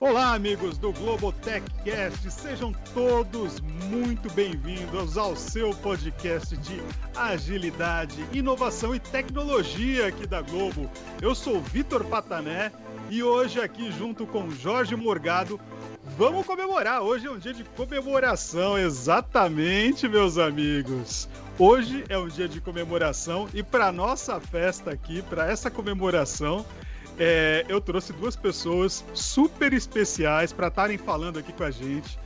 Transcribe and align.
Olá, 0.00 0.32
amigos 0.32 0.78
do 0.78 0.92
Globotechcast, 0.92 2.30
sejam 2.30 2.72
todos 2.94 3.58
muito 3.90 4.32
bem-vindos 4.32 5.18
ao 5.18 5.34
seu 5.34 5.70
podcast 5.74 6.56
de 6.56 6.80
agilidade, 7.16 8.24
inovação 8.32 8.94
e 8.94 9.00
tecnologia 9.00 10.06
aqui 10.06 10.24
da 10.24 10.40
Globo. 10.40 10.88
Eu 11.20 11.34
sou 11.34 11.60
Vitor 11.60 12.04
Patané 12.04 12.70
e 13.10 13.24
hoje, 13.24 13.60
aqui 13.60 13.90
junto 13.90 14.24
com 14.24 14.48
Jorge 14.50 14.94
Morgado, 14.94 15.58
vamos 16.16 16.46
comemorar. 16.46 17.02
Hoje 17.02 17.26
é 17.26 17.30
um 17.32 17.38
dia 17.38 17.52
de 17.52 17.64
comemoração, 17.64 18.78
exatamente, 18.78 20.08
meus 20.08 20.38
amigos. 20.38 21.28
Hoje 21.58 22.04
é 22.08 22.16
um 22.16 22.28
dia 22.28 22.46
de 22.46 22.60
comemoração 22.60 23.48
e 23.52 23.64
para 23.64 23.90
nossa 23.90 24.38
festa 24.38 24.92
aqui, 24.92 25.22
para 25.22 25.50
essa 25.50 25.68
comemoração, 25.68 26.64
é, 27.18 27.64
eu 27.68 27.80
trouxe 27.80 28.12
duas 28.12 28.36
pessoas 28.36 29.04
super 29.12 29.72
especiais 29.72 30.52
para 30.52 30.68
estarem 30.68 30.96
falando 30.96 31.38
aqui 31.38 31.52
com 31.52 31.64
a 31.64 31.70
gente, 31.70 32.18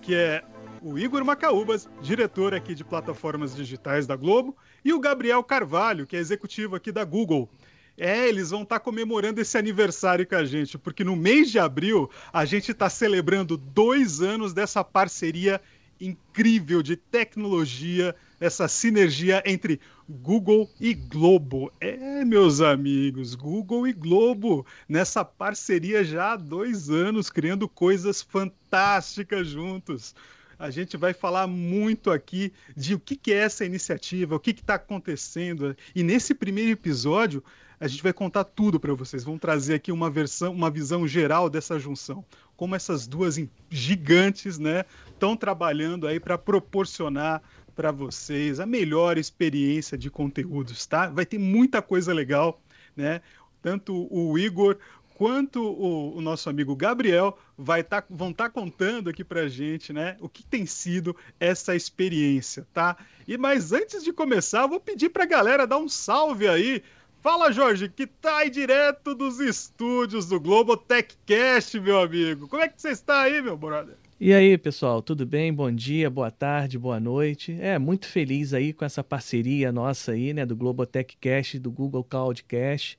que 0.00 0.14
é 0.14 0.42
o 0.80 0.98
Igor 0.98 1.24
Macaúbas, 1.24 1.88
diretor 2.00 2.54
aqui 2.54 2.74
de 2.74 2.84
plataformas 2.84 3.54
digitais 3.54 4.06
da 4.06 4.16
Globo, 4.16 4.56
e 4.84 4.92
o 4.92 5.00
Gabriel 5.00 5.42
Carvalho, 5.42 6.06
que 6.06 6.16
é 6.16 6.18
executivo 6.18 6.76
aqui 6.76 6.90
da 6.90 7.04
Google. 7.04 7.48
É, 7.96 8.28
eles 8.28 8.50
vão 8.50 8.62
estar 8.62 8.78
comemorando 8.80 9.40
esse 9.40 9.58
aniversário 9.58 10.26
com 10.26 10.36
a 10.36 10.44
gente, 10.44 10.78
porque 10.78 11.02
no 11.02 11.16
mês 11.16 11.50
de 11.50 11.58
abril 11.58 12.08
a 12.32 12.44
gente 12.44 12.70
está 12.70 12.88
celebrando 12.88 13.56
dois 13.56 14.22
anos 14.22 14.54
dessa 14.54 14.84
parceria 14.84 15.60
incrível 16.00 16.80
de 16.80 16.96
tecnologia, 16.96 18.14
essa 18.40 18.68
sinergia 18.68 19.42
entre 19.44 19.80
Google 20.08 20.70
e 20.80 20.94
Globo. 20.94 21.70
É, 21.78 22.24
meus 22.24 22.62
amigos, 22.62 23.34
Google 23.34 23.86
e 23.86 23.92
Globo 23.92 24.64
nessa 24.88 25.22
parceria 25.22 26.02
já 26.02 26.32
há 26.32 26.36
dois 26.36 26.88
anos, 26.88 27.28
criando 27.28 27.68
coisas 27.68 28.22
fantásticas 28.22 29.48
juntos. 29.48 30.14
A 30.58 30.70
gente 30.70 30.96
vai 30.96 31.12
falar 31.12 31.46
muito 31.46 32.10
aqui 32.10 32.52
de 32.74 32.94
o 32.94 32.98
que, 32.98 33.16
que 33.16 33.32
é 33.32 33.36
essa 33.36 33.66
iniciativa, 33.66 34.34
o 34.34 34.40
que 34.40 34.50
está 34.50 34.74
acontecendo. 34.74 35.76
E 35.94 36.02
nesse 36.02 36.34
primeiro 36.34 36.70
episódio, 36.70 37.44
a 37.78 37.86
gente 37.86 38.02
vai 38.02 38.12
contar 38.12 38.44
tudo 38.44 38.80
para 38.80 38.92
vocês. 38.94 39.22
Vamos 39.22 39.40
trazer 39.40 39.74
aqui 39.74 39.92
uma 39.92 40.10
versão, 40.10 40.52
uma 40.52 40.70
visão 40.70 41.06
geral 41.06 41.48
dessa 41.48 41.78
junção. 41.78 42.24
Como 42.56 42.74
essas 42.74 43.06
duas 43.06 43.38
gigantes, 43.70 44.58
né, 44.58 44.84
estão 45.10 45.36
trabalhando 45.36 46.06
aí 46.06 46.18
para 46.18 46.36
proporcionar 46.36 47.40
para 47.78 47.92
vocês 47.92 48.58
a 48.58 48.66
melhor 48.66 49.16
experiência 49.16 49.96
de 49.96 50.10
conteúdos, 50.10 50.84
tá? 50.84 51.06
Vai 51.06 51.24
ter 51.24 51.38
muita 51.38 51.80
coisa 51.80 52.12
legal, 52.12 52.60
né? 52.96 53.22
Tanto 53.62 54.08
o 54.12 54.36
Igor 54.36 54.78
quanto 55.14 55.62
o, 55.62 56.16
o 56.16 56.20
nosso 56.20 56.50
amigo 56.50 56.74
Gabriel 56.74 57.38
vai 57.56 57.84
tá, 57.84 58.02
vão 58.10 58.30
estar 58.30 58.46
tá 58.46 58.50
contando 58.50 59.08
aqui 59.08 59.22
para 59.22 59.46
gente, 59.46 59.92
né? 59.92 60.16
O 60.18 60.28
que 60.28 60.44
tem 60.44 60.66
sido 60.66 61.14
essa 61.38 61.76
experiência, 61.76 62.66
tá? 62.74 62.96
E 63.28 63.38
mas 63.38 63.72
antes 63.72 64.02
de 64.02 64.12
começar, 64.12 64.66
vou 64.66 64.80
pedir 64.80 65.10
para 65.10 65.22
a 65.22 65.28
galera 65.28 65.64
dar 65.64 65.78
um 65.78 65.88
salve 65.88 66.48
aí. 66.48 66.82
Fala, 67.22 67.52
Jorge, 67.52 67.88
que 67.88 68.08
tá 68.08 68.38
aí 68.38 68.50
direto 68.50 69.14
dos 69.14 69.38
estúdios 69.38 70.26
do 70.26 70.40
Globo 70.40 70.76
Techcast, 70.76 71.78
meu 71.78 72.00
amigo. 72.00 72.48
Como 72.48 72.60
é 72.60 72.66
que 72.66 72.82
você 72.82 72.90
está 72.90 73.20
aí, 73.20 73.40
meu 73.40 73.56
brother? 73.56 73.94
E 74.20 74.34
aí, 74.34 74.58
pessoal, 74.58 75.00
tudo 75.00 75.24
bem? 75.24 75.54
Bom 75.54 75.70
dia, 75.70 76.10
boa 76.10 76.28
tarde, 76.28 76.76
boa 76.76 76.98
noite. 76.98 77.56
É, 77.60 77.78
muito 77.78 78.08
feliz 78.08 78.52
aí 78.52 78.72
com 78.72 78.84
essa 78.84 79.04
parceria 79.04 79.70
nossa 79.70 80.10
aí, 80.10 80.34
né, 80.34 80.44
do 80.44 80.56
Globotech 80.56 81.16
Cash, 81.20 81.54
do 81.60 81.70
Google 81.70 82.02
Cloud 82.02 82.42
Cash. 82.42 82.98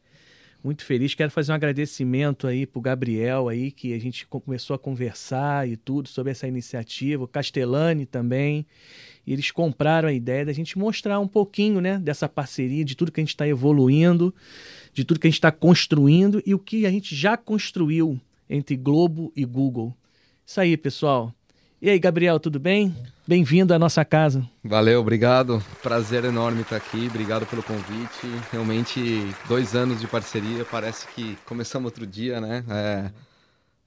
Muito 0.64 0.86
feliz. 0.86 1.14
Quero 1.14 1.30
fazer 1.30 1.52
um 1.52 1.56
agradecimento 1.56 2.48
aí 2.48 2.66
pro 2.66 2.80
Gabriel 2.80 3.50
aí, 3.50 3.70
que 3.70 3.94
a 3.94 4.00
gente 4.00 4.26
começou 4.28 4.74
a 4.74 4.80
conversar 4.80 5.68
e 5.68 5.76
tudo 5.76 6.08
sobre 6.08 6.32
essa 6.32 6.48
iniciativa, 6.48 7.26
o 7.26 7.28
Castellani 7.28 8.06
também. 8.06 8.66
E 9.28 9.34
eles 9.34 9.52
compraram 9.52 10.08
a 10.08 10.14
ideia 10.14 10.46
da 10.46 10.54
gente 10.54 10.80
mostrar 10.80 11.20
um 11.20 11.28
pouquinho, 11.28 11.82
né, 11.82 12.00
dessa 12.00 12.30
parceria, 12.30 12.86
de 12.86 12.96
tudo 12.96 13.12
que 13.12 13.20
a 13.20 13.24
gente 13.24 13.36
está 13.36 13.46
evoluindo, 13.46 14.34
de 14.94 15.04
tudo 15.04 15.20
que 15.20 15.28
a 15.28 15.30
gente 15.30 15.40
está 15.40 15.52
construindo 15.52 16.42
e 16.46 16.56
o 16.56 16.60
que 16.60 16.86
a 16.86 16.90
gente 16.90 17.14
já 17.14 17.36
construiu 17.36 18.18
entre 18.50 18.78
Globo 18.78 19.34
e 19.36 19.44
Google. 19.44 19.94
Isso 20.50 20.60
aí, 20.60 20.76
pessoal. 20.76 21.32
E 21.80 21.92
aí, 21.92 22.00
Gabriel, 22.00 22.40
tudo 22.40 22.60
bem? 22.60 22.92
Bem-vindo 23.28 23.72
à 23.72 23.78
nossa 23.78 24.04
casa. 24.04 24.50
Valeu, 24.64 25.00
obrigado. 25.00 25.64
Prazer 25.84 26.26
enorme 26.26 26.62
estar 26.62 26.76
aqui. 26.76 27.06
Obrigado 27.06 27.46
pelo 27.46 27.62
convite. 27.62 28.26
Realmente, 28.52 29.00
dois 29.48 29.76
anos 29.76 30.00
de 30.00 30.08
parceria. 30.08 30.66
Parece 30.66 31.08
que 31.10 31.38
começamos 31.46 31.86
outro 31.86 32.08
dia, 32.08 32.42
né? 32.42 32.66
É, 32.68 33.12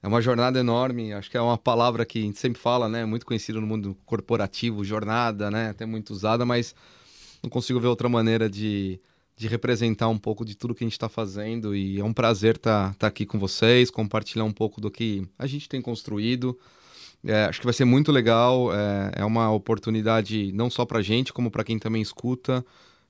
é 0.03 0.07
uma 0.07 0.21
jornada 0.21 0.57
enorme. 0.57 1.11
Acho 1.11 1.29
que 1.29 1.35
é 1.35 1.41
uma 1.41 1.57
palavra 1.57 2.05
que 2.05 2.19
a 2.19 2.21
gente 2.21 2.39
sempre 2.39 2.61
fala, 2.61 2.87
né? 2.87 3.03
Muito 3.03 3.25
conhecida 3.25 3.59
no 3.59 3.67
mundo 3.67 3.97
corporativo, 4.05 4.85
jornada, 4.85 5.51
né? 5.51 5.71
Até 5.71 5.85
muito 5.85 6.11
usada, 6.11 6.45
mas 6.45 6.73
não 7.43 7.49
consigo 7.49 7.77
ver 7.77 7.87
outra 7.87 8.07
maneira 8.07 8.49
de, 8.49 9.01
de 9.35 9.47
representar 9.47 10.07
um 10.09 10.17
pouco 10.17 10.45
de 10.45 10.55
tudo 10.55 10.75
que 10.75 10.83
a 10.83 10.87
gente 10.87 10.93
está 10.93 11.09
fazendo 11.09 11.75
e 11.75 11.99
é 11.99 12.03
um 12.03 12.13
prazer 12.13 12.55
estar 12.55 12.89
tá, 12.89 12.95
tá 12.99 13.07
aqui 13.07 13.25
com 13.25 13.39
vocês, 13.39 13.89
compartilhar 13.89 14.43
um 14.43 14.51
pouco 14.51 14.79
do 14.79 14.91
que 14.91 15.27
a 15.37 15.47
gente 15.47 15.67
tem 15.67 15.81
construído. 15.81 16.57
É, 17.23 17.45
acho 17.45 17.59
que 17.59 17.65
vai 17.65 17.73
ser 17.73 17.85
muito 17.85 18.11
legal, 18.11 18.73
é, 18.73 19.11
é 19.17 19.25
uma 19.25 19.51
oportunidade 19.51 20.51
não 20.53 20.69
só 20.69 20.85
para 20.85 20.99
a 20.99 21.01
gente, 21.01 21.33
como 21.33 21.49
para 21.49 21.63
quem 21.63 21.79
também 21.79 22.01
escuta 22.01 22.63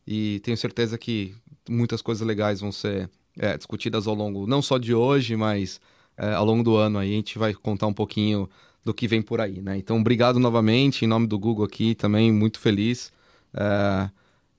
e 0.06 0.39
tenho 0.44 0.56
certeza 0.56 0.97
que 0.97 1.35
muitas 1.67 2.01
coisas 2.01 2.25
legais 2.25 2.61
vão 2.61 2.72
ser 2.72 3.09
é, 3.38 3.57
discutidas 3.57 4.07
ao 4.07 4.13
longo, 4.13 4.45
não 4.45 4.61
só 4.61 4.78
de 4.78 4.94
hoje, 4.94 5.35
mas 5.35 5.81
é, 6.16 6.34
ao 6.34 6.45
longo 6.45 6.63
do 6.63 6.75
ano 6.75 7.00
aí 7.00 7.11
a 7.11 7.16
gente 7.16 7.38
vai 7.38 7.53
contar 7.53 7.88
um 7.88 7.94
pouquinho 7.94 8.50
do 8.84 8.94
que 8.94 9.07
vem 9.07 9.22
por 9.22 9.40
aí, 9.40 9.61
né? 9.61 9.78
Então, 9.78 9.97
obrigado 10.00 10.40
novamente, 10.40 11.05
em 11.05 11.07
nome 11.07 11.25
do 11.25 11.40
Google 11.40 11.66
aqui 11.66 11.95
também, 11.95 12.31
muito 12.31 12.59
feliz. 12.59 13.11
É, 13.53 14.09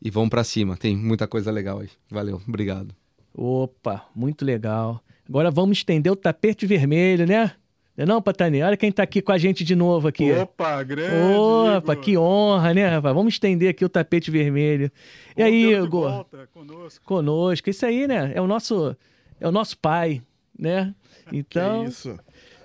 e 0.04 0.10
vamos 0.10 0.28
para 0.28 0.44
cima. 0.44 0.76
Tem 0.76 0.94
muita 0.94 1.26
coisa 1.26 1.50
legal 1.50 1.80
aí. 1.80 1.88
Valeu, 2.10 2.40
obrigado. 2.46 2.94
Opa, 3.34 4.06
muito 4.14 4.44
legal. 4.44 5.02
Agora 5.26 5.50
vamos 5.50 5.78
estender 5.78 6.12
o 6.12 6.16
tapete 6.16 6.66
vermelho, 6.66 7.26
né? 7.26 7.52
Não, 7.96 8.02
é 8.02 8.06
não 8.06 8.20
Patani? 8.20 8.60
Olha 8.60 8.76
quem 8.76 8.90
está 8.90 9.04
aqui 9.04 9.22
com 9.22 9.32
a 9.32 9.38
gente 9.38 9.64
de 9.64 9.74
novo 9.74 10.08
aqui. 10.08 10.30
Opa, 10.32 10.82
grande! 10.82 11.14
Opa, 11.36 11.92
Igor. 11.92 12.04
que 12.04 12.18
honra, 12.18 12.74
né, 12.74 12.88
rapaz? 12.88 13.14
Vamos 13.14 13.34
estender 13.34 13.70
aqui 13.70 13.84
o 13.84 13.88
tapete 13.88 14.30
vermelho. 14.30 14.90
E 15.36 15.42
aí, 15.42 15.72
Igor? 15.72 16.10
Volta, 16.10 16.48
conosco. 16.52 17.04
Conosco. 17.04 17.70
Isso 17.70 17.86
aí, 17.86 18.06
né? 18.06 18.32
É 18.34 18.40
o 18.42 18.46
nosso, 18.46 18.96
é 19.40 19.48
o 19.48 19.52
nosso 19.52 19.78
pai, 19.78 20.22
né? 20.58 20.94
Então, 21.32 21.84
que 21.84 21.90
isso. 21.90 22.18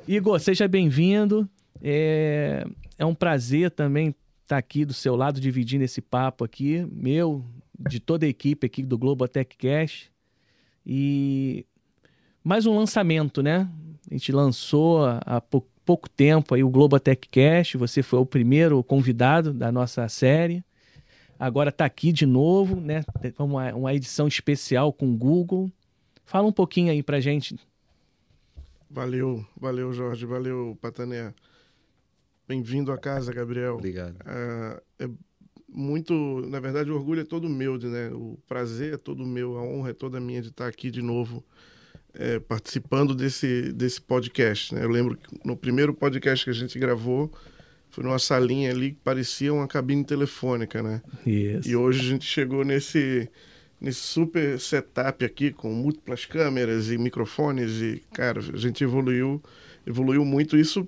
Igor, 0.05 0.37
seja 0.37 0.67
bem-vindo. 0.67 1.47
É, 1.81 2.65
é 2.97 3.05
um 3.05 3.15
prazer 3.15 3.71
também 3.71 4.13
estar 4.49 4.55
tá 4.55 4.57
aqui 4.57 4.83
do 4.83 4.93
seu 4.95 5.15
lado 5.15 5.39
dividindo 5.39 5.83
esse 5.83 6.01
papo 6.01 6.43
aqui, 6.43 6.85
meu, 6.91 7.45
de 7.79 7.99
toda 7.99 8.25
a 8.25 8.29
equipe 8.29 8.65
aqui 8.65 8.81
do 8.81 8.97
Globotech 8.97 9.55
Cash. 9.55 10.09
E 10.83 11.65
mais 12.43 12.65
um 12.65 12.75
lançamento, 12.75 13.43
né? 13.43 13.69
A 14.09 14.13
gente 14.15 14.31
lançou 14.31 15.05
há 15.05 15.39
pouco 15.39 16.09
tempo 16.09 16.55
aí 16.55 16.63
o 16.63 16.69
Globotech 16.69 17.29
Cash, 17.29 17.75
você 17.75 18.01
foi 18.01 18.17
o 18.17 18.25
primeiro 18.25 18.83
convidado 18.83 19.53
da 19.53 19.71
nossa 19.71 20.09
série. 20.09 20.63
Agora 21.37 21.69
está 21.69 21.85
aqui 21.85 22.11
de 22.11 22.25
novo, 22.25 22.81
né? 22.81 23.03
Uma, 23.37 23.73
uma 23.75 23.93
edição 23.93 24.27
especial 24.27 24.91
com 24.91 25.07
o 25.13 25.15
Google. 25.15 25.71
Fala 26.25 26.47
um 26.47 26.51
pouquinho 26.51 26.91
aí 26.91 27.03
pra 27.03 27.19
gente. 27.19 27.55
Valeu, 28.89 29.45
valeu 29.55 29.93
Jorge, 29.93 30.25
valeu 30.25 30.75
Patané. 30.81 31.33
Bem-vindo 32.49 32.91
à 32.91 32.97
casa, 32.97 33.31
Gabriel. 33.31 33.75
Obrigado. 33.75 34.15
Ah, 34.25 34.81
é 34.97 35.07
muito, 35.71 36.43
na 36.49 36.59
verdade, 36.59 36.89
o 36.89 36.95
orgulho 36.95 37.21
é 37.21 37.23
todo 37.23 37.47
meu, 37.47 37.77
né? 37.77 38.09
O 38.11 38.39
prazer 38.47 38.95
é 38.95 38.97
todo 38.97 39.23
meu, 39.23 39.55
a 39.55 39.61
honra 39.61 39.91
é 39.91 39.93
toda 39.93 40.19
minha 40.19 40.41
de 40.41 40.47
estar 40.47 40.65
aqui 40.65 40.89
de 40.89 40.99
novo 40.99 41.45
é, 42.11 42.39
participando 42.39 43.13
desse, 43.13 43.71
desse 43.71 44.01
podcast. 44.01 44.73
Né? 44.73 44.83
Eu 44.83 44.89
lembro 44.89 45.15
que 45.15 45.39
no 45.45 45.55
primeiro 45.55 45.93
podcast 45.93 46.43
que 46.43 46.49
a 46.49 46.53
gente 46.53 46.79
gravou 46.79 47.31
foi 47.91 48.03
numa 48.03 48.17
salinha 48.17 48.71
ali 48.71 48.93
que 48.93 48.99
parecia 49.03 49.53
uma 49.53 49.67
cabine 49.67 50.03
telefônica, 50.03 50.81
né? 50.81 51.03
Isso. 51.27 51.69
E 51.69 51.75
hoje 51.75 51.99
a 51.99 52.03
gente 52.03 52.25
chegou 52.25 52.65
nesse 52.65 53.29
nesse 53.79 53.99
super 53.99 54.59
setup 54.59 55.23
aqui 55.23 55.51
com 55.51 55.71
múltiplas 55.71 56.25
câmeras 56.25 56.89
e 56.89 56.97
microfones 56.97 57.79
e 57.79 58.01
cara, 58.11 58.39
a 58.39 58.57
gente 58.57 58.83
evoluiu 58.83 59.39
evoluiu 59.85 60.25
muito 60.25 60.57
isso 60.57 60.87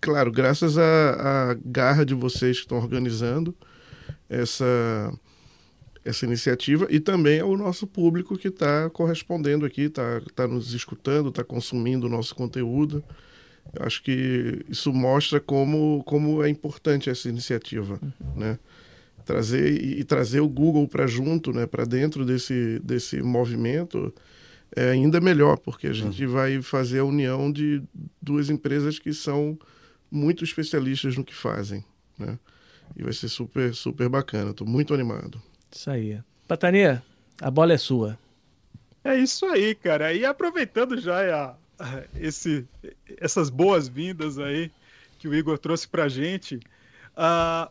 claro, 0.00 0.30
graças 0.30 0.78
à, 0.78 1.56
garra 1.64 2.04
de 2.04 2.14
vocês 2.14 2.56
que 2.56 2.64
estão 2.64 2.78
organizando 2.78 3.54
essa, 4.28 5.12
essa 6.04 6.24
iniciativa 6.24 6.86
e 6.90 7.00
também 7.00 7.40
ao 7.40 7.56
nosso 7.56 7.86
público 7.86 8.36
que 8.36 8.48
está 8.48 8.88
correspondendo 8.90 9.64
aqui, 9.64 9.82
está 9.82 10.20
tá 10.34 10.46
nos 10.46 10.72
escutando, 10.72 11.28
está 11.28 11.44
consumindo 11.44 12.06
o 12.06 12.10
nosso 12.10 12.34
conteúdo. 12.34 13.02
Eu 13.74 13.84
acho 13.84 14.02
que 14.02 14.64
isso 14.68 14.92
mostra 14.92 15.38
como, 15.40 16.02
como 16.04 16.42
é 16.42 16.48
importante 16.48 17.10
essa 17.10 17.28
iniciativa, 17.28 17.98
uhum. 18.02 18.40
né? 18.40 18.58
Trazer 19.24 19.70
e, 19.70 20.00
e, 20.00 20.04
trazer 20.04 20.40
o 20.40 20.48
Google 20.48 20.88
para 20.88 21.06
junto, 21.06 21.52
né? 21.52 21.66
Para 21.66 21.84
dentro 21.84 22.24
desse, 22.24 22.78
desse 22.82 23.20
movimento 23.20 24.12
é 24.74 24.90
ainda 24.90 25.20
melhor, 25.20 25.58
porque 25.58 25.86
a 25.86 25.92
gente 25.92 26.24
uhum. 26.24 26.32
vai 26.32 26.62
fazer 26.62 27.00
a 27.00 27.04
união 27.04 27.52
de 27.52 27.82
duas 28.22 28.48
empresas 28.48 28.98
que 28.98 29.12
são 29.12 29.58
muito 30.10 30.44
especialistas 30.44 31.16
no 31.16 31.24
que 31.24 31.34
fazem, 31.34 31.84
né? 32.18 32.38
E 32.96 33.02
vai 33.02 33.12
ser 33.12 33.28
super, 33.28 33.74
super 33.74 34.08
bacana. 34.08 34.50
Estou 34.50 34.66
muito 34.66 34.94
animado. 34.94 35.40
Isso 35.70 35.90
aí. 35.90 36.20
Patania, 36.46 37.02
a 37.40 37.50
bola 37.50 37.74
é 37.74 37.78
sua. 37.78 38.18
É 39.04 39.16
isso 39.16 39.46
aí, 39.46 39.74
cara. 39.74 40.12
E 40.12 40.24
aproveitando 40.24 40.98
já 40.98 41.56
a, 41.78 42.02
esse, 42.16 42.66
essas 43.18 43.50
boas-vindas 43.50 44.38
aí 44.38 44.70
que 45.18 45.28
o 45.28 45.34
Igor 45.34 45.58
trouxe 45.58 45.86
pra 45.86 46.08
gente. 46.08 46.56
Uh, 47.16 47.70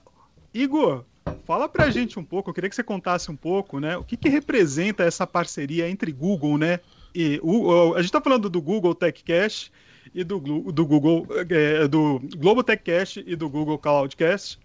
Igor, 0.53 1.03
fala 1.45 1.67
pra 1.67 1.89
gente 1.89 2.19
um 2.19 2.23
pouco, 2.23 2.49
eu 2.49 2.53
queria 2.53 2.69
que 2.69 2.75
você 2.75 2.83
contasse 2.83 3.31
um 3.31 3.35
pouco, 3.35 3.79
né? 3.79 3.97
O 3.97 4.03
que, 4.03 4.17
que 4.17 4.29
representa 4.29 5.03
essa 5.03 5.25
parceria 5.25 5.89
entre 5.89 6.11
Google, 6.11 6.57
né? 6.57 6.79
E 7.13 7.39
o, 7.41 7.93
a 7.93 7.97
gente 7.97 8.09
está 8.09 8.21
falando 8.21 8.49
do 8.49 8.61
Google 8.61 8.93
TechCast 8.93 9.71
e 10.13 10.23
do, 10.23 10.39
do 10.39 10.85
Google 10.85 11.27
é, 11.49 11.87
do 11.87 12.19
Globo 12.37 12.63
TechCast 12.63 13.23
e 13.25 13.35
do 13.35 13.49
Google 13.49 13.77
Cloudcast. 13.77 14.59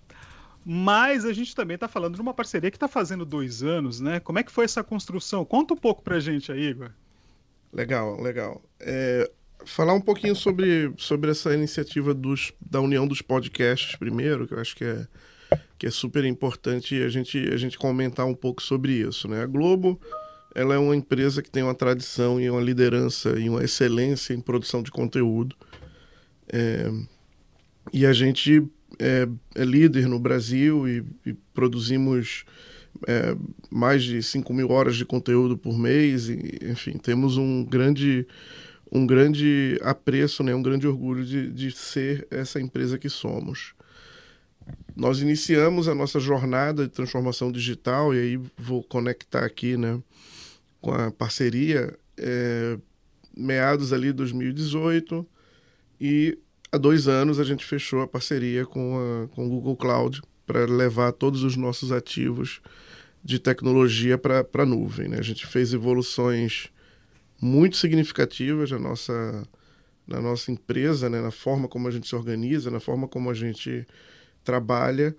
Mas 0.65 1.25
a 1.25 1.33
gente 1.33 1.57
também 1.57 1.75
está 1.75 1.89
falando 1.89 2.15
de 2.15 2.21
uma 2.21 2.33
parceria 2.33 2.71
que 2.71 2.77
está 2.77 2.87
fazendo 2.87 3.25
dois 3.25 3.63
anos, 3.63 4.01
né? 4.01 4.21
Como 4.21 4.39
é 4.39 4.43
que 4.45 4.53
foi 4.53 4.65
essa 4.65 4.85
construção? 4.85 5.45
Conta 5.45 5.75
um 5.75 5.77
pouco 5.77 6.03
para 6.03 6.17
a 6.17 6.21
gente 6.21 6.53
aí, 6.53 6.69
Igor. 6.69 6.91
Legal, 7.73 8.21
legal. 8.21 8.63
É, 8.79 9.29
falar 9.65 9.95
um 9.95 10.01
pouquinho 10.01 10.37
sobre, 10.37 10.93
sobre 10.97 11.31
essa 11.31 11.53
iniciativa 11.55 12.15
dos, 12.15 12.53
da 12.61 12.81
união 12.81 13.09
dos 13.09 13.23
podcasts 13.23 13.97
primeiro, 13.97 14.47
que 14.47 14.55
eu 14.55 14.61
acho 14.61 14.77
que 14.77 14.85
é, 14.85 15.07
que 15.79 15.87
é 15.87 15.91
super 15.91 16.25
importante 16.25 17.03
a 17.03 17.09
gente, 17.09 17.39
a 17.53 17.57
gente 17.57 17.77
comentar 17.77 18.27
um 18.27 18.35
pouco 18.35 18.63
sobre 18.63 18.93
isso, 18.93 19.27
né? 19.27 19.43
A 19.43 19.47
Globo 19.47 20.01
ela 20.55 20.75
é 20.75 20.79
uma 20.79 20.97
empresa 20.97 21.43
que 21.43 21.51
tem 21.51 21.63
uma 21.63 21.75
tradição 21.75 22.41
e 22.41 22.49
uma 22.51 22.61
liderança 22.61 23.39
e 23.39 23.49
uma 23.49 23.63
excelência 23.63 24.35
em 24.35 24.41
produção 24.41 24.83
de 24.83 24.91
conteúdo. 24.91 25.57
É, 26.53 26.91
e 27.93 28.05
a 28.07 28.13
gente 28.13 28.63
é, 28.99 29.29
é, 29.55 29.65
líder 29.65 30.09
no 30.09 30.19
Brasil 30.19 30.87
e, 30.89 31.05
e 31.25 31.33
produzimos 31.55 32.45
é, 33.07 33.35
mais 33.71 34.03
de 34.03 34.23
5 34.23 34.53
mil 34.53 34.71
horas 34.71 34.97
de 34.97 35.05
conteúdo 35.05 35.57
por 35.57 35.79
mês. 35.79 36.29
E, 36.29 36.59
enfim, 36.63 36.99
temos 36.99 37.37
um 37.37 37.65
grande, 37.65 38.27
um 38.91 39.07
grande 39.07 39.79
apreço, 39.83 40.43
né, 40.43 40.55
um 40.55 40.63
grande 40.63 40.87
orgulho 40.87 41.25
de, 41.25 41.51
de 41.51 41.71
ser 41.73 42.27
essa 42.31 42.61
empresa 42.61 42.99
que 42.99 43.09
somos. 43.09 43.75
Nós 44.95 45.21
iniciamos 45.21 45.89
a 45.89 45.95
nossa 45.95 46.21
jornada 46.21 46.85
de 46.85 46.93
transformação 46.93 47.51
digital, 47.51 48.15
e 48.15 48.19
aí 48.19 48.41
vou 48.57 48.83
conectar 48.83 49.45
aqui, 49.45 49.77
né? 49.77 50.01
Com 50.83 50.93
a 50.93 51.11
parceria 51.11 51.97
é, 52.19 52.77
meados 53.35 53.93
ali 53.93 54.09
de 54.09 54.15
2018 54.15 55.27
e 56.01 56.37
há 56.71 56.77
dois 56.77 57.07
anos 57.09 57.39
a 57.39 57.45
gente 57.45 57.65
fechou 57.65 58.03
a 58.03 58.09
parceria 58.09 58.67
com, 58.67 58.99
a, 58.99 59.35
com 59.35 59.47
o 59.47 59.49
Google 59.49 59.77
Cloud 59.77 60.21
para 60.45 60.67
levar 60.67 61.13
todos 61.13 61.45
os 61.45 61.57
nossos 61.57 61.93
ativos 61.93 62.61
de 63.25 63.39
tecnologia 63.39 64.19
para 64.19 64.45
a 64.53 64.67
nuvem. 64.67 65.09
Né? 65.09 65.19
A 65.19 65.23
gente 65.23 65.47
fez 65.47 65.73
evoluções 65.73 66.69
muito 67.41 67.77
significativas 67.77 68.71
na 68.73 68.79
nossa, 68.79 69.45
na 70.07 70.21
nossa 70.21 70.51
empresa, 70.51 71.09
né? 71.09 71.21
na 71.21 71.31
forma 71.31 71.69
como 71.69 71.87
a 71.87 71.91
gente 71.93 72.09
se 72.09 72.17
organiza, 72.17 72.71
na 72.71 72.81
forma 72.81 73.07
como 73.07 73.31
a 73.31 73.35
gente 73.35 73.87
trabalha 74.43 75.15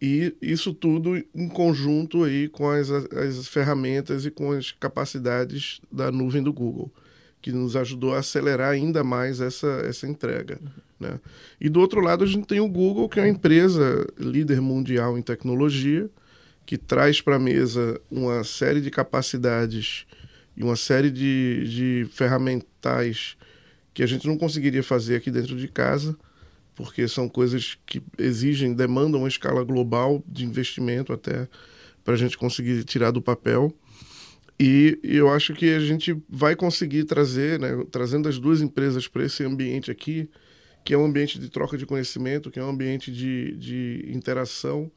e 0.00 0.34
isso 0.40 0.72
tudo 0.72 1.16
em 1.34 1.48
conjunto 1.48 2.22
aí 2.22 2.48
com 2.48 2.70
as, 2.70 2.90
as 2.90 3.48
ferramentas 3.48 4.24
e 4.24 4.30
com 4.30 4.52
as 4.52 4.70
capacidades 4.70 5.80
da 5.90 6.12
nuvem 6.12 6.42
do 6.42 6.52
Google, 6.52 6.90
que 7.42 7.50
nos 7.50 7.74
ajudou 7.74 8.14
a 8.14 8.18
acelerar 8.18 8.70
ainda 8.70 9.02
mais 9.02 9.40
essa, 9.40 9.66
essa 9.84 10.06
entrega. 10.06 10.58
Uhum. 10.62 10.68
Né? 11.00 11.20
E 11.60 11.68
do 11.68 11.80
outro 11.80 12.00
lado, 12.00 12.24
a 12.24 12.26
gente 12.26 12.46
tem 12.46 12.60
o 12.60 12.68
Google, 12.68 13.08
que 13.08 13.18
é 13.18 13.22
uma 13.24 13.28
empresa 13.28 14.06
líder 14.18 14.60
mundial 14.60 15.18
em 15.18 15.22
tecnologia, 15.22 16.08
que 16.64 16.76
traz 16.76 17.20
para 17.20 17.36
a 17.36 17.40
mesa 17.40 18.00
uma 18.10 18.44
série 18.44 18.80
de 18.80 18.90
capacidades 18.90 20.06
e 20.56 20.62
uma 20.62 20.76
série 20.76 21.10
de, 21.10 21.64
de 21.68 22.06
ferramentais 22.12 23.36
que 23.94 24.02
a 24.02 24.06
gente 24.06 24.26
não 24.26 24.36
conseguiria 24.36 24.82
fazer 24.82 25.16
aqui 25.16 25.30
dentro 25.30 25.56
de 25.56 25.66
casa 25.66 26.16
porque 26.78 27.08
são 27.08 27.28
coisas 27.28 27.76
que 27.84 28.00
exigem, 28.16 28.72
demandam 28.72 29.18
uma 29.18 29.28
escala 29.28 29.64
global 29.64 30.22
de 30.24 30.44
investimento 30.44 31.12
até 31.12 31.48
para 32.04 32.14
a 32.14 32.16
gente 32.16 32.38
conseguir 32.38 32.84
tirar 32.84 33.10
do 33.10 33.20
papel. 33.20 33.76
E, 34.60 34.96
e, 35.02 35.16
eu 35.16 35.28
acho 35.28 35.54
que 35.54 35.74
a 35.74 35.80
gente 35.80 36.16
vai 36.28 36.54
conseguir 36.54 37.02
trazer, 37.02 37.58
né, 37.58 37.84
trazendo 37.90 38.28
as 38.28 38.38
duas 38.38 38.60
empresas 38.60 39.08
para 39.08 39.24
esse 39.24 39.42
ambiente 39.42 39.90
aqui, 39.90 40.30
que 40.84 40.94
é 40.94 40.96
um 40.96 41.04
ambiente 41.04 41.36
de 41.40 41.48
troca 41.48 41.76
de 41.76 41.84
conhecimento, 41.84 42.48
que 42.48 42.60
é 42.60 42.62
um 42.62 42.70
ambiente 42.70 43.10
de, 43.10 43.56
de 43.56 44.04
interação, 44.14 44.88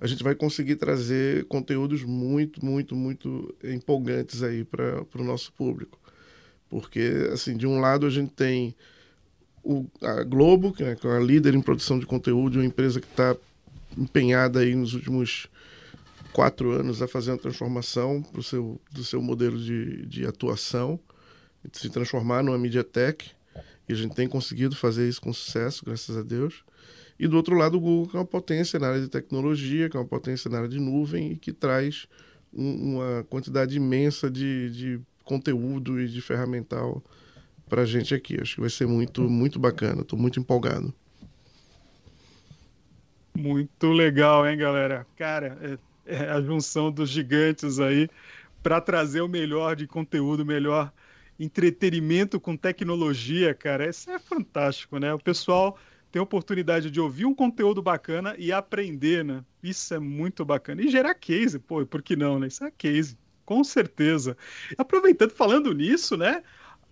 a 0.00 0.06
gente 0.06 0.22
vai 0.22 0.36
conseguir 0.36 0.76
trazer 0.76 1.44
conteúdos 1.46 2.04
muito, 2.04 2.64
muito, 2.64 2.94
muito 2.94 3.52
empolgantes 3.64 4.44
aí 4.44 4.62
para 4.62 5.04
o 5.16 5.24
nosso 5.24 5.52
público. 5.52 5.98
Porque, 6.68 7.28
assim, 7.32 7.56
de 7.56 7.66
um 7.66 7.80
lado 7.80 8.06
a 8.06 8.10
gente 8.10 8.30
tem 8.30 8.76
o, 9.66 9.90
a 10.00 10.22
Globo, 10.22 10.72
que 10.72 10.84
é 10.84 10.96
a 11.04 11.18
líder 11.18 11.54
em 11.54 11.60
produção 11.60 11.98
de 11.98 12.06
conteúdo, 12.06 12.58
uma 12.58 12.64
empresa 12.64 13.00
que 13.00 13.06
está 13.06 13.36
empenhada 13.98 14.60
aí 14.60 14.76
nos 14.76 14.94
últimos 14.94 15.48
quatro 16.32 16.70
anos 16.70 17.02
a 17.02 17.08
fazer 17.08 17.32
uma 17.32 17.38
transformação 17.38 18.22
pro 18.22 18.42
seu, 18.42 18.80
do 18.92 19.02
seu 19.02 19.20
modelo 19.20 19.58
de, 19.58 20.06
de 20.06 20.24
atuação, 20.24 21.00
de 21.68 21.78
se 21.78 21.90
transformar 21.90 22.44
numa 22.44 22.56
MediaTek, 22.56 23.30
e 23.88 23.92
a 23.92 23.96
gente 23.96 24.14
tem 24.14 24.28
conseguido 24.28 24.76
fazer 24.76 25.08
isso 25.08 25.20
com 25.20 25.32
sucesso, 25.32 25.84
graças 25.84 26.16
a 26.16 26.22
Deus. 26.22 26.62
E 27.18 27.26
do 27.26 27.36
outro 27.36 27.56
lado, 27.56 27.76
o 27.76 27.80
Google, 27.80 28.08
que 28.08 28.16
é 28.16 28.20
uma 28.20 28.26
potência 28.26 28.78
na 28.78 28.88
área 28.88 29.00
de 29.00 29.08
tecnologia, 29.08 29.88
que 29.88 29.96
é 29.96 30.00
uma 30.00 30.06
potência 30.06 30.48
na 30.50 30.58
área 30.58 30.68
de 30.68 30.78
nuvem 30.78 31.32
e 31.32 31.36
que 31.36 31.52
traz 31.52 32.06
um, 32.52 32.94
uma 32.94 33.24
quantidade 33.24 33.76
imensa 33.76 34.30
de, 34.30 34.70
de 34.70 35.00
conteúdo 35.24 36.00
e 36.00 36.06
de 36.06 36.20
ferramental 36.20 37.02
para 37.68 37.82
a 37.82 37.86
gente 37.86 38.14
aqui. 38.14 38.40
Acho 38.40 38.56
que 38.56 38.60
vai 38.60 38.70
ser 38.70 38.86
muito, 38.86 39.22
muito 39.28 39.58
bacana. 39.58 40.02
Estou 40.02 40.18
muito 40.18 40.38
empolgado. 40.38 40.92
Muito 43.36 43.88
legal, 43.92 44.46
hein, 44.46 44.56
galera? 44.56 45.06
Cara, 45.16 45.78
é, 46.06 46.16
é 46.16 46.30
a 46.30 46.40
junção 46.40 46.90
dos 46.90 47.10
gigantes 47.10 47.78
aí 47.78 48.08
para 48.62 48.80
trazer 48.80 49.20
o 49.20 49.28
melhor 49.28 49.76
de 49.76 49.86
conteúdo, 49.86 50.44
melhor 50.44 50.92
entretenimento 51.38 52.40
com 52.40 52.56
tecnologia, 52.56 53.54
cara. 53.54 53.88
Isso 53.88 54.10
é 54.10 54.18
fantástico, 54.18 54.98
né? 54.98 55.12
O 55.12 55.18
pessoal 55.18 55.78
tem 56.10 56.18
a 56.18 56.22
oportunidade 56.22 56.90
de 56.90 57.00
ouvir 57.00 57.26
um 57.26 57.34
conteúdo 57.34 57.82
bacana 57.82 58.34
e 58.38 58.50
aprender, 58.50 59.24
né? 59.24 59.44
Isso 59.62 59.92
é 59.92 59.98
muito 59.98 60.44
bacana. 60.44 60.82
E 60.82 60.88
gerar 60.88 61.14
case, 61.14 61.58
pô, 61.58 61.84
por 61.84 62.02
que 62.02 62.16
não, 62.16 62.38
né? 62.38 62.46
Isso 62.46 62.64
é 62.64 62.70
case, 62.70 63.18
com 63.44 63.62
certeza. 63.62 64.36
Aproveitando, 64.78 65.30
falando 65.30 65.74
nisso, 65.74 66.16
né? 66.16 66.42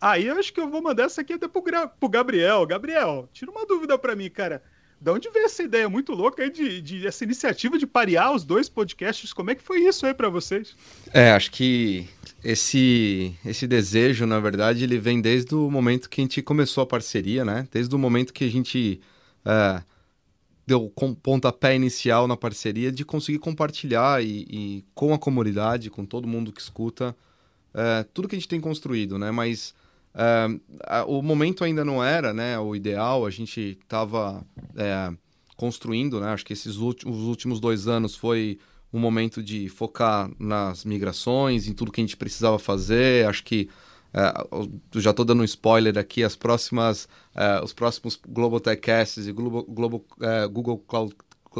Aí 0.04 0.26
eu 0.26 0.38
acho 0.38 0.52
que 0.52 0.60
eu 0.60 0.68
vou 0.68 0.82
mandar 0.82 1.04
essa 1.04 1.22
aqui 1.22 1.32
até 1.32 1.48
pro, 1.48 1.62
pro 1.62 2.08
Gabriel. 2.10 2.66
Gabriel, 2.66 3.26
tira 3.32 3.50
uma 3.50 3.64
dúvida 3.64 3.96
para 3.96 4.14
mim, 4.14 4.28
cara. 4.28 4.62
De 5.00 5.10
onde 5.10 5.30
veio 5.30 5.46
essa 5.46 5.62
ideia 5.62 5.88
muito 5.88 6.12
louca 6.12 6.42
aí 6.42 6.50
de, 6.50 6.82
de, 6.82 7.06
essa 7.06 7.24
iniciativa 7.24 7.78
de 7.78 7.86
parear 7.86 8.34
os 8.34 8.44
dois 8.44 8.68
podcasts? 8.68 9.32
Como 9.32 9.50
é 9.50 9.54
que 9.54 9.62
foi 9.62 9.80
isso 9.80 10.04
aí 10.04 10.12
para 10.12 10.28
vocês? 10.28 10.76
É, 11.10 11.30
acho 11.30 11.50
que 11.50 12.06
esse 12.44 13.34
esse 13.46 13.66
desejo, 13.66 14.26
na 14.26 14.38
verdade, 14.38 14.84
ele 14.84 14.98
vem 14.98 15.22
desde 15.22 15.54
o 15.54 15.70
momento 15.70 16.10
que 16.10 16.20
a 16.20 16.24
gente 16.24 16.42
começou 16.42 16.82
a 16.82 16.86
parceria, 16.86 17.42
né? 17.42 17.66
Desde 17.72 17.94
o 17.94 17.98
momento 17.98 18.34
que 18.34 18.44
a 18.44 18.50
gente 18.50 19.00
é, 19.42 19.82
deu 20.66 20.90
com 20.94 21.14
pontapé 21.14 21.74
inicial 21.74 22.28
na 22.28 22.36
parceria 22.36 22.92
de 22.92 23.06
conseguir 23.06 23.38
compartilhar 23.38 24.22
e, 24.22 24.46
e 24.50 24.84
com 24.94 25.14
a 25.14 25.18
comunidade, 25.18 25.88
com 25.88 26.04
todo 26.04 26.28
mundo 26.28 26.52
que 26.52 26.60
escuta, 26.60 27.16
é, 27.72 28.04
tudo 28.12 28.28
que 28.28 28.36
a 28.36 28.38
gente 28.38 28.48
tem 28.48 28.60
construído, 28.60 29.18
né? 29.18 29.30
Mas 29.30 29.74
Uh, 30.14 30.60
o 31.08 31.22
momento 31.22 31.64
ainda 31.64 31.84
não 31.84 32.02
era 32.02 32.32
né, 32.32 32.58
o 32.58 32.76
ideal, 32.76 33.26
a 33.26 33.30
gente 33.30 33.78
estava 33.82 34.46
é, 34.76 35.12
construindo, 35.56 36.20
né, 36.20 36.28
acho 36.28 36.44
que 36.44 36.52
esses 36.52 36.76
últimos, 36.76 37.18
os 37.18 37.24
últimos 37.24 37.58
dois 37.58 37.88
anos 37.88 38.14
foi 38.14 38.58
um 38.92 39.00
momento 39.00 39.42
de 39.42 39.68
focar 39.68 40.30
nas 40.38 40.84
migrações, 40.84 41.66
em 41.66 41.72
tudo 41.72 41.90
que 41.90 42.00
a 42.00 42.04
gente 42.04 42.16
precisava 42.16 42.60
fazer. 42.60 43.26
Acho 43.26 43.42
que 43.42 43.68
é, 44.12 44.32
já 45.00 45.10
estou 45.10 45.24
dando 45.24 45.40
um 45.40 45.44
spoiler 45.44 45.98
aqui, 45.98 46.22
as 46.22 46.36
próximas, 46.36 47.08
é, 47.34 47.60
os 47.60 47.72
próximos 47.72 48.16
Global 48.28 48.60
Tech 48.60 48.80
Casts 48.80 49.26
e 49.26 49.32
Global, 49.32 49.64
Global 49.64 50.04
é, 50.20 50.46
Google 50.46 50.78
Cloud 50.78 51.12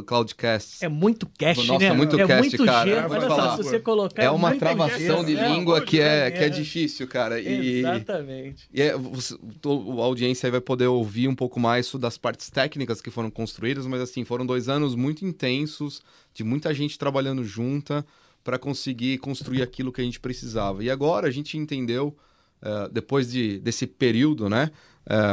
Cloudcast. 0.03 0.85
É 0.85 0.89
muito 0.89 1.27
cast, 1.39 1.67
Nossa, 1.67 1.85
né? 1.85 1.93
muito 1.93 2.19
é 2.19 2.27
cast, 2.27 2.57
muito 2.57 2.65
cara. 2.65 2.91
G, 2.91 3.15
olha 3.15 3.29
só, 3.29 3.57
se 3.57 3.63
você 3.63 3.81
colocar... 3.81 4.23
É 4.23 4.31
uma 4.31 4.55
travação 4.57 5.25
de 5.25 5.35
língua 5.35 5.81
que 5.81 6.01
é, 6.01 6.31
que 6.31 6.39
é 6.39 6.49
difícil, 6.49 7.07
cara. 7.07 7.41
E, 7.41 7.79
Exatamente. 7.79 8.69
E 8.73 8.83
é, 8.83 8.97
você, 8.97 9.35
a 9.35 10.03
audiência 10.03 10.51
vai 10.51 10.61
poder 10.61 10.87
ouvir 10.87 11.29
um 11.29 11.35
pouco 11.35 11.61
mais 11.61 11.93
das 11.95 12.19
partes 12.19 12.51
técnicas 12.51 13.01
que 13.01 13.11
foram 13.11 13.31
construídas, 13.31 13.87
mas 13.87 14.01
assim, 14.01 14.25
foram 14.25 14.45
dois 14.45 14.69
anos 14.69 14.95
muito 14.95 15.25
intensos, 15.25 16.03
de 16.33 16.43
muita 16.43 16.73
gente 16.75 16.99
trabalhando 16.99 17.45
junta 17.45 18.05
para 18.43 18.59
conseguir 18.59 19.19
construir 19.19 19.63
aquilo 19.63 19.93
que 19.93 20.01
a 20.01 20.05
gente 20.05 20.21
precisava. 20.21 20.85
E 20.85 20.91
agora 20.91 21.29
a 21.29 21.31
gente 21.31 21.57
entendeu 21.57 22.17
uh, 22.63 22.93
depois 22.93 23.31
de, 23.31 23.59
desse 23.59 23.87
período, 23.87 24.49
né, 24.49 24.71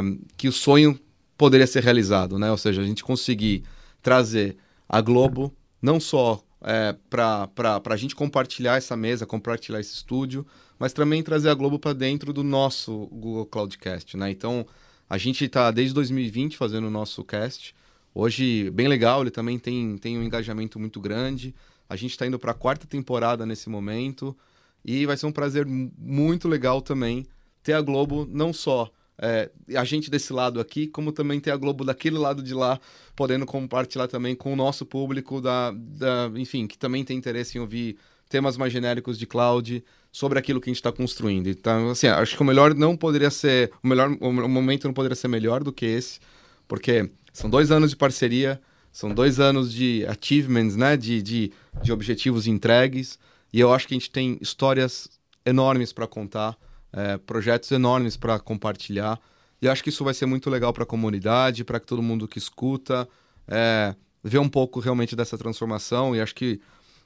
um, 0.03 0.19
que 0.37 0.47
o 0.47 0.51
sonho 0.51 0.97
poderia 1.37 1.65
ser 1.65 1.83
realizado, 1.83 2.37
né? 2.37 2.51
Ou 2.51 2.57
seja, 2.57 2.81
a 2.81 2.85
gente 2.85 3.03
conseguir 3.03 3.63
trazer 4.01 4.57
a 4.87 5.01
Globo 5.01 5.53
não 5.81 5.99
só 5.99 6.43
é, 6.61 6.95
para 7.09 7.81
a 7.85 7.97
gente 7.97 8.15
compartilhar 8.15 8.77
essa 8.77 8.95
mesa, 8.95 9.25
compartilhar 9.25 9.79
esse 9.79 9.93
estúdio, 9.93 10.45
mas 10.77 10.93
também 10.93 11.23
trazer 11.23 11.49
a 11.49 11.53
Globo 11.53 11.79
para 11.79 11.93
dentro 11.93 12.31
do 12.31 12.43
nosso 12.43 13.07
Google 13.07 13.45
Cloudcast, 13.45 14.15
né? 14.17 14.29
Então, 14.31 14.65
a 15.09 15.17
gente 15.17 15.45
está 15.45 15.71
desde 15.71 15.93
2020 15.93 16.57
fazendo 16.57 16.87
o 16.87 16.91
nosso 16.91 17.23
cast. 17.23 17.75
Hoje, 18.13 18.69
bem 18.71 18.87
legal, 18.87 19.21
ele 19.21 19.31
também 19.31 19.57
tem, 19.57 19.97
tem 19.97 20.17
um 20.17 20.23
engajamento 20.23 20.79
muito 20.79 20.99
grande. 20.99 21.55
A 21.89 21.95
gente 21.95 22.11
está 22.11 22.25
indo 22.25 22.39
para 22.39 22.51
a 22.51 22.55
quarta 22.55 22.87
temporada 22.87 23.45
nesse 23.45 23.69
momento. 23.69 24.35
E 24.83 25.05
vai 25.05 25.17
ser 25.17 25.25
um 25.25 25.31
prazer 25.31 25.65
muito 25.65 26.47
legal 26.47 26.81
também 26.81 27.25
ter 27.61 27.73
a 27.73 27.81
Globo 27.81 28.27
não 28.29 28.51
só 28.51 28.91
é, 29.21 29.51
a 29.77 29.83
gente 29.83 30.09
desse 30.09 30.33
lado 30.33 30.59
aqui, 30.59 30.87
como 30.87 31.11
também 31.11 31.39
ter 31.39 31.51
a 31.51 31.55
Globo 31.55 31.85
daquele 31.85 32.17
lado 32.17 32.41
de 32.41 32.55
lá, 32.55 32.79
podendo 33.15 33.45
compartilhar 33.45 34.07
também 34.07 34.35
com 34.35 34.51
o 34.51 34.55
nosso 34.55 34.83
público, 34.83 35.39
da, 35.39 35.71
da, 35.71 36.31
enfim, 36.35 36.65
que 36.65 36.75
também 36.75 37.03
tem 37.03 37.17
interesse 37.17 37.57
em 37.57 37.61
ouvir 37.61 37.97
temas 38.27 38.57
mais 38.57 38.73
genéricos 38.73 39.19
de 39.19 39.27
cloud 39.27 39.83
sobre 40.11 40.39
aquilo 40.39 40.59
que 40.59 40.69
a 40.69 40.71
gente 40.71 40.79
está 40.79 40.91
construindo. 40.91 41.47
Então, 41.47 41.91
assim, 41.91 42.07
acho 42.07 42.35
que 42.35 42.41
o 42.41 42.45
melhor 42.45 42.73
não 42.73 42.97
poderia 42.97 43.29
ser, 43.29 43.71
o 43.83 43.87
melhor, 43.87 44.09
o 44.19 44.31
momento 44.31 44.87
não 44.87 44.93
poderia 44.93 45.15
ser 45.15 45.27
melhor 45.27 45.63
do 45.63 45.71
que 45.71 45.85
esse, 45.85 46.19
porque 46.67 47.11
são 47.31 47.47
dois 47.47 47.69
anos 47.69 47.91
de 47.91 47.95
parceria, 47.95 48.59
são 48.91 49.13
dois 49.13 49.39
anos 49.39 49.71
de 49.71 50.03
achievements, 50.07 50.75
né, 50.75 50.97
de, 50.97 51.21
de, 51.21 51.51
de 51.83 51.91
objetivos 51.91 52.47
entregues, 52.47 53.19
e 53.53 53.59
eu 53.59 53.71
acho 53.71 53.87
que 53.87 53.93
a 53.93 53.97
gente 53.99 54.09
tem 54.09 54.37
histórias 54.41 55.07
enormes 55.45 55.93
para 55.93 56.07
contar 56.07 56.57
é, 56.93 57.17
projetos 57.17 57.71
enormes 57.71 58.17
para 58.17 58.39
compartilhar. 58.39 59.19
E 59.61 59.67
acho 59.67 59.83
que 59.83 59.89
isso 59.89 60.03
vai 60.03 60.13
ser 60.13 60.25
muito 60.25 60.49
legal 60.49 60.73
para 60.73 60.83
a 60.83 60.87
comunidade, 60.87 61.63
para 61.63 61.79
todo 61.79 62.01
mundo 62.01 62.27
que 62.27 62.37
escuta, 62.37 63.07
é, 63.47 63.95
ver 64.23 64.39
um 64.39 64.49
pouco 64.49 64.79
realmente 64.79 65.15
dessa 65.15 65.37
transformação. 65.37 66.15
E 66.15 66.21
acho 66.21 66.33
que 66.33 66.59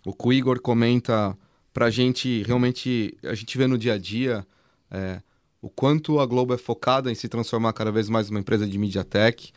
o 0.06 0.13
que 0.13 0.27
o 0.27 0.34
Igor 0.34 0.62
comenta 0.62 1.38
para 1.74 1.88
a 1.88 1.89
gente, 1.89 2.44
realmente, 2.44 3.18
a 3.24 3.34
gente 3.34 3.58
vê 3.58 3.68
no 3.68 3.77
dia 3.77 3.94
a 3.94 3.98
dia 3.98 4.48
é, 4.89 5.22
o 5.62 5.70
quanto 5.70 6.20
a 6.20 6.25
Globo 6.25 6.54
é 6.54 6.58
focada 6.58 7.12
em 7.12 7.15
se 7.15 7.27
transformar 7.27 7.74
cada 7.74 7.92
vez 7.92 8.08
mais 8.08 8.30
numa 8.30 8.39
empresa 8.39 8.65
de 8.65 8.77
MediaTek. 8.77 9.51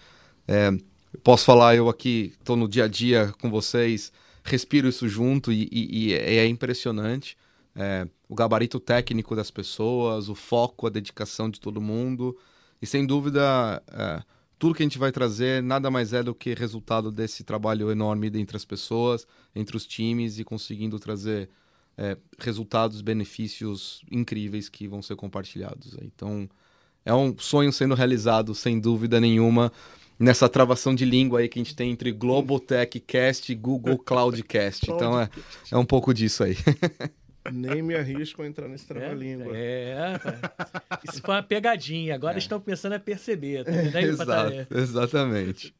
É, 0.49 0.71
posso 1.23 1.45
falar, 1.45 1.77
eu 1.77 1.89
aqui 1.89 2.33
estou 2.41 2.57
no 2.57 2.67
dia 2.69 2.85
a 2.85 2.89
dia 2.89 3.33
com 3.41 3.49
vocês, 3.49 4.13
respiro 4.43 4.89
isso 4.89 5.09
junto 5.09 5.53
e, 5.53 5.69
e, 5.71 6.09
e 6.09 6.15
é 6.15 6.47
impressionante 6.47 7.37
é, 7.79 8.09
o 8.29 8.35
gabarito 8.35 8.81
técnico 8.81 9.37
das 9.37 9.53
pessoas, 9.53 10.29
o 10.29 10.35
foco, 10.35 10.89
a 10.89 10.91
dedicação 10.91 11.49
de 11.49 11.61
todo 11.61 11.81
mundo. 11.81 12.37
E 12.83 12.87
sem 12.87 13.07
dúvida, 13.07 13.81
é, 13.89 14.21
tudo 14.59 14.75
que 14.75 14.83
a 14.83 14.87
gente 14.87 14.99
vai 14.99 15.13
trazer 15.13 15.63
nada 15.63 15.89
mais 15.89 16.13
é 16.13 16.21
do 16.21 16.35
que 16.35 16.55
resultado 16.55 17.13
desse 17.13 17.45
trabalho 17.45 17.89
enorme 17.89 18.27
entre 18.35 18.57
as 18.57 18.65
pessoas, 18.65 19.29
entre 19.55 19.77
os 19.77 19.87
times 19.87 20.41
e 20.41 20.45
conseguindo 20.45 20.99
trazer 20.99 21.49
é, 21.97 22.17
resultados, 22.41 23.01
benefícios 23.01 24.03
incríveis 24.11 24.69
que 24.69 24.89
vão 24.89 25.01
ser 25.01 25.15
compartilhados. 25.15 25.97
Então, 26.03 26.51
é 27.05 27.15
um 27.15 27.39
sonho 27.39 27.73
sendo 27.73 27.95
realizado, 27.95 28.57
sem 28.57 28.81
dúvida 28.81 29.21
nenhuma, 29.21 29.73
nessa 30.19 30.49
travação 30.49 30.97
de 30.97 31.05
língua 31.05 31.39
aí 31.39 31.49
que 31.49 31.61
a 31.61 31.63
gente 31.63 31.77
tem 31.77 31.93
entre 31.93 32.11
Global 32.11 32.59
Tech 32.59 32.99
Cast 32.99 33.53
e 33.53 33.55
Google 33.55 33.99
Cloudcast. 33.99 34.91
Então, 34.91 35.21
é, 35.21 35.31
é 35.71 35.77
um 35.77 35.85
pouco 35.85 36.13
disso 36.13 36.43
aí. 36.43 36.57
Nem 37.52 37.83
me 37.83 37.95
arrisco 37.95 38.43
a 38.43 38.47
entrar 38.47 38.69
nesse 38.69 38.87
trava-língua. 38.87 39.57
É, 39.57 39.95
é, 40.14 40.99
isso 41.09 41.21
foi 41.21 41.35
uma 41.35 41.43
pegadinha. 41.43 42.14
Agora 42.14 42.37
é. 42.37 42.38
estão 42.38 42.61
começando 42.61 42.95
a 42.95 43.00
perceber. 43.00 43.64
Tá 43.64 43.73
é, 43.73 44.02
exato, 44.02 44.75
exatamente. 44.75 45.75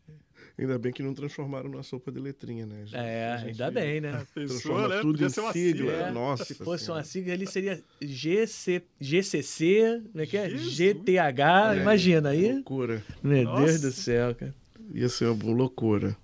Ainda 0.59 0.77
bem 0.77 0.93
que 0.93 1.05
não 1.05 1.15
transformaram 1.15 1.71
numa 1.71 1.85
sopa 1.85 2.11
de 2.11 2.19
letrinha, 2.19 2.67
né? 2.67 2.81
Gente, 2.85 2.97
é, 2.97 3.45
ainda 3.47 3.71
bem, 3.71 4.01
né? 4.01 4.27
Transforma 4.35 4.89
né? 4.89 5.01
tudo 5.01 5.25
em 5.25 5.29
sigla. 5.29 5.53
sigla. 5.53 5.93
É. 5.93 6.11
Nossa. 6.11 6.45
Se 6.45 6.55
fosse 6.57 6.85
senhora. 6.85 7.01
uma 7.01 7.05
sigla, 7.05 7.33
ele 7.33 7.47
seria 7.47 7.81
GC, 8.03 8.83
GCC, 9.01 10.03
né? 10.13 10.27
Que 10.27 10.37
é? 10.37 10.49
GTH. 10.49 11.77
É, 11.77 11.81
imagina 11.81 12.31
aí. 12.31 12.55
Loucura. 12.55 13.05
Meu 13.23 13.45
Nossa. 13.45 13.67
Deus 13.67 13.81
do 13.83 13.93
céu, 13.93 14.35
cara. 14.35 14.53
Ia 14.93 15.09
ser 15.09 15.27
uma 15.27 15.53
loucura. 15.53 16.17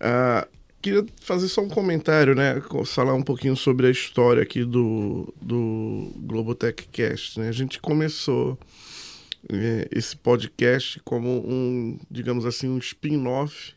Ah, 0.00 0.48
queria 0.80 1.04
fazer 1.20 1.48
só 1.48 1.60
um 1.60 1.68
comentário, 1.68 2.34
né? 2.34 2.60
Falar 2.86 3.14
um 3.14 3.22
pouquinho 3.22 3.56
sobre 3.56 3.86
a 3.86 3.90
história 3.90 4.42
aqui 4.42 4.64
do, 4.64 5.32
do 5.40 6.12
Globotech 6.16 6.88
Cast. 6.88 7.38
Né? 7.38 7.48
A 7.48 7.52
gente 7.52 7.78
começou 7.80 8.58
é, 9.48 9.88
esse 9.90 10.16
podcast 10.16 11.00
como 11.00 11.28
um, 11.46 11.98
digamos 12.10 12.46
assim, 12.46 12.68
um 12.68 12.78
spin-off 12.78 13.74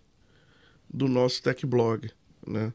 do 0.91 1.07
nosso 1.07 1.41
tech 1.41 1.65
blog, 1.65 2.10
né? 2.45 2.74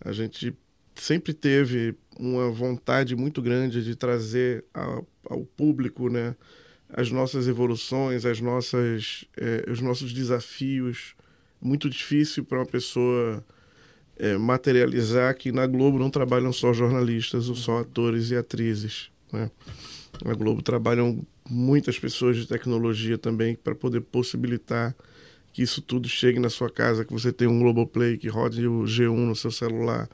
A 0.00 0.12
gente 0.12 0.54
sempre 0.94 1.32
teve 1.32 1.94
uma 2.18 2.50
vontade 2.50 3.16
muito 3.16 3.42
grande 3.42 3.84
de 3.84 3.96
trazer 3.96 4.64
a, 4.72 5.02
ao 5.28 5.44
público, 5.44 6.08
né? 6.08 6.34
As 6.88 7.10
nossas 7.10 7.46
evoluções, 7.46 8.24
as 8.24 8.40
nossas, 8.40 9.26
é, 9.36 9.70
os 9.70 9.80
nossos 9.80 10.12
desafios. 10.12 11.14
Muito 11.60 11.90
difícil 11.90 12.44
para 12.44 12.58
uma 12.58 12.66
pessoa 12.66 13.44
é, 14.18 14.36
materializar 14.36 15.34
que 15.36 15.52
na 15.52 15.66
Globo 15.66 15.98
não 15.98 16.10
trabalham 16.10 16.52
só 16.52 16.72
jornalistas 16.72 17.48
ou 17.48 17.54
só 17.54 17.80
atores 17.80 18.30
e 18.30 18.36
atrizes. 18.36 19.10
Né? 19.32 19.50
Na 20.24 20.34
Globo 20.34 20.62
trabalham 20.62 21.24
muitas 21.48 21.98
pessoas 21.98 22.36
de 22.36 22.46
tecnologia 22.46 23.16
também 23.16 23.54
para 23.54 23.74
poder 23.74 24.00
possibilitar 24.00 24.94
que 25.52 25.62
isso 25.62 25.80
tudo 25.80 26.08
chegue 26.08 26.38
na 26.38 26.50
sua 26.50 26.70
casa, 26.70 27.04
que 27.04 27.12
você 27.12 27.32
tenha 27.32 27.50
um 27.50 27.58
Globoplay 27.58 28.16
que 28.16 28.28
rode 28.28 28.66
o 28.66 28.82
G1 28.82 29.16
no 29.16 29.34
seu 29.34 29.50
celular. 29.50 30.08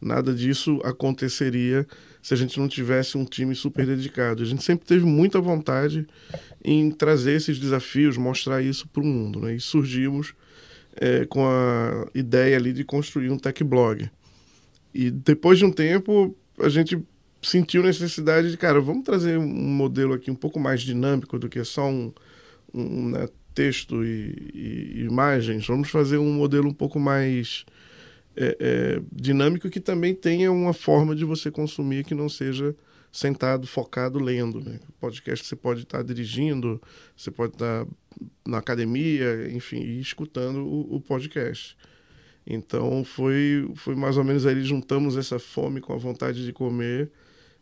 Nada 0.00 0.34
disso 0.34 0.80
aconteceria 0.84 1.86
se 2.22 2.34
a 2.34 2.36
gente 2.36 2.58
não 2.58 2.68
tivesse 2.68 3.16
um 3.16 3.24
time 3.24 3.54
super 3.54 3.86
dedicado. 3.86 4.42
A 4.42 4.46
gente 4.46 4.62
sempre 4.62 4.86
teve 4.86 5.04
muita 5.04 5.40
vontade 5.40 6.06
em 6.62 6.90
trazer 6.90 7.32
esses 7.32 7.58
desafios, 7.58 8.16
mostrar 8.16 8.62
isso 8.62 8.86
para 8.88 9.02
o 9.02 9.06
mundo. 9.06 9.40
Né? 9.40 9.54
E 9.54 9.60
surgimos 9.60 10.34
é, 11.00 11.26
com 11.26 11.46
a 11.46 12.06
ideia 12.14 12.56
ali 12.56 12.72
de 12.72 12.84
construir 12.84 13.30
um 13.30 13.38
tech 13.38 13.62
blog. 13.62 14.10
E 14.94 15.10
depois 15.10 15.58
de 15.58 15.64
um 15.64 15.70
tempo, 15.70 16.34
a 16.58 16.68
gente 16.68 16.98
sentiu 17.42 17.82
necessidade 17.82 18.50
de, 18.50 18.56
cara, 18.56 18.80
vamos 18.80 19.04
trazer 19.04 19.38
um 19.38 19.46
modelo 19.46 20.14
aqui 20.14 20.30
um 20.30 20.34
pouco 20.34 20.58
mais 20.58 20.80
dinâmico 20.80 21.38
do 21.38 21.48
que 21.48 21.62
só 21.64 21.88
um, 21.88 22.12
um 22.72 23.10
né, 23.10 23.28
texto 23.54 24.04
e, 24.04 24.50
e, 24.54 25.04
imagens. 25.04 25.66
Vamos 25.66 25.90
fazer 25.90 26.18
um 26.18 26.32
modelo 26.32 26.68
um 26.68 26.74
pouco 26.74 26.98
mais 26.98 27.64
é, 28.36 28.56
é, 28.58 29.02
dinâmico 29.12 29.70
que 29.70 29.80
também 29.80 30.14
tenha 30.14 30.50
uma 30.50 30.72
forma 30.72 31.14
de 31.14 31.24
você 31.24 31.50
consumir 31.50 32.04
que 32.04 32.14
não 32.14 32.28
seja 32.28 32.74
sentado, 33.12 33.66
focado, 33.66 34.18
lendo. 34.18 34.60
Né? 34.60 34.80
Podcast 35.00 35.46
você 35.46 35.56
pode 35.56 35.82
estar 35.82 36.02
dirigindo, 36.02 36.80
você 37.16 37.30
pode 37.30 37.54
estar 37.54 37.86
na 38.46 38.58
academia, 38.58 39.50
enfim, 39.52 39.80
e 39.80 40.00
escutando 40.00 40.58
o, 40.58 40.96
o, 40.96 41.00
podcast. 41.00 41.76
Então 42.46 43.04
foi, 43.04 43.68
foi 43.74 43.94
mais 43.94 44.16
ou 44.16 44.24
menos 44.24 44.46
aí, 44.46 44.62
juntamos 44.62 45.16
essa 45.16 45.38
fome 45.38 45.80
com 45.80 45.92
a 45.92 45.96
vontade 45.96 46.44
de 46.44 46.52
comer 46.52 47.10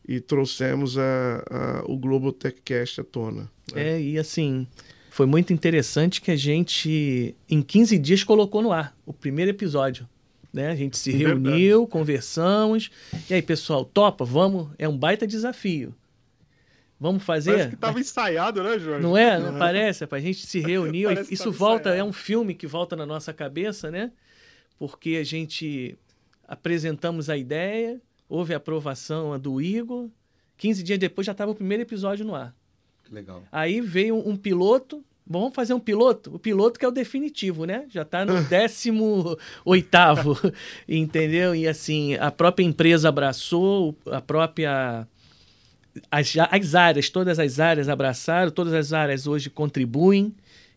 e 0.07 0.21
trouxemos 0.21 0.99
a, 0.99 1.45
a, 1.51 1.85
o 1.87 1.97
Global 1.97 2.33
Techcast 2.33 3.01
à 3.01 3.05
tona. 3.05 3.51
Né? 3.73 3.95
É, 3.95 4.01
e 4.01 4.19
assim, 4.19 4.67
foi 5.11 5.27
muito 5.27 5.53
interessante 5.53 6.21
que 6.21 6.31
a 6.31 6.37
gente, 6.37 7.35
em 7.49 7.63
15 7.63 7.99
dias, 7.99 8.23
colocou 8.23 8.61
no 8.61 8.73
ar 8.73 8.97
o 9.07 9.13
primeiro 9.13 9.51
episódio. 9.51 10.07
Né? 10.53 10.69
A 10.69 10.75
gente 10.77 10.97
se 10.97 11.11
reuniu, 11.11 11.87
conversamos. 11.87 12.91
E 13.29 13.35
aí, 13.35 13.43
pessoal, 13.43 13.85
topa? 13.85 14.25
Vamos? 14.25 14.69
É 14.79 14.89
um 14.89 14.97
baita 14.97 15.27
desafio. 15.27 15.95
Vamos 16.99 17.23
fazer? 17.23 17.51
Parece 17.53 17.69
que 17.71 17.75
estava 17.75 18.01
ensaiado, 18.01 18.63
né, 18.63 18.79
Jorge? 18.79 19.03
Não 19.03 19.17
é? 19.17 19.39
Não 19.39 19.59
parece? 19.59 20.05
A 20.09 20.21
gente 20.21 20.47
se 20.47 20.61
reuniu. 20.65 21.11
isso 21.31 21.51
volta, 21.51 21.91
ensaiado. 21.91 22.01
é 22.01 22.05
um 22.05 22.13
filme 22.13 22.55
que 22.55 22.67
volta 22.67 22.95
na 22.97 23.05
nossa 23.05 23.33
cabeça, 23.33 23.91
né? 23.91 24.13
Porque 24.79 25.17
a 25.21 25.25
gente 25.25 25.97
apresentamos 26.47 27.29
a 27.29 27.37
ideia, 27.37 28.01
houve 28.29 28.55
a 28.55 28.59
aprovação 28.59 29.39
do 29.39 29.61
Igor. 29.61 30.09
15 30.57 30.83
dias 30.83 30.99
depois 30.99 31.27
já 31.27 31.33
estava 31.33 31.51
o 31.51 31.55
primeiro 31.55 31.83
episódio 31.83 32.25
no 32.25 32.35
ar. 32.35 32.55
Que 33.05 33.15
legal. 33.15 33.43
Aí 33.51 33.81
veio 33.81 34.17
um 34.17 34.37
piloto. 34.37 35.05
Vamos 35.27 35.55
fazer 35.55 35.73
um 35.73 35.81
piloto? 35.81 36.35
O 36.35 36.39
piloto 36.39 36.79
que 36.79 36.85
é 36.85 36.89
o 36.89 36.93
definitivo, 36.93 37.65
né? 37.65 37.87
Já 37.89 38.03
está 38.03 38.25
no 38.25 38.35
18 38.45 39.39
oitavo, 39.65 40.39
entendeu? 40.89 41.55
E 41.55 41.67
assim, 41.67 42.15
a 42.17 42.31
própria 42.31 42.65
empresa 42.65 43.09
abraçou, 43.09 43.97
a 44.07 44.21
própria 44.21 45.09
as, 46.11 46.35
as 46.51 46.75
áreas, 46.75 47.09
todas 47.09 47.39
as 47.39 47.61
áreas 47.61 47.89
abraçaram, 47.89 48.51
todas 48.51 48.73
as 48.73 48.93
áreas 48.93 49.27
hoje 49.27 49.51
contribuem, 49.51 50.35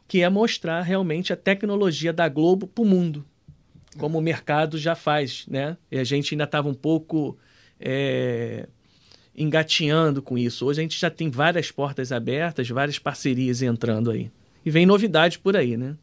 que 0.08 0.22
é 0.22 0.30
mostrar 0.30 0.82
realmente 0.82 1.34
a 1.34 1.36
tecnologia 1.36 2.14
da 2.14 2.30
Globo 2.30 2.68
para 2.68 2.82
o 2.82 2.86
mundo, 2.86 3.26
como 3.98 4.18
o 4.18 4.22
mercado 4.22 4.78
já 4.78 4.96
faz, 4.96 5.46
né? 5.48 5.76
E 5.92 5.98
a 5.98 6.04
gente 6.04 6.34
ainda 6.34 6.46
estava 6.46 6.70
um 6.70 6.74
pouco 6.74 7.38
é, 7.80 8.68
engatinhando 9.36 10.22
com 10.22 10.38
isso. 10.38 10.66
Hoje 10.66 10.80
a 10.80 10.84
gente 10.84 11.00
já 11.00 11.10
tem 11.10 11.30
várias 11.30 11.72
portas 11.72 12.12
abertas, 12.12 12.70
várias 12.70 13.00
parcerias 13.00 13.62
entrando 13.62 14.12
aí. 14.12 14.32
E 14.66 14.72
vem 14.72 14.86
novidades 14.86 15.38
por 15.38 15.56
aí, 15.56 15.78
né? 15.78 15.96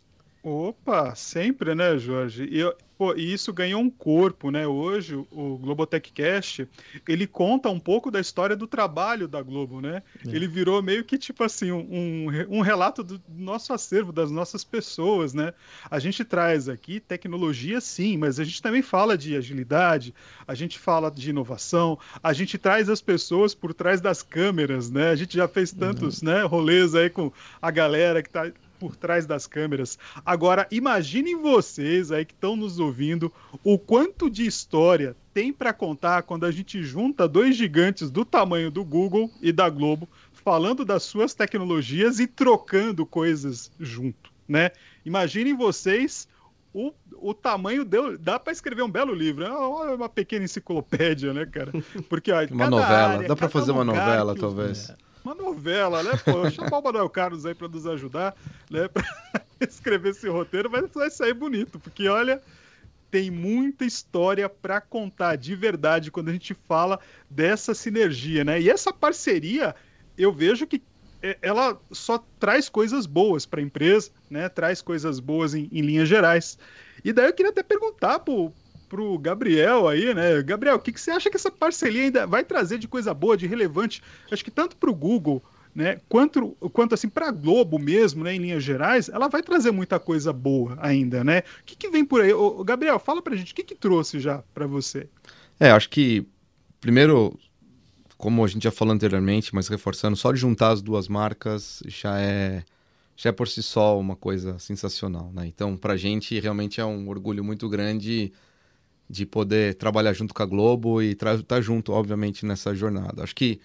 Opa, 0.43 1.15
sempre, 1.15 1.75
né, 1.75 1.97
Jorge? 1.97 2.45
E, 2.45 2.63
pô, 2.97 3.15
e 3.15 3.33
isso 3.33 3.53
ganhou 3.53 3.81
um 3.81 3.91
corpo, 3.91 4.51
né? 4.51 4.67
Hoje, 4.67 5.15
o 5.15 5.59
Globotech 5.59 6.13
Cast, 6.13 6.69
ele 7.09 7.27
conta 7.27 7.69
um 7.69 7.81
pouco 7.81 8.11
da 8.11 8.21
história 8.21 8.57
do 8.57 8.67
trabalho 8.67 9.27
da 9.27 9.43
Globo, 9.43 9.81
né? 9.81 10.03
É. 10.27 10.31
Ele 10.31 10.47
virou 10.47 10.83
meio 10.83 11.05
que, 11.05 11.19
tipo 11.19 11.43
assim, 11.43 11.73
um, 11.73 12.29
um 12.49 12.61
relato 12.61 13.03
do 13.03 13.21
nosso 13.29 13.73
acervo, 13.73 14.13
das 14.13 14.31
nossas 14.31 14.65
pessoas, 14.65 15.35
né? 15.35 15.53
A 15.91 15.99
gente 15.99 16.25
traz 16.25 16.69
aqui 16.69 17.01
tecnologia, 17.01 17.81
sim, 17.81 18.17
mas 18.17 18.39
a 18.39 18.45
gente 18.45 18.63
também 18.63 18.83
fala 18.83 19.19
de 19.19 19.37
agilidade, 19.37 20.15
a 20.47 20.55
gente 20.55 20.79
fala 20.79 21.11
de 21.11 21.31
inovação, 21.31 21.99
a 22.23 22.33
gente 22.33 22.57
traz 22.59 22.89
as 22.89 23.01
pessoas 23.01 23.55
por 23.55 23.75
trás 23.75 24.01
das 24.01 24.23
câmeras, 24.23 24.91
né? 24.91 25.11
A 25.11 25.17
gente 25.17 25.37
já 25.37 25.49
fez 25.49 25.73
tantos 25.73 26.23
uhum. 26.23 26.29
né, 26.29 26.43
rolês 26.43 26.95
aí 26.95 27.11
com 27.11 27.33
a 27.61 27.71
galera 27.71 28.23
que 28.23 28.31
tá 28.31 28.51
por 28.85 28.97
trás 28.97 29.25
das 29.25 29.47
câmeras. 29.47 29.99
Agora, 30.27 30.67
imaginem 30.71 31.41
vocês 31.41 32.13
aí 32.13 32.23
que 32.23 32.35
estão 32.35 32.55
nos 32.55 32.79
ouvindo 32.79 33.33
o 33.65 33.79
quanto 33.79 34.29
de 34.29 34.45
história 34.45 35.17
tem 35.33 35.55
para 35.55 35.73
contar 35.73 36.23
quando 36.25 36.45
a 36.45 36.51
gente 36.51 36.83
junta 36.83 37.27
dois 37.27 37.57
gigantes 37.57 38.11
do 38.11 38.27
tamanho 38.27 38.71
do 38.71 38.85
Google 38.85 39.31
e 39.41 39.51
da 39.51 39.71
Globo 39.71 40.07
falando 40.35 40.85
das 40.85 41.03
suas 41.03 41.33
tecnologias 41.33 42.21
e 42.21 42.27
trocando 42.27 43.07
coisas 43.07 43.73
junto, 43.81 44.31
né? 44.47 44.71
Imaginem 45.03 45.57
vocês 45.57 46.29
o, 46.75 46.93
o 47.15 47.33
tamanho 47.33 47.87
deu, 47.87 48.19
dá 48.19 48.39
para 48.39 48.53
escrever 48.53 48.83
um 48.83 48.91
belo 48.91 49.15
livro, 49.15 49.45
é 49.45 49.95
uma 49.95 50.11
pequena 50.11 50.45
enciclopédia, 50.45 51.33
né, 51.33 51.47
cara? 51.47 51.73
Porque 52.07 52.31
ó, 52.31 52.45
uma 52.53 52.69
novela, 52.69 53.09
área, 53.15 53.29
dá 53.29 53.35
para 53.35 53.49
fazer 53.49 53.73
uma 53.73 53.85
novela, 53.85 54.35
talvez. 54.35 54.91
É 54.91 55.04
uma 55.25 55.35
novela, 55.35 56.03
né? 56.03 56.13
Pô, 56.25 56.51
chamar 56.51 56.79
o 56.79 56.83
Manuel 56.83 57.09
Carlos 57.09 57.47
aí 57.47 57.55
para 57.55 57.69
nos 57.69 57.87
ajudar, 57.87 58.37
né? 58.71 58.89
Pra 58.89 59.03
escrever 59.67 60.11
esse 60.11 60.29
roteiro, 60.29 60.71
mas 60.71 60.91
vai 60.93 61.11
sair 61.11 61.33
bonito, 61.33 61.79
porque 61.79 62.07
olha, 62.09 62.43
tem 63.11 63.31
muita 63.31 63.85
história 63.85 64.49
para 64.49 64.81
contar 64.81 65.37
de 65.37 65.55
verdade 65.55 66.11
quando 66.11 66.29
a 66.29 66.33
gente 66.33 66.55
fala 66.69 67.01
dessa 67.31 67.75
sinergia, 67.75 68.45
né? 68.45 68.61
E 68.61 68.69
essa 68.69 68.93
parceria, 68.93 69.75
eu 70.19 70.33
vejo 70.33 70.67
que 70.67 70.83
é, 71.23 71.39
ela 71.41 71.81
só 71.91 72.23
traz 72.39 72.69
coisas 72.69 73.07
boas 73.07 73.47
para 73.47 73.61
a 73.61 73.63
empresa, 73.63 74.11
né? 74.29 74.49
Traz 74.49 74.83
coisas 74.83 75.21
boas 75.21 75.55
em, 75.55 75.69
em 75.73 75.81
linhas 75.81 76.09
gerais. 76.09 76.59
E 77.03 77.13
daí 77.15 77.27
eu 77.27 77.33
queria 77.33 77.51
até 77.51 77.63
perguntar 77.63 78.19
pro, 78.19 78.53
pro 78.85 79.19
Gabriel 79.19 79.89
aí, 79.89 80.15
né? 80.15 80.43
Gabriel, 80.43 80.77
o 80.77 80.79
que, 80.79 80.93
que 80.93 81.01
você 81.01 81.11
acha 81.11 81.31
que 81.31 81.37
essa 81.37 81.51
parceria 81.51 82.03
ainda 82.03 82.27
vai 82.27 82.45
trazer 82.45 82.79
de 82.79 82.87
coisa 82.87 83.13
boa, 83.13 83.37
de 83.37 83.47
relevante? 83.47 84.03
Acho 84.31 84.45
que 84.45 84.51
tanto 84.51 84.77
para 84.77 84.91
o 84.91 84.95
Google, 84.95 85.43
né, 85.75 86.01
quanto, 86.09 86.51
quanto 86.73 86.95
assim 86.95 87.09
para 87.09 87.29
a 87.29 87.33
Globo 87.33 87.79
mesmo, 87.79 88.23
né, 88.23 88.35
em 88.35 88.39
linhas 88.39 88.63
gerais, 88.63 89.09
ela 89.09 89.27
vai 89.27 89.43
trazer 89.43 89.73
muita 89.73 89.99
coisa 89.99 90.33
boa 90.33 90.79
ainda, 90.81 91.25
né? 91.25 91.41
O 91.61 91.65
que, 91.65 91.75
que 91.75 91.91
vem 91.91 92.05
por 92.05 92.21
aí? 92.21 92.33
Ô, 92.33 92.63
Gabriel, 92.63 92.99
fala 93.01 93.21
para 93.21 93.35
gente, 93.35 93.53
o 93.53 93.55
que, 93.57 93.65
que 93.65 93.75
trouxe 93.75 94.21
já 94.21 94.45
para 94.55 94.67
você? 94.67 95.09
É, 95.59 95.71
acho 95.71 95.89
que 95.91 96.27
primeiro, 96.81 97.39
como 98.19 98.45
a 98.45 98.47
gente 98.47 98.65
já 98.65 98.71
falou 98.71 98.95
anteriormente, 98.95 99.55
mas 99.55 99.69
reforçando, 99.69 100.17
só 100.17 100.31
de 100.31 100.39
juntar 100.39 100.69
as 100.69 100.83
duas 100.83 101.09
marcas 101.09 101.83
já 101.87 102.21
é 102.21 102.63
já 103.17 103.31
é 103.31 103.33
por 103.33 103.47
si 103.47 103.63
só 103.63 103.99
uma 103.99 104.17
coisa 104.17 104.59
sensacional, 104.59 105.31
né? 105.33 105.47
Então, 105.47 105.77
para 105.77 105.93
a 105.93 105.97
gente 105.97 106.39
realmente 106.41 106.81
é 106.81 106.85
um 106.85 107.09
orgulho 107.09 107.45
muito 107.45 107.69
grande 107.69 108.33
de 109.09 109.27
poder 109.27 109.75
trabalhar 109.75 110.13
junto 110.13 110.35
com 110.35 110.43
a 110.43 110.47
Globo 110.47 111.03
e 111.03 111.13
estar 111.13 111.43
tá 111.43 111.61
junto, 111.61 111.93
obviamente, 111.93 112.47
nessa 112.47 112.75
jornada. 112.75 113.23
Acho 113.23 113.35
que 113.35 113.61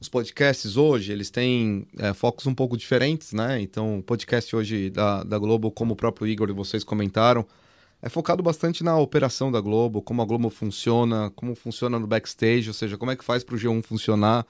os 0.00 0.08
podcasts 0.08 0.76
hoje, 0.76 1.12
eles 1.12 1.30
têm 1.30 1.86
é, 1.98 2.12
focos 2.12 2.46
um 2.46 2.54
pouco 2.54 2.76
diferentes, 2.76 3.32
né? 3.32 3.60
Então, 3.60 3.98
o 3.98 4.02
podcast 4.02 4.54
hoje 4.54 4.90
da, 4.90 5.24
da 5.24 5.38
Globo, 5.38 5.70
como 5.70 5.94
o 5.94 5.96
próprio 5.96 6.26
Igor 6.26 6.50
e 6.50 6.52
vocês 6.52 6.84
comentaram, 6.84 7.46
é 8.02 8.08
focado 8.08 8.42
bastante 8.42 8.84
na 8.84 8.96
operação 8.98 9.50
da 9.50 9.60
Globo, 9.60 10.02
como 10.02 10.20
a 10.20 10.24
Globo 10.24 10.50
funciona, 10.50 11.32
como 11.34 11.54
funciona 11.54 11.98
no 11.98 12.06
backstage, 12.06 12.68
ou 12.68 12.74
seja, 12.74 12.98
como 12.98 13.10
é 13.10 13.16
que 13.16 13.24
faz 13.24 13.42
para 13.42 13.54
o 13.54 13.58
G1 13.58 13.82
funcionar. 13.82 14.46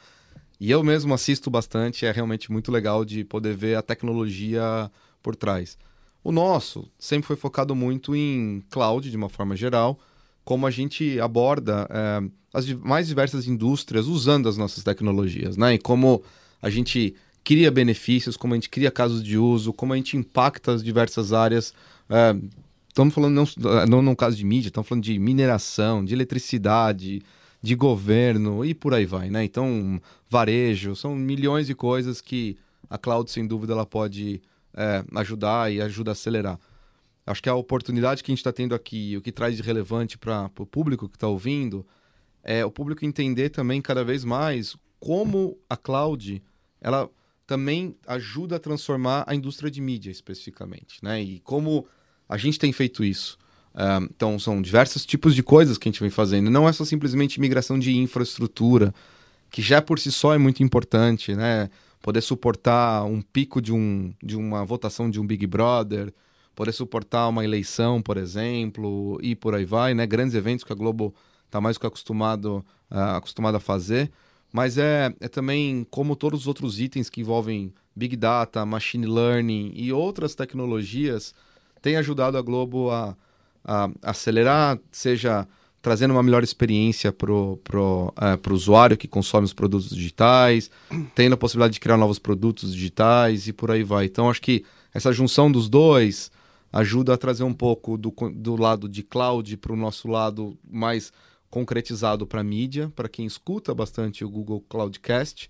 E 0.59 0.71
eu 0.71 0.83
mesmo 0.83 1.15
assisto 1.15 1.49
bastante, 1.49 2.05
é 2.05 2.11
realmente 2.11 2.51
muito 2.51 2.73
legal 2.73 3.05
de 3.05 3.23
poder 3.25 3.55
ver 3.55 3.77
a 3.77 3.83
tecnologia 3.83 4.91
por 5.23 5.37
trás. 5.37 5.79
O 6.25 6.33
nosso 6.33 6.91
sempre 6.99 7.29
foi 7.29 7.37
focado 7.37 7.75
muito 7.75 8.17
em 8.17 8.65
cloud, 8.69 9.09
de 9.09 9.17
uma 9.17 9.29
forma 9.29 9.55
geral, 9.55 9.99
como 10.47 10.65
a 10.65 10.71
gente 10.71 11.19
aborda 11.19 11.89
é, 11.91 12.23
as 12.55 12.73
mais 12.75 13.09
diversas 13.09 13.49
indústrias 13.49 14.07
usando 14.07 14.49
as 14.49 14.57
nossas 14.57 14.85
tecnologias, 14.85 15.57
né? 15.57 15.75
E 15.75 15.79
como 15.79 16.23
a 16.63 16.71
gente 16.71 17.17
cria 17.43 17.69
benefícios, 17.69 18.37
como 18.37 18.55
a 18.55 18.57
gente 18.57 18.71
cria 18.71 18.93
casos 18.93 19.25
de 19.25 19.37
uso, 19.37 19.73
como 19.73 19.93
a 19.93 19.97
gente 19.97 20.17
impacta 20.17 20.71
as 20.71 20.85
diversas 20.85 21.33
áreas. 21.33 21.75
É, 22.09 22.37
estamos 22.89 23.13
falando 23.13 23.35
não, 23.35 23.87
não 23.87 24.03
no 24.03 24.15
caso 24.15 24.37
de 24.37 24.45
mídia, 24.45 24.69
estamos 24.69 24.89
falando 24.89 25.03
de 25.03 25.19
mineração, 25.19 26.05
de 26.05 26.15
eletricidade, 26.15 27.23
de 27.61 27.75
governo 27.75 28.65
e 28.65 28.73
por 28.73 28.95
aí 28.95 29.05
vai, 29.05 29.29
né? 29.29 29.43
Então, 29.43 30.01
varejo, 30.31 30.95
são 30.95 31.17
milhões 31.17 31.67
de 31.67 31.75
coisas 31.75 32.21
que 32.21 32.57
a 32.89 32.97
cloud, 32.97 33.29
sem 33.33 33.45
dúvida, 33.45 33.73
ela 33.73 33.85
pode 33.85 34.41
é, 34.73 35.03
ajudar 35.17 35.73
e 35.73 35.81
ajuda 35.81 36.13
a 36.13 36.13
acelerar. 36.13 36.57
Acho 37.27 37.43
que 37.43 37.49
a 37.49 37.55
oportunidade 37.55 38.23
que 38.23 38.31
a 38.31 38.33
gente 38.33 38.39
está 38.39 38.53
tendo 38.53 38.75
aqui, 38.75 39.17
o 39.17 39.21
que 39.21 39.33
traz 39.33 39.57
de 39.57 39.63
relevante 39.63 40.17
para 40.17 40.49
o 40.59 40.67
público 40.67 41.09
que 41.09 41.17
está 41.17 41.27
ouvindo, 41.27 41.85
é 42.43 42.65
o 42.65 42.71
público 42.71 43.05
entender 43.05 43.51
também 43.51 43.83
cada 43.83 44.05
vez 44.05 44.25
mais 44.25 44.77
como 45.01 45.59
a 45.69 45.77
cloud 45.77 46.41
ela 46.81 47.11
também 47.47 47.97
ajuda 48.07 48.57
a 48.57 48.61
transformar 48.61 49.25
a 49.27 49.35
indústria 49.35 49.71
de 49.71 49.81
mídia 49.81 50.11
especificamente, 50.11 50.99
né? 51.03 51.21
E 51.21 51.41
como 51.41 51.87
a 52.29 52.37
gente 52.37 52.59
tem 52.59 52.73
feito 52.73 53.05
isso. 53.05 53.39
Um, 53.75 54.05
então, 54.05 54.39
são 54.39 54.63
diversos 54.63 55.05
tipos 55.05 55.35
de 55.35 55.43
coisas 55.43 55.77
que 55.77 55.89
a 55.89 55.93
gente 55.93 56.01
vem 56.01 56.11
fazendo. 56.11 56.51
Não 56.51 56.69
é 56.69 56.73
só 56.73 56.85
simplesmente 56.85 57.41
migração 57.41 57.79
de 57.79 57.97
infraestrutura, 57.97 58.95
que 59.51 59.61
já 59.61 59.83
por 59.83 59.99
si 59.99 60.11
só 60.11 60.35
é 60.35 60.39
muito 60.39 60.63
importante, 60.63 61.35
né? 61.35 61.71
Poder 62.01 62.21
suportar 62.21 63.05
um 63.05 63.21
pico 63.21 63.61
de, 63.61 63.73
um, 63.73 64.13
de 64.23 64.37
uma 64.37 64.65
votação 64.65 65.11
de 65.11 65.21
um 65.21 65.27
Big 65.27 65.47
Brother, 65.47 66.13
poder 66.57 66.73
suportar 66.73 67.29
uma 67.29 67.45
eleição, 67.45 68.01
por 68.01 68.17
exemplo, 68.17 69.19
e 69.23 69.37
por 69.37 69.55
aí 69.55 69.67
vai, 69.67 69.95
né? 69.95 70.07
Grandes 70.07 70.35
eventos 70.35 70.65
que 70.65 70.73
a 70.73 70.77
Globo 70.77 71.15
está 71.45 71.61
mais 71.61 71.77
que 71.77 71.87
acostumado, 71.87 72.65
uh, 72.91 73.17
acostumado 73.17 73.57
a 73.57 73.61
fazer. 73.61 74.11
Mas 74.51 74.79
é, 74.79 75.15
é 75.21 75.29
também 75.29 75.87
como 75.91 76.17
todos 76.17 76.41
os 76.41 76.47
outros 76.47 76.81
itens 76.81 77.11
que 77.11 77.21
envolvem 77.21 77.75
Big 77.95 78.17
Data, 78.17 78.65
Machine 78.65 79.07
Learning 79.07 79.71
e 79.75 79.93
outras 79.93 80.35
tecnologias, 80.35 81.35
tem 81.83 81.97
ajudado 81.97 82.39
a 82.39 82.43
Globo 82.43 82.91
a, 82.91 83.15
a 83.63 83.91
acelerar, 84.03 84.79
seja 84.91 85.47
trazendo 85.83 86.13
uma 86.13 86.23
melhor 86.23 86.43
experiência 86.43 87.13
para 87.13 87.31
o 87.31 87.59
pro, 87.63 88.15
uh, 88.17 88.39
pro 88.39 88.55
usuário 88.55 88.97
que 88.97 89.07
consome 89.07 89.45
os 89.45 89.53
produtos 89.53 89.91
digitais, 89.91 90.71
tendo 91.15 91.35
a 91.35 91.37
possibilidade 91.37 91.75
de 91.75 91.81
criar 91.81 91.99
novos 91.99 92.19
produtos 92.19 92.75
digitais 92.75 93.47
e 93.47 93.53
por 93.53 93.71
aí 93.71 93.83
vai. 93.83 94.07
Então, 94.07 94.31
acho 94.31 94.41
que 94.41 94.65
essa 94.95 95.13
junção 95.13 95.53
dos 95.53 95.69
dois, 95.69 96.31
ajuda 96.73 97.15
a 97.15 97.17
trazer 97.17 97.45
um 97.45 97.55
pouco 97.55 97.97
do, 97.97 98.13
do 98.35 98.57
lado 98.57 98.89
de 98.89 99.03
cloud 99.03 99.57
para 99.57 99.73
o 99.73 99.77
nosso 99.77 100.09
lado 100.09 100.57
mais 100.69 101.13
concretizado 101.49 102.27
para 102.27 102.43
mídia, 102.43 102.93
para 102.95 103.09
quem 103.09 103.25
escuta 103.25 103.75
bastante 103.75 104.25
o 104.25 104.29
Google 104.29 104.61
Cloudcast 104.69 105.49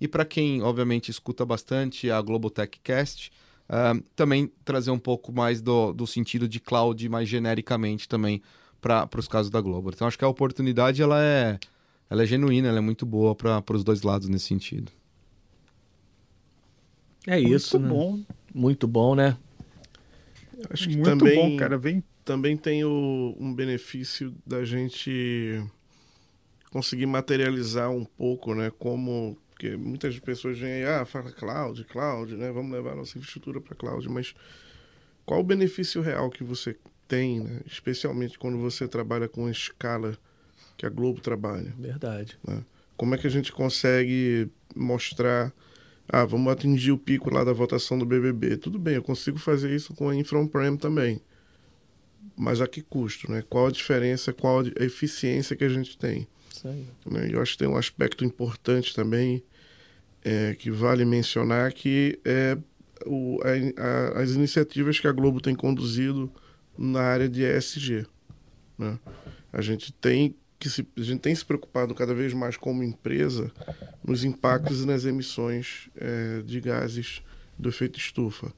e 0.00 0.06
para 0.06 0.24
quem, 0.24 0.62
obviamente, 0.62 1.10
escuta 1.10 1.44
bastante 1.46 2.10
a 2.10 2.20
Global 2.20 2.50
Techcast, 2.50 3.30
uh, 3.70 4.02
também 4.14 4.50
trazer 4.64 4.90
um 4.90 4.98
pouco 4.98 5.32
mais 5.32 5.62
do, 5.62 5.92
do 5.92 6.06
sentido 6.06 6.48
de 6.48 6.60
cloud 6.60 7.08
mais 7.08 7.28
genericamente 7.28 8.08
também 8.08 8.42
para 8.80 9.08
os 9.16 9.26
casos 9.26 9.50
da 9.50 9.60
Globo. 9.60 9.90
Então, 9.90 10.06
acho 10.06 10.18
que 10.18 10.24
a 10.24 10.28
oportunidade 10.28 11.02
ela 11.02 11.22
é, 11.22 11.58
ela 12.10 12.22
é 12.22 12.26
genuína, 12.26 12.68
ela 12.68 12.78
é 12.78 12.82
muito 12.82 13.06
boa 13.06 13.34
para 13.34 13.62
os 13.72 13.82
dois 13.82 14.02
lados 14.02 14.28
nesse 14.28 14.46
sentido. 14.46 14.92
É 17.26 17.40
isso, 17.40 17.78
muito 17.80 17.94
né? 17.94 18.00
bom. 18.00 18.20
Muito 18.54 18.86
bom, 18.86 19.14
né? 19.14 19.36
Acho 20.70 20.88
que 20.88 20.96
Muito 20.96 21.18
também, 21.18 21.36
bom, 21.36 21.56
cara. 21.56 21.76
Vem... 21.78 22.02
Também 22.24 22.56
tem 22.56 22.84
o, 22.84 23.36
um 23.38 23.54
benefício 23.54 24.34
da 24.44 24.64
gente 24.64 25.62
conseguir 26.70 27.06
materializar 27.06 27.90
um 27.90 28.04
pouco, 28.04 28.54
né? 28.54 28.70
Como 28.78 29.38
porque 29.56 29.74
muitas 29.74 30.18
pessoas 30.18 30.58
vêm 30.58 30.70
aí, 30.70 30.84
ah, 30.84 31.06
fala 31.06 31.32
cloud, 31.32 31.82
cloud, 31.84 32.36
né? 32.36 32.52
Vamos 32.52 32.70
levar 32.70 32.92
a 32.92 32.96
nossa 32.96 33.16
infraestrutura 33.16 33.58
para 33.58 33.74
cloud, 33.74 34.06
mas 34.10 34.34
qual 35.24 35.40
o 35.40 35.44
benefício 35.44 36.02
real 36.02 36.28
que 36.28 36.44
você 36.44 36.76
tem, 37.08 37.40
né? 37.40 37.62
Especialmente 37.64 38.38
quando 38.38 38.58
você 38.58 38.86
trabalha 38.86 39.28
com 39.28 39.46
a 39.46 39.50
escala 39.50 40.18
que 40.76 40.84
a 40.84 40.90
Globo 40.90 41.22
trabalha. 41.22 41.72
Verdade. 41.78 42.38
Né? 42.46 42.62
Como 42.98 43.14
é 43.14 43.18
que 43.18 43.26
a 43.26 43.30
gente 43.30 43.50
consegue 43.50 44.50
mostrar 44.74 45.50
ah, 46.08 46.24
vamos 46.24 46.52
atingir 46.52 46.92
o 46.92 46.98
pico 46.98 47.32
lá 47.32 47.42
da 47.42 47.52
votação 47.52 47.98
do 47.98 48.06
BBB. 48.06 48.56
Tudo 48.56 48.78
bem, 48.78 48.94
eu 48.94 49.02
consigo 49.02 49.38
fazer 49.38 49.74
isso 49.74 49.94
com 49.94 50.08
a 50.08 50.14
Infra 50.14 50.38
On-Prem 50.38 50.76
também. 50.76 51.20
Mas 52.36 52.60
a 52.60 52.66
que 52.66 52.82
custo, 52.82 53.30
né? 53.30 53.42
Qual 53.48 53.66
a 53.66 53.70
diferença, 53.70 54.32
qual 54.32 54.60
a 54.60 54.84
eficiência 54.84 55.56
que 55.56 55.64
a 55.64 55.68
gente 55.68 55.98
tem? 55.98 56.28
Né? 57.04 57.28
Eu 57.30 57.40
acho 57.40 57.52
que 57.52 57.58
tem 57.58 57.68
um 57.68 57.76
aspecto 57.76 58.24
importante 58.24 58.94
também 58.94 59.42
é, 60.24 60.54
que 60.54 60.70
vale 60.70 61.04
mencionar 61.04 61.72
que 61.72 62.18
é 62.24 62.56
o, 63.04 63.38
a, 63.42 64.18
a, 64.18 64.22
as 64.22 64.32
iniciativas 64.32 64.98
que 64.98 65.06
a 65.06 65.12
Globo 65.12 65.40
tem 65.40 65.54
conduzido 65.54 66.30
na 66.76 67.00
área 67.00 67.28
de 67.28 67.42
ESG. 67.42 68.06
Né? 68.78 68.98
A 69.52 69.60
gente 69.60 69.92
tem 69.92 70.36
que 70.58 70.70
se, 70.70 70.86
a 70.96 71.02
gente 71.02 71.20
tem 71.20 71.34
se 71.34 71.44
preocupado 71.44 71.94
cada 71.94 72.14
vez 72.14 72.32
mais 72.32 72.56
como 72.56 72.82
empresa 72.82 73.52
nos 74.06 74.24
impactos 74.24 74.82
e 74.82 74.86
nas 74.86 75.04
emissões 75.04 75.90
é, 75.96 76.42
de 76.42 76.60
gases 76.60 77.22
do 77.58 77.68
efeito 77.68 77.98
estufa. 77.98 78.52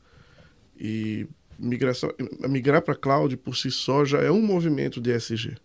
E 0.79 1.27
migração, 1.59 2.13
migrar 2.49 2.83
para 2.83 2.95
cloud 2.95 3.37
por 3.39 3.57
si 3.57 3.71
só 3.71 4.05
já 4.05 4.21
é 4.21 4.31
um 4.31 4.43
movimento 4.43 5.01
de 5.01 5.11
ESG. 5.11 5.57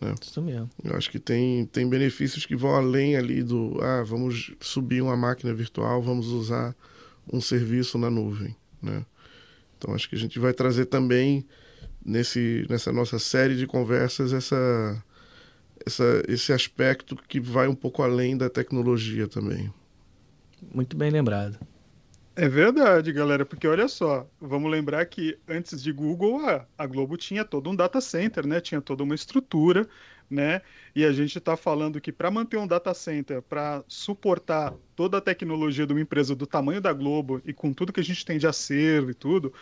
Né? 0.00 0.14
Isso 0.20 0.40
mesmo. 0.40 0.70
Eu 0.82 0.96
acho 0.96 1.10
que 1.10 1.18
tem, 1.18 1.66
tem 1.66 1.88
benefícios 1.88 2.46
que 2.46 2.56
vão 2.56 2.74
além 2.74 3.16
ali 3.16 3.42
do 3.42 3.78
ah, 3.82 4.02
vamos 4.02 4.52
subir 4.60 5.02
uma 5.02 5.16
máquina 5.16 5.52
virtual, 5.52 6.00
vamos 6.00 6.28
usar 6.28 6.74
um 7.30 7.40
serviço 7.40 7.98
na 7.98 8.08
nuvem. 8.08 8.56
Né? 8.80 9.04
Então 9.76 9.94
acho 9.94 10.08
que 10.08 10.14
a 10.14 10.18
gente 10.18 10.38
vai 10.38 10.54
trazer 10.54 10.86
também 10.86 11.44
nesse, 12.04 12.64
nessa 12.70 12.92
nossa 12.92 13.18
série 13.18 13.56
de 13.56 13.66
conversas 13.66 14.32
essa, 14.32 15.04
essa, 15.86 16.22
esse 16.28 16.52
aspecto 16.52 17.16
que 17.16 17.40
vai 17.40 17.68
um 17.68 17.74
pouco 17.74 18.02
além 18.02 18.36
da 18.36 18.48
tecnologia 18.48 19.26
também. 19.26 19.72
Muito 20.74 20.96
bem 20.96 21.10
lembrado. 21.10 21.58
É 22.36 22.48
verdade, 22.48 23.12
galera, 23.12 23.44
porque 23.44 23.66
olha 23.66 23.88
só, 23.88 24.26
vamos 24.40 24.70
lembrar 24.70 25.04
que 25.06 25.36
antes 25.48 25.82
de 25.82 25.92
Google, 25.92 26.46
a, 26.46 26.64
a 26.78 26.86
Globo 26.86 27.16
tinha 27.16 27.44
todo 27.44 27.68
um 27.68 27.76
data 27.76 28.00
center, 28.00 28.46
né? 28.46 28.60
Tinha 28.60 28.80
toda 28.80 29.02
uma 29.02 29.14
estrutura, 29.14 29.86
né? 30.30 30.62
E 30.94 31.04
a 31.04 31.12
gente 31.12 31.38
está 31.38 31.56
falando 31.56 32.00
que 32.00 32.12
para 32.12 32.30
manter 32.30 32.56
um 32.56 32.66
data 32.66 32.94
center, 32.94 33.42
para 33.42 33.82
suportar 33.88 34.72
toda 34.94 35.18
a 35.18 35.20
tecnologia 35.20 35.86
de 35.86 35.92
uma 35.92 36.00
empresa 36.00 36.34
do 36.34 36.46
tamanho 36.46 36.80
da 36.80 36.92
Globo 36.92 37.42
e 37.44 37.52
com 37.52 37.72
tudo 37.72 37.92
que 37.92 38.00
a 38.00 38.04
gente 38.04 38.24
tem 38.24 38.38
de 38.38 38.46
acervo 38.46 39.10
e 39.10 39.14
tudo, 39.14 39.52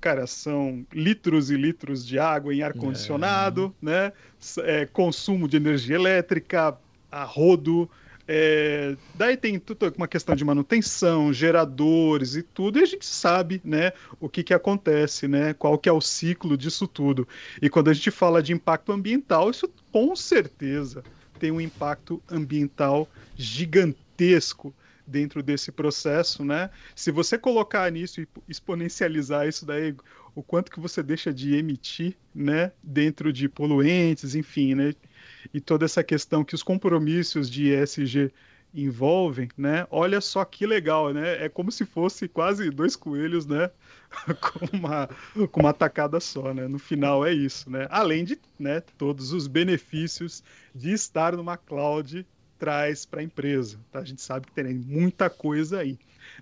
cara, 0.00 0.26
são 0.26 0.84
litros 0.92 1.50
e 1.50 1.56
litros 1.56 2.04
de 2.04 2.18
água 2.18 2.52
em 2.52 2.62
ar-condicionado, 2.62 3.74
é. 3.82 3.86
né? 3.86 4.12
É, 4.58 4.86
consumo 4.86 5.48
de 5.48 5.56
energia 5.56 5.94
elétrica, 5.94 6.76
a 7.10 7.24
rodo, 7.24 7.88
é, 8.28 8.96
daí 9.14 9.36
tem 9.36 9.58
tudo 9.58 9.92
uma 9.96 10.08
questão 10.08 10.34
de 10.34 10.44
manutenção, 10.44 11.32
geradores 11.32 12.34
e 12.34 12.42
tudo, 12.42 12.78
e 12.78 12.82
a 12.82 12.86
gente 12.86 13.06
sabe, 13.06 13.60
né, 13.64 13.92
o 14.20 14.28
que 14.28 14.42
que 14.42 14.54
acontece, 14.54 15.28
né, 15.28 15.54
qual 15.54 15.78
que 15.78 15.88
é 15.88 15.92
o 15.92 16.00
ciclo 16.00 16.56
disso 16.56 16.88
tudo. 16.88 17.26
E 17.62 17.70
quando 17.70 17.88
a 17.88 17.94
gente 17.94 18.10
fala 18.10 18.42
de 18.42 18.52
impacto 18.52 18.92
ambiental, 18.92 19.50
isso 19.50 19.70
com 19.92 20.14
certeza 20.16 21.04
tem 21.38 21.50
um 21.50 21.60
impacto 21.60 22.22
ambiental 22.30 23.08
gigantesco 23.36 24.74
dentro 25.06 25.42
desse 25.42 25.70
processo, 25.70 26.44
né? 26.44 26.68
Se 26.94 27.12
você 27.12 27.38
colocar 27.38 27.90
nisso 27.92 28.20
e 28.20 28.28
exponencializar 28.48 29.46
isso 29.46 29.64
daí, 29.64 29.94
o 30.34 30.42
quanto 30.42 30.70
que 30.70 30.80
você 30.80 31.02
deixa 31.02 31.32
de 31.32 31.54
emitir, 31.54 32.16
né, 32.34 32.72
dentro 32.82 33.32
de 33.32 33.48
poluentes, 33.48 34.34
enfim, 34.34 34.74
né? 34.74 34.94
E 35.52 35.60
toda 35.60 35.84
essa 35.84 36.02
questão 36.02 36.44
que 36.44 36.54
os 36.54 36.62
compromissos 36.62 37.50
de 37.50 37.72
ESG 37.72 38.32
envolvem, 38.74 39.48
né? 39.56 39.86
Olha 39.90 40.20
só 40.20 40.44
que 40.44 40.66
legal, 40.66 41.12
né? 41.12 41.44
É 41.44 41.48
como 41.48 41.72
se 41.72 41.84
fosse 41.84 42.28
quase 42.28 42.70
dois 42.70 42.94
coelhos, 42.94 43.46
né? 43.46 43.70
com, 44.40 44.76
uma, 44.76 45.08
com 45.48 45.60
uma 45.60 45.72
tacada 45.72 46.20
só, 46.20 46.52
né? 46.52 46.68
No 46.68 46.78
final 46.78 47.24
é 47.24 47.32
isso, 47.32 47.70
né? 47.70 47.86
Além 47.90 48.24
de 48.24 48.38
né, 48.58 48.80
todos 48.98 49.32
os 49.32 49.46
benefícios 49.46 50.42
de 50.74 50.92
estar 50.92 51.34
numa 51.36 51.56
cloud 51.56 52.26
traz 52.58 53.06
para 53.06 53.20
a 53.20 53.24
empresa. 53.24 53.78
Tá? 53.90 54.00
A 54.00 54.04
gente 54.04 54.20
sabe 54.20 54.46
que 54.46 54.52
tem 54.52 54.74
muita 54.74 55.30
coisa 55.30 55.80
aí. 55.80 55.98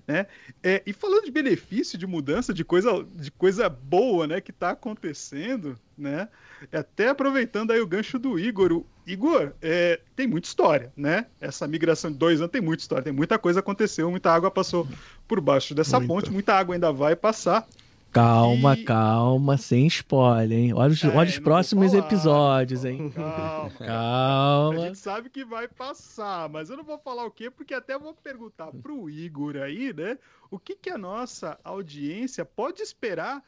Né? 0.07 0.27
É, 0.63 0.83
e 0.87 0.93
falando 0.93 1.25
de 1.25 1.31
benefício, 1.31 1.99
de 1.99 2.07
mudança, 2.07 2.53
de 2.53 2.65
coisa, 2.65 3.05
de 3.15 3.31
coisa 3.31 3.69
boa 3.69 4.27
né, 4.27 4.41
que 4.41 4.51
está 4.51 4.71
acontecendo, 4.71 5.79
né? 5.97 6.29
Até 6.73 7.09
aproveitando 7.09 7.71
aí 7.71 7.81
o 7.81 7.87
gancho 7.87 8.19
do 8.19 8.39
Igor. 8.39 8.73
O 8.73 8.87
Igor, 9.07 9.53
é, 9.61 10.01
tem 10.17 10.27
muita 10.27 10.49
história, 10.49 10.93
né? 10.97 11.27
Essa 11.41 11.67
migração 11.67 12.11
de 12.11 12.19
dois 12.19 12.41
anos 12.41 12.53
tem 12.53 12.61
muita 12.61 12.83
história, 12.83 13.05
tem 13.05 13.13
muita 13.13 13.39
coisa 13.39 13.61
aconteceu, 13.61 14.11
muita 14.11 14.31
água 14.31 14.51
passou 14.51 14.89
por 15.29 15.41
baixo 15.41 15.75
dessa 15.75 15.99
muita. 15.99 16.15
ponte, 16.15 16.31
muita 16.31 16.55
água 16.55 16.75
ainda 16.75 16.93
vai 16.93 17.15
passar. 17.15 17.67
Calma, 18.15 18.75
e... 18.75 18.85
calma, 18.85 19.59
sem 19.59 19.89
spoiler, 19.89 20.57
hein? 20.57 20.73
Olha 20.73 20.93
os, 20.93 21.03
é, 21.03 21.09
olha 21.09 21.29
os 21.29 21.39
próximos 21.41 21.93
episódios, 21.93 22.85
hein? 22.85 23.11
Calma. 23.11 23.71
calma. 23.77 24.83
A 24.83 24.87
gente 24.87 24.99
sabe 24.99 25.29
que 25.29 25.45
vai 25.45 25.67
passar, 25.67 26.49
mas 26.49 26.71
eu 26.71 26.77
não 26.77 26.85
vou 26.85 26.97
falar 26.97 27.25
o 27.25 27.31
quê, 27.33 27.51
porque 27.51 27.75
até 27.75 27.99
vou 27.99 28.15
perguntar 28.15 28.71
pro 28.71 29.11
Igor 29.11 29.57
aí, 29.57 29.93
né? 29.93 30.17
O 30.49 30.61
que, 30.61 30.77
que 30.77 30.91
a 30.91 30.97
nossa 30.97 31.59
audiência 31.65 32.45
pode 32.45 32.83
esperar 32.83 33.43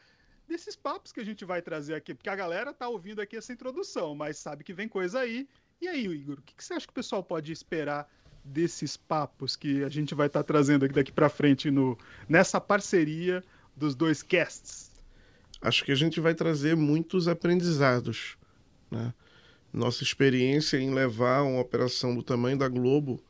desses 0.45 0.75
papos 0.75 1.13
que 1.13 1.21
a 1.21 1.25
gente 1.25 1.45
vai 1.45 1.61
trazer 1.61 1.95
aqui? 1.95 2.13
Porque 2.13 2.29
a 2.29 2.35
galera 2.35 2.73
tá 2.73 2.89
ouvindo 2.89 3.21
aqui 3.21 3.37
essa 3.37 3.53
introdução, 3.53 4.15
mas 4.15 4.37
sabe 4.37 4.65
que 4.65 4.73
vem 4.73 4.89
coisa 4.89 5.21
aí. 5.21 5.47
E 5.79 5.87
aí, 5.87 6.05
Igor, 6.05 6.39
o 6.39 6.41
que, 6.41 6.53
que 6.53 6.61
você 6.61 6.73
acha 6.73 6.85
que 6.85 6.91
o 6.91 6.95
pessoal 6.95 7.23
pode 7.23 7.53
esperar 7.53 8.05
desses 8.43 8.97
papos 8.97 9.55
que 9.55 9.81
a 9.85 9.89
gente 9.89 10.13
vai 10.13 10.27
estar 10.27 10.43
tá 10.43 10.47
trazendo 10.47 10.83
aqui 10.83 10.93
daqui 10.93 11.11
para 11.13 11.29
frente 11.29 11.71
no, 11.71 11.97
nessa 12.27 12.59
parceria? 12.59 13.41
Dos 13.77 13.95
dois 13.95 14.23
casts? 14.23 14.91
Acho 15.61 15.83
que 15.83 15.91
a 15.91 15.95
gente 15.95 16.19
vai 16.19 16.33
trazer 16.33 16.75
muitos 16.75 17.27
aprendizados. 17.27 18.37
Né? 18.91 19.13
Nossa 19.71 20.03
experiência 20.03 20.77
em 20.77 20.93
levar 20.93 21.43
uma 21.43 21.61
operação 21.61 22.15
do 22.15 22.23
tamanho 22.23 22.57
da 22.57 22.67
Globo 22.67 23.21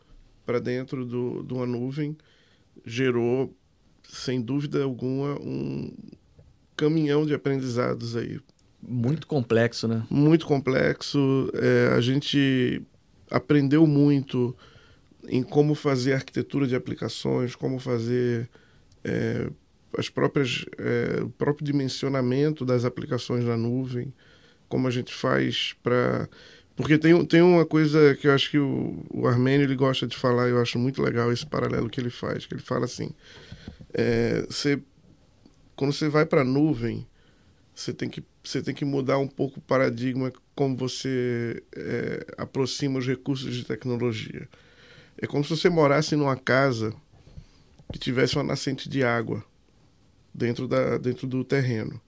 para 0.46 0.60
dentro 0.60 1.06
do, 1.06 1.44
de 1.44 1.54
uma 1.54 1.66
nuvem 1.66 2.18
gerou, 2.86 3.54
sem 4.08 4.42
dúvida 4.42 4.84
alguma, 4.84 5.40
um 5.42 5.92
caminhão 6.76 7.26
de 7.26 7.34
aprendizados 7.34 8.16
aí. 8.16 8.40
Muito 8.82 9.26
complexo, 9.28 9.88
né? 9.88 10.06
Muito 10.10 10.46
complexo. 10.46 11.52
É, 11.56 11.94
a 11.96 12.00
gente 12.00 12.82
aprendeu 13.30 13.86
muito 13.88 14.56
em 15.28 15.44
como 15.44 15.76
fazer 15.76 16.14
arquitetura 16.14 16.68
de 16.68 16.76
aplicações, 16.76 17.56
como 17.56 17.80
fazer 17.80 18.50
é, 19.04 19.50
as 19.96 20.10
próprias, 20.10 20.66
é, 20.78 21.22
o 21.22 21.30
próprio 21.30 21.66
dimensionamento 21.66 22.66
das 22.66 22.84
aplicações 22.86 23.46
na 23.46 23.56
nuvem, 23.56 24.14
como 24.68 24.88
a 24.88 24.92
gente 24.92 25.14
faz 25.14 25.76
para. 25.82 26.28
Porque 26.76 26.98
tem, 26.98 27.26
tem 27.26 27.42
uma 27.42 27.66
coisa 27.66 28.16
que 28.16 28.28
eu 28.28 28.34
acho 28.34 28.52
que 28.52 28.60
o, 28.60 29.04
o 29.10 29.28
Armênio 29.28 29.66
ele 29.66 29.76
gosta 29.76 30.06
de 30.06 30.16
falar, 30.16 30.48
eu 30.48 30.62
acho 30.62 30.78
muito 30.78 31.02
legal 31.02 31.32
esse 31.32 31.46
paralelo 31.46 31.90
que 31.90 32.00
ele 32.00 32.12
faz, 32.12 32.46
que 32.46 32.54
ele 32.54 32.62
fala 32.62 32.86
assim, 32.86 33.10
é, 33.94 34.46
você, 34.48 34.80
quando 35.76 35.92
você 35.92 36.08
vai 36.08 36.24
para 36.24 36.42
a 36.42 36.46
nuvem, 36.46 37.08
você 37.74 37.92
tem, 37.92 38.08
que, 38.08 38.24
você 38.44 38.62
tem 38.62 38.76
que 38.76 38.86
mudar 38.86 39.18
um 39.18 39.28
pouco 39.28 39.58
o 39.58 39.62
paradigma 39.62 40.32
como 40.54 40.78
você 40.78 41.64
é, 41.76 42.28
aproxima 42.38 43.00
os 43.00 43.08
recursos 43.08 43.56
de 43.56 43.66
tecnologia. 43.66 44.48
É 45.20 45.26
como 45.26 45.44
se 45.44 45.50
você 45.50 45.70
morasse 45.70 46.16
numa 46.16 46.36
casa 46.36 46.94
que 47.92 47.98
tivesse 47.98 48.36
uma 48.36 48.44
nascente 48.44 48.88
de 48.88 49.04
água 49.04 49.44
dentro, 50.38 50.68
da, 50.68 51.00
dentro 51.00 51.26
do 51.26 51.44
terreno. 51.44 52.00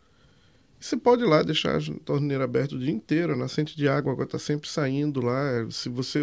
Você 0.79 0.95
pode 0.95 1.23
ir 1.23 1.25
lá 1.25 1.43
deixar 1.43 1.77
a 1.77 1.81
torneira 2.05 2.45
aberta 2.45 2.75
o 2.75 2.79
dia 2.79 2.91
inteiro, 2.91 3.33
a 3.33 3.35
nascente 3.35 3.75
de 3.75 3.89
água 3.89 4.15
está 4.23 4.39
sempre 4.39 4.69
saindo 4.69 5.19
lá. 5.19 5.67
Se 5.69 5.89
você 5.89 6.21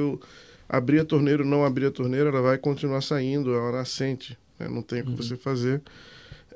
abrir 0.66 1.00
a 1.00 1.04
torneira 1.04 1.42
ou 1.42 1.48
não 1.48 1.64
abrir 1.64 1.86
a 1.86 1.90
torneira, 1.90 2.30
ela 2.30 2.40
vai 2.40 2.56
continuar 2.56 3.02
saindo, 3.02 3.52
é 3.52 3.58
uma 3.58 3.72
nascente, 3.72 4.38
né? 4.58 4.68
não 4.68 4.80
tem 4.80 5.00
o 5.00 5.04
que 5.04 5.10
uhum. 5.10 5.16
você 5.16 5.36
fazer. 5.36 5.82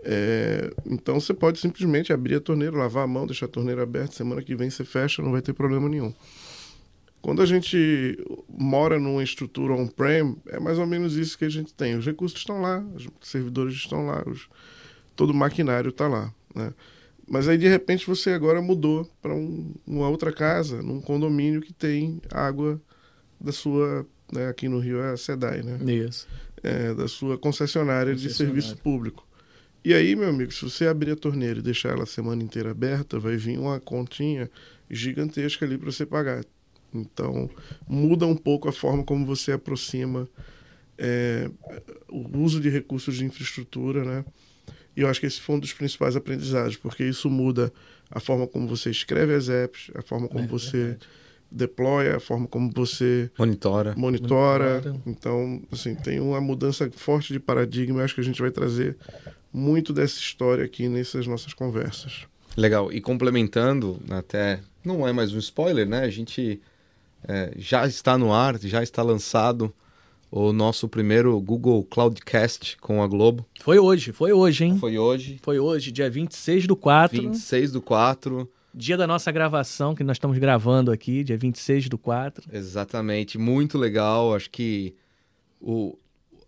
É, 0.03 0.73
então 0.87 1.21
você 1.21 1.35
pode 1.35 1.59
simplesmente 1.59 2.11
abrir 2.11 2.37
a 2.37 2.41
torneira, 2.41 2.75
lavar 2.75 3.05
a 3.05 3.07
mão, 3.07 3.27
deixar 3.27 3.45
a 3.47 3.51
torneira 3.51 3.83
aberta, 3.83 4.15
semana 4.15 4.41
que 4.41 4.55
vem 4.55 4.71
você 4.71 4.85
fecha, 4.85 5.21
não 5.21 5.33
vai 5.33 5.43
ter 5.43 5.53
problema 5.53 5.87
nenhum. 5.87 6.15
Quando 7.21 7.43
a 7.43 7.47
gente 7.47 8.19
mora 8.49 8.99
numa 8.99 9.23
estrutura 9.23 9.75
on-prem, 9.75 10.37
é 10.47 10.59
mais 10.59 10.79
ou 10.79 10.87
menos 10.87 11.17
isso 11.17 11.37
que 11.37 11.45
a 11.45 11.51
gente 11.51 11.75
tem. 11.75 11.95
Os 11.97 12.07
recursos 12.07 12.39
estão 12.39 12.63
lá, 12.63 12.83
os 12.95 13.09
servidores 13.21 13.75
estão 13.75 14.07
lá, 14.07 14.25
os, 14.27 14.49
todo 15.21 15.33
o 15.33 15.35
maquinário 15.35 15.91
está 15.91 16.09
lá. 16.09 16.33
Né? 16.55 16.73
Mas 17.29 17.47
aí 17.47 17.59
de 17.59 17.69
repente 17.69 18.07
você 18.07 18.31
agora 18.31 18.63
mudou 18.63 19.07
para 19.21 19.35
um, 19.35 19.75
uma 19.87 20.09
outra 20.09 20.33
casa, 20.33 20.81
num 20.81 20.99
condomínio 20.99 21.61
que 21.61 21.75
tem 21.75 22.23
água 22.33 22.81
da 23.39 23.53
sua, 23.53 24.07
né, 24.33 24.49
aqui 24.49 24.67
no 24.67 24.79
Rio 24.79 24.99
é 25.03 25.13
a 25.13 25.19
SEDAI, 25.19 25.63
né? 25.63 25.79
Isso. 25.93 26.27
É, 26.63 26.95
da 26.95 27.07
sua 27.07 27.37
concessionária, 27.37 28.13
concessionária 28.13 28.15
de 28.15 28.33
serviço 28.33 28.79
público. 28.79 29.29
E 29.85 29.93
aí, 29.93 30.17
meu 30.17 30.31
amigo, 30.31 30.53
se 30.53 30.63
você 30.63 30.87
abrir 30.87 31.11
a 31.11 31.17
torneira 31.17 31.59
e 31.59 31.63
deixar 31.63 31.91
ela 31.91 32.05
a 32.05 32.07
semana 32.07 32.43
inteira 32.43 32.71
aberta, 32.71 33.19
vai 33.19 33.37
vir 33.37 33.59
uma 33.59 33.79
continha 33.79 34.51
gigantesca 34.91 35.67
ali 35.67 35.77
para 35.77 35.93
você 35.93 36.07
pagar. 36.07 36.43
Então, 36.95 37.51
muda 37.87 38.25
um 38.27 38.37
pouco 38.37 38.71
a 38.71 38.73
forma 38.73 39.05
como 39.05 39.27
você 39.27 39.53
aproxima 39.53 40.27
é, 40.97 41.51
o 42.09 42.39
uso 42.39 42.59
de 42.59 42.71
recursos 42.71 43.17
de 43.17 43.25
infraestrutura, 43.27 44.03
né? 44.03 44.25
E 45.01 45.03
eu 45.03 45.09
acho 45.09 45.19
que 45.19 45.25
esse 45.25 45.41
foi 45.41 45.57
um 45.57 45.59
dos 45.59 45.73
principais 45.73 46.15
aprendizados, 46.15 46.77
porque 46.77 47.03
isso 47.03 47.31
muda 47.31 47.73
a 48.11 48.21
forma 48.21 48.47
como 48.47 48.69
você 48.69 48.91
escreve 48.91 49.35
as 49.35 49.49
apps, 49.49 49.91
a 49.95 50.03
forma 50.03 50.29
como 50.29 50.45
é, 50.45 50.47
você 50.47 50.99
deploya, 51.51 52.19
a 52.19 52.21
forma 52.21 52.47
como 52.47 52.71
você 52.71 53.31
monitora. 53.39 53.95
monitora. 53.97 54.75
monitora. 54.75 55.03
Então, 55.07 55.63
assim, 55.73 55.95
tem 55.95 56.21
uma 56.21 56.39
mudança 56.39 56.91
forte 56.95 57.33
de 57.33 57.41
paradigma. 57.41 58.01
Eu 58.01 58.05
acho 58.05 58.15
que 58.15 58.21
a 58.21 58.25
gente 58.25 58.43
vai 58.43 58.51
trazer 58.51 58.95
muito 59.51 59.91
dessa 59.91 60.21
história 60.21 60.67
aqui 60.67 60.87
nessas 60.87 61.27
nossas 61.27 61.55
conversas. 61.55 62.27
Legal. 62.55 62.93
E 62.93 63.01
complementando, 63.01 63.99
até 64.11 64.61
não 64.85 65.09
é 65.09 65.15
mais 65.15 65.33
um 65.33 65.39
spoiler, 65.39 65.89
né? 65.89 66.01
A 66.01 66.11
gente 66.11 66.61
é, 67.27 67.55
já 67.57 67.87
está 67.87 68.19
no 68.19 68.35
ar, 68.35 68.59
já 68.59 68.83
está 68.83 69.03
lançado 69.03 69.73
o 70.31 70.53
nosso 70.53 70.88
primeiro 70.88 71.40
Google 71.40 71.83
Cloudcast 71.85 72.77
com 72.79 73.03
a 73.03 73.09
Globo. 73.09 73.45
Foi 73.61 73.79
hoje, 73.79 74.12
foi 74.12 74.33
hoje, 74.33 74.64
hein? 74.64 74.79
Foi 74.79 74.97
hoje. 74.97 75.38
Foi 75.43 75.59
hoje, 75.59 75.90
dia 75.90 76.09
26 76.09 76.66
do 76.66 76.77
4. 76.77 77.21
26 77.21 77.73
do 77.73 77.83
4. 77.83 78.49
Dia 78.73 78.97
da 78.97 79.07
nossa 79.07 79.33
gravação, 79.33 79.95
que 79.95 80.05
nós 80.05 80.16
estamos 80.16 80.38
gravando 80.38 80.93
aqui, 80.93 81.25
dia 81.25 81.37
26 81.37 81.88
do 81.88 81.99
4. 81.99 82.49
Exatamente, 82.53 83.37
muito 83.37 83.77
legal. 83.77 84.33
Acho 84.33 84.49
que 84.49 84.95
o, 85.61 85.99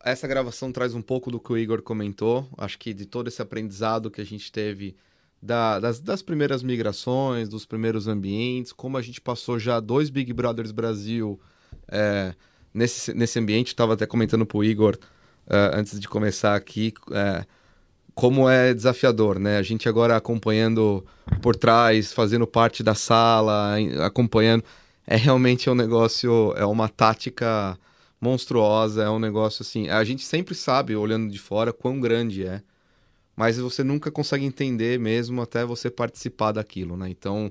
essa 0.04 0.28
gravação 0.28 0.70
traz 0.70 0.94
um 0.94 1.02
pouco 1.02 1.32
do 1.32 1.40
que 1.40 1.52
o 1.52 1.58
Igor 1.58 1.82
comentou. 1.82 2.48
Acho 2.56 2.78
que 2.78 2.94
de 2.94 3.06
todo 3.06 3.26
esse 3.26 3.42
aprendizado 3.42 4.10
que 4.10 4.20
a 4.20 4.24
gente 4.24 4.52
teve 4.52 4.94
da, 5.42 5.80
das, 5.80 6.00
das 6.00 6.22
primeiras 6.22 6.62
migrações, 6.62 7.48
dos 7.48 7.66
primeiros 7.66 8.06
ambientes, 8.06 8.72
como 8.72 8.96
a 8.96 9.02
gente 9.02 9.20
passou 9.20 9.58
já 9.58 9.80
dois 9.80 10.08
Big 10.08 10.32
Brothers 10.32 10.70
Brasil 10.70 11.40
é, 11.88 12.32
nesse, 12.72 13.14
nesse 13.14 13.38
ambiente. 13.38 13.68
Estava 13.68 13.94
até 13.94 14.06
comentando 14.06 14.46
para 14.46 14.58
o 14.58 14.64
Igor 14.64 14.98
uh, 15.46 15.74
antes 15.74 15.98
de 15.98 16.08
começar 16.08 16.54
aqui. 16.54 16.92
Uh, 17.08 17.46
como 18.14 18.48
é 18.48 18.74
desafiador, 18.74 19.38
né? 19.38 19.56
A 19.56 19.62
gente 19.62 19.88
agora 19.88 20.16
acompanhando 20.16 21.04
por 21.40 21.56
trás, 21.56 22.12
fazendo 22.12 22.46
parte 22.46 22.82
da 22.82 22.94
sala, 22.94 23.76
acompanhando. 24.04 24.64
É 25.06 25.16
realmente 25.16 25.68
um 25.68 25.74
negócio, 25.74 26.52
é 26.56 26.64
uma 26.64 26.88
tática 26.88 27.78
monstruosa, 28.20 29.02
é 29.02 29.10
um 29.10 29.18
negócio 29.18 29.62
assim. 29.62 29.88
A 29.88 30.04
gente 30.04 30.24
sempre 30.24 30.54
sabe, 30.54 30.94
olhando 30.94 31.30
de 31.30 31.38
fora, 31.38 31.72
quão 31.72 31.98
grande 32.00 32.46
é, 32.46 32.62
mas 33.34 33.58
você 33.58 33.82
nunca 33.82 34.10
consegue 34.10 34.44
entender 34.44 34.98
mesmo 35.00 35.40
até 35.40 35.64
você 35.64 35.90
participar 35.90 36.52
daquilo, 36.52 36.96
né? 36.96 37.08
Então 37.08 37.50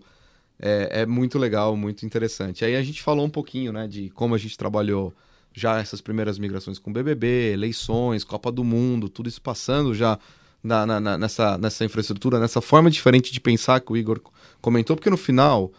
é, 0.62 1.02
é 1.02 1.06
muito 1.06 1.40
legal, 1.40 1.76
muito 1.76 2.06
interessante. 2.06 2.64
Aí 2.64 2.76
a 2.76 2.84
gente 2.84 3.02
falou 3.02 3.26
um 3.26 3.30
pouquinho, 3.30 3.74
né, 3.74 3.88
de 3.88 4.12
como 4.12 4.36
a 4.36 4.38
gente 4.38 4.56
trabalhou 4.56 5.12
já 5.54 5.80
essas 5.80 6.00
primeiras 6.00 6.38
migrações 6.38 6.78
com 6.78 6.94
BBB, 6.94 7.52
eleições, 7.54 8.24
Copa 8.24 8.52
do 8.52 8.64
Mundo, 8.64 9.10
tudo 9.10 9.28
isso 9.28 9.42
passando 9.42 9.94
já 9.94 10.18
na, 10.64 10.86
na, 10.86 11.00
na, 11.00 11.18
nessa, 11.18 11.58
nessa 11.58 11.84
infraestrutura, 11.84 12.40
nessa 12.40 12.62
forma 12.62 12.90
diferente 12.90 13.34
de 13.34 13.42
pensar 13.42 13.82
que 13.82 13.92
o 13.92 13.98
Igor 13.98 14.22
comentou, 14.62 14.96
porque 14.96 15.10
no 15.10 15.18
final 15.18 15.72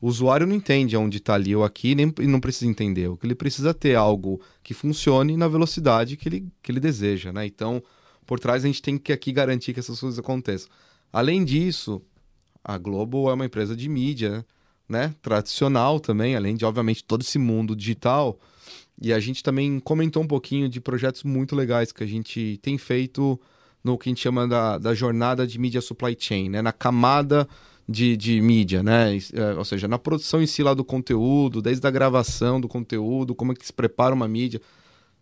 o 0.00 0.08
usuário 0.08 0.46
não 0.46 0.54
entende 0.54 0.96
onde 0.96 1.18
está 1.18 1.34
ali 1.34 1.54
ou 1.54 1.64
aqui 1.64 1.94
nem, 1.94 2.12
não 2.20 2.40
precisa 2.40 2.70
entender. 2.70 3.08
O 3.08 3.16
que 3.16 3.26
ele 3.26 3.34
precisa 3.34 3.74
ter 3.74 3.96
algo 3.96 4.40
que 4.62 4.72
funcione 4.72 5.36
na 5.36 5.48
velocidade 5.48 6.16
que 6.16 6.28
ele, 6.28 6.48
que 6.62 6.72
ele 6.72 6.80
deseja, 6.80 7.32
né? 7.32 7.44
Então, 7.46 7.82
por 8.26 8.40
trás 8.40 8.64
a 8.64 8.66
gente 8.66 8.82
tem 8.82 8.96
que 8.98 9.12
aqui 9.12 9.32
garantir 9.32 9.74
que 9.74 9.80
essas 9.80 10.00
coisas 10.00 10.18
aconteçam. 10.18 10.68
Além 11.12 11.44
disso, 11.44 12.02
a 12.64 12.78
Globo 12.78 13.28
é 13.30 13.34
uma 13.34 13.46
empresa 13.46 13.74
de 13.76 13.88
mídia, 13.88 14.44
né? 14.88 15.14
Tradicional 15.22 15.98
também, 15.98 16.36
além 16.36 16.54
de, 16.54 16.64
obviamente, 16.64 17.04
todo 17.04 17.22
esse 17.22 17.38
mundo 17.38 17.74
digital. 17.74 18.38
E 19.00 19.12
a 19.12 19.18
gente 19.18 19.42
também 19.42 19.80
comentou 19.80 20.22
um 20.22 20.26
pouquinho 20.26 20.68
de 20.68 20.80
projetos 20.80 21.24
muito 21.24 21.56
legais 21.56 21.92
que 21.92 22.04
a 22.04 22.06
gente 22.06 22.58
tem 22.62 22.78
feito 22.78 23.40
no 23.82 23.98
que 23.98 24.08
a 24.08 24.10
gente 24.10 24.20
chama 24.20 24.46
da, 24.46 24.78
da 24.78 24.94
jornada 24.94 25.46
de 25.46 25.58
mídia 25.58 25.80
supply 25.80 26.16
chain, 26.18 26.48
né? 26.48 26.62
Na 26.62 26.72
camada 26.72 27.48
de, 27.88 28.16
de 28.16 28.40
mídia, 28.40 28.82
né? 28.82 29.16
É, 29.32 29.54
ou 29.54 29.64
seja, 29.64 29.88
na 29.88 29.98
produção 29.98 30.40
em 30.42 30.46
si 30.46 30.62
lá 30.62 30.74
do 30.74 30.84
conteúdo, 30.84 31.60
desde 31.60 31.86
a 31.86 31.90
gravação 31.90 32.60
do 32.60 32.68
conteúdo, 32.68 33.34
como 33.34 33.52
é 33.52 33.54
que 33.54 33.66
se 33.66 33.72
prepara 33.72 34.14
uma 34.14 34.28
mídia, 34.28 34.60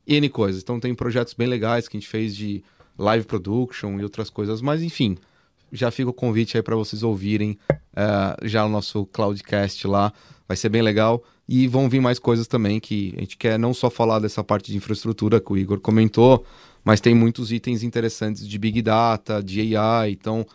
N 0.07 0.29
coisas. 0.29 0.63
Então 0.63 0.79
tem 0.79 0.95
projetos 0.95 1.35
bem 1.35 1.47
legais 1.47 1.89
que 1.89 1.97
a 1.97 2.01
gente 2.01 2.09
fez 2.09 2.37
de 2.37 2.63
live 2.99 3.25
production 3.25 3.99
e 3.99 4.03
outras 4.03 4.29
coisas, 4.29 4.61
mas 4.61 4.83
enfim, 4.83 5.17
já 5.73 5.91
fica 5.91 6.11
o 6.11 6.15
convite 6.15 6.57
aí 6.57 6.63
para 6.63 6.77
vocês 6.77 7.03
ouvirem 7.03 7.59
uh, 7.73 8.47
já 8.47 8.65
o 8.65 8.69
nosso 8.69 9.07
Cloudcast 9.07 9.87
lá, 9.87 10.13
vai 10.47 10.57
ser 10.57 10.69
bem 10.69 10.83
legal. 10.83 11.23
E 11.49 11.67
vão 11.67 11.89
vir 11.89 12.01
mais 12.01 12.19
coisas 12.19 12.47
também 12.47 12.79
que 12.79 13.13
a 13.17 13.21
gente 13.21 13.37
quer 13.37 13.59
não 13.59 13.75
só 13.75 13.91
falar 13.91 14.21
dessa 14.21 14.45
parte 14.45 14.71
de 14.71 14.77
infraestrutura 14.77 15.41
que 15.41 15.53
o 15.53 15.59
Igor 15.59 15.81
comentou, 15.81 16.45
mas 16.85 17.01
tem 17.01 17.15
muitos 17.15 17.51
itens 17.51 17.83
interessantes 17.83 18.47
de 18.47 18.59
Big 18.59 18.81
Data, 18.83 19.43
de 19.43 19.77
AI, 19.77 20.13
então 20.13 20.47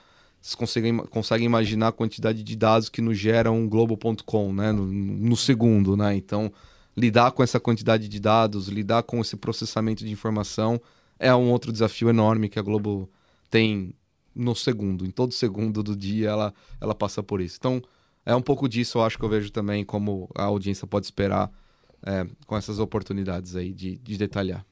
vocês 0.41 0.55
conseguem, 0.55 0.97
conseguem 0.97 1.45
imaginar 1.45 1.87
a 1.87 1.91
quantidade 1.91 2.43
de 2.43 2.55
dados 2.55 2.87
que 2.87 3.01
nos 3.01 3.17
gera 3.17 3.51
um 3.51 3.67
Globo.com 3.67 4.53
né, 4.53 4.71
no, 4.71 4.85
no, 4.85 5.35
segundo. 5.35 5.97
Né? 5.97 6.15
Então, 6.15 6.53
lidar 6.95 7.31
com 7.31 7.41
essa 7.41 7.59
quantidade 7.59 8.07
de 8.07 8.19
dados, 8.19 8.67
lidar 8.67 9.01
com 9.01 9.19
esse 9.19 9.35
processamento 9.35 10.05
de 10.05 10.11
informação 10.11 10.79
é 11.17 11.33
um 11.33 11.49
outro 11.49 11.71
desafio 11.71 12.09
enorme 12.09 12.47
que 12.47 12.59
a 12.59 12.61
Globo 12.61 13.09
tem 13.49 13.93
no 14.35 14.55
segundo. 14.55 15.05
Em 15.05 15.11
todo 15.11 15.33
segundo 15.33 15.81
do 15.81 15.95
dia 15.95 16.29
ela, 16.29 16.53
ela 16.81 16.93
passa 16.93 17.23
por 17.23 17.41
isso. 17.41 17.57
Então, 17.59 17.81
é 18.25 18.35
um 18.35 18.41
pouco 18.41 18.67
disso, 18.67 18.97
eu 18.97 19.03
acho 19.03 19.17
que 19.17 19.23
eu 19.23 19.29
vejo 19.29 19.51
também 19.51 19.85
como 19.85 20.29
a 20.35 20.43
audiência 20.43 20.85
pode 20.87 21.05
esperar 21.05 21.51
é, 22.05 22.27
com 22.45 22.57
essas 22.57 22.79
oportunidades 22.79 23.55
aí 23.55 23.73
de, 23.73 23.97
de 23.97 24.17
detalhar 24.17 24.65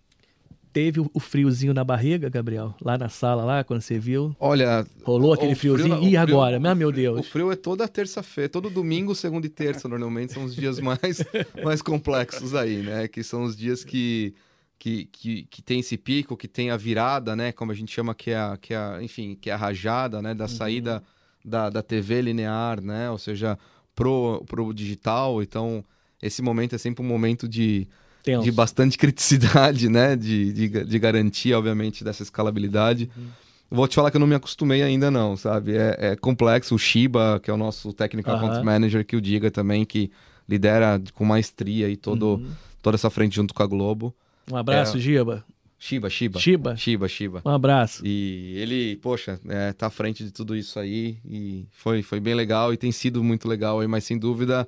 teve 0.73 0.99
o 0.99 1.19
friozinho 1.19 1.73
na 1.73 1.84
barriga, 1.84 2.28
Gabriel? 2.28 2.73
Lá 2.82 2.97
na 2.97 3.08
sala, 3.08 3.45
lá, 3.45 3.63
quando 3.63 3.82
você 3.82 3.99
viu? 3.99 4.36
Olha. 4.39 4.86
Rolou 5.04 5.32
aquele 5.32 5.54
friozinho? 5.54 5.97
Frio, 5.97 6.10
e 6.10 6.17
agora? 6.17 6.60
Frio, 6.60 6.76
meu 6.76 6.91
Deus. 6.91 7.19
O 7.19 7.23
frio 7.23 7.52
é 7.52 7.56
toda 7.56 7.88
terça-feira, 7.88 8.49
todo 8.49 8.69
domingo, 8.71 9.13
segunda 9.13 9.45
e 9.45 9.49
terça, 9.49 9.88
normalmente, 9.88 10.34
são 10.34 10.43
os 10.43 10.56
dias 10.56 10.80
mais, 10.80 11.23
mais 11.63 11.82
complexos 11.82 12.56
aí, 12.56 12.78
né? 12.78 13.08
Que 13.08 13.23
são 13.23 13.43
os 13.43 13.56
dias 13.56 13.84
que, 13.84 14.34
que, 14.77 15.05
que, 15.05 15.43
que 15.43 15.62
tem 15.62 15.79
esse 15.79 15.97
pico, 15.97 16.36
que 16.36 16.47
tem 16.47 16.69
a 16.69 16.77
virada, 16.77 17.36
né? 17.36 17.51
Como 17.51 17.71
a 17.71 17.75
gente 17.75 17.91
chama, 17.91 18.13
que 18.13 18.31
é 18.31 18.38
a, 18.38 18.57
que 18.59 18.73
é 18.73 18.77
a, 18.77 18.99
enfim, 19.01 19.38
que 19.39 19.49
é 19.49 19.53
a 19.53 19.57
rajada, 19.57 20.21
né? 20.21 20.33
Da 20.33 20.43
uhum. 20.43 20.49
saída 20.49 21.03
da, 21.43 21.69
da 21.69 21.81
TV 21.81 22.21
linear, 22.21 22.81
né? 22.81 23.09
Ou 23.09 23.17
seja, 23.17 23.57
pro, 23.95 24.43
pro 24.47 24.73
digital. 24.73 25.41
Então, 25.41 25.83
esse 26.21 26.41
momento 26.41 26.75
é 26.75 26.77
sempre 26.77 27.03
um 27.03 27.07
momento 27.07 27.47
de 27.47 27.88
Tenso. 28.23 28.43
de 28.43 28.51
bastante 28.51 28.97
criticidade, 28.99 29.89
né? 29.89 30.15
De, 30.15 30.51
de, 30.53 30.86
de, 30.86 30.99
garantia, 30.99 31.57
obviamente, 31.57 32.03
dessa 32.03 32.23
escalabilidade. 32.23 33.09
Uhum. 33.15 33.27
Vou 33.71 33.88
te 33.88 33.95
falar 33.95 34.12
que 34.12 34.17
eu 34.17 34.21
não 34.21 34.27
me 34.27 34.36
acostumei 34.36 34.83
ainda, 34.83 35.09
não, 35.09 35.36
sabe? 35.36 35.75
É, 35.75 35.97
é 35.99 36.15
complexo. 36.15 36.75
O 36.75 36.79
Shiba, 36.79 37.39
que 37.41 37.49
é 37.49 37.53
o 37.53 37.57
nosso 37.57 37.91
técnico 37.91 38.29
uhum. 38.29 38.36
account 38.36 38.63
manager, 38.63 39.05
que 39.05 39.15
o 39.15 39.21
diga 39.21 39.49
também, 39.49 39.83
que 39.83 40.12
lidera 40.47 41.01
com 41.13 41.25
maestria 41.25 41.89
e 41.89 41.97
todo, 41.97 42.36
uhum. 42.36 42.51
toda 42.81 42.95
essa 42.95 43.09
frente 43.09 43.36
junto 43.36 43.53
com 43.53 43.63
a 43.63 43.67
Globo. 43.67 44.13
Um 44.51 44.58
abraço, 44.58 44.97
é... 44.97 44.99
Giba. 44.99 45.45
Shiba, 45.77 46.10
Shiba. 46.10 46.39
Shiba. 46.39 46.77
Shiba, 46.77 47.08
Shiba. 47.10 47.41
Um 47.43 47.49
abraço. 47.49 48.06
E 48.06 48.53
ele, 48.58 48.95
poxa, 48.97 49.38
é, 49.49 49.73
tá 49.73 49.88
à 49.88 49.89
frente 49.89 50.23
de 50.23 50.32
tudo 50.32 50.56
isso 50.56 50.79
aí 50.79 51.17
e 51.25 51.65
foi, 51.71 52.01
foi 52.01 52.21
bem 52.21 52.34
legal 52.34 52.73
e 52.73 52.77
tem 52.77 52.91
sido 52.91 53.21
muito 53.21 53.49
legal 53.49 53.82
aí, 53.82 53.88
mas 53.88 54.06
sem 54.06 54.17
dúvida 54.17 54.65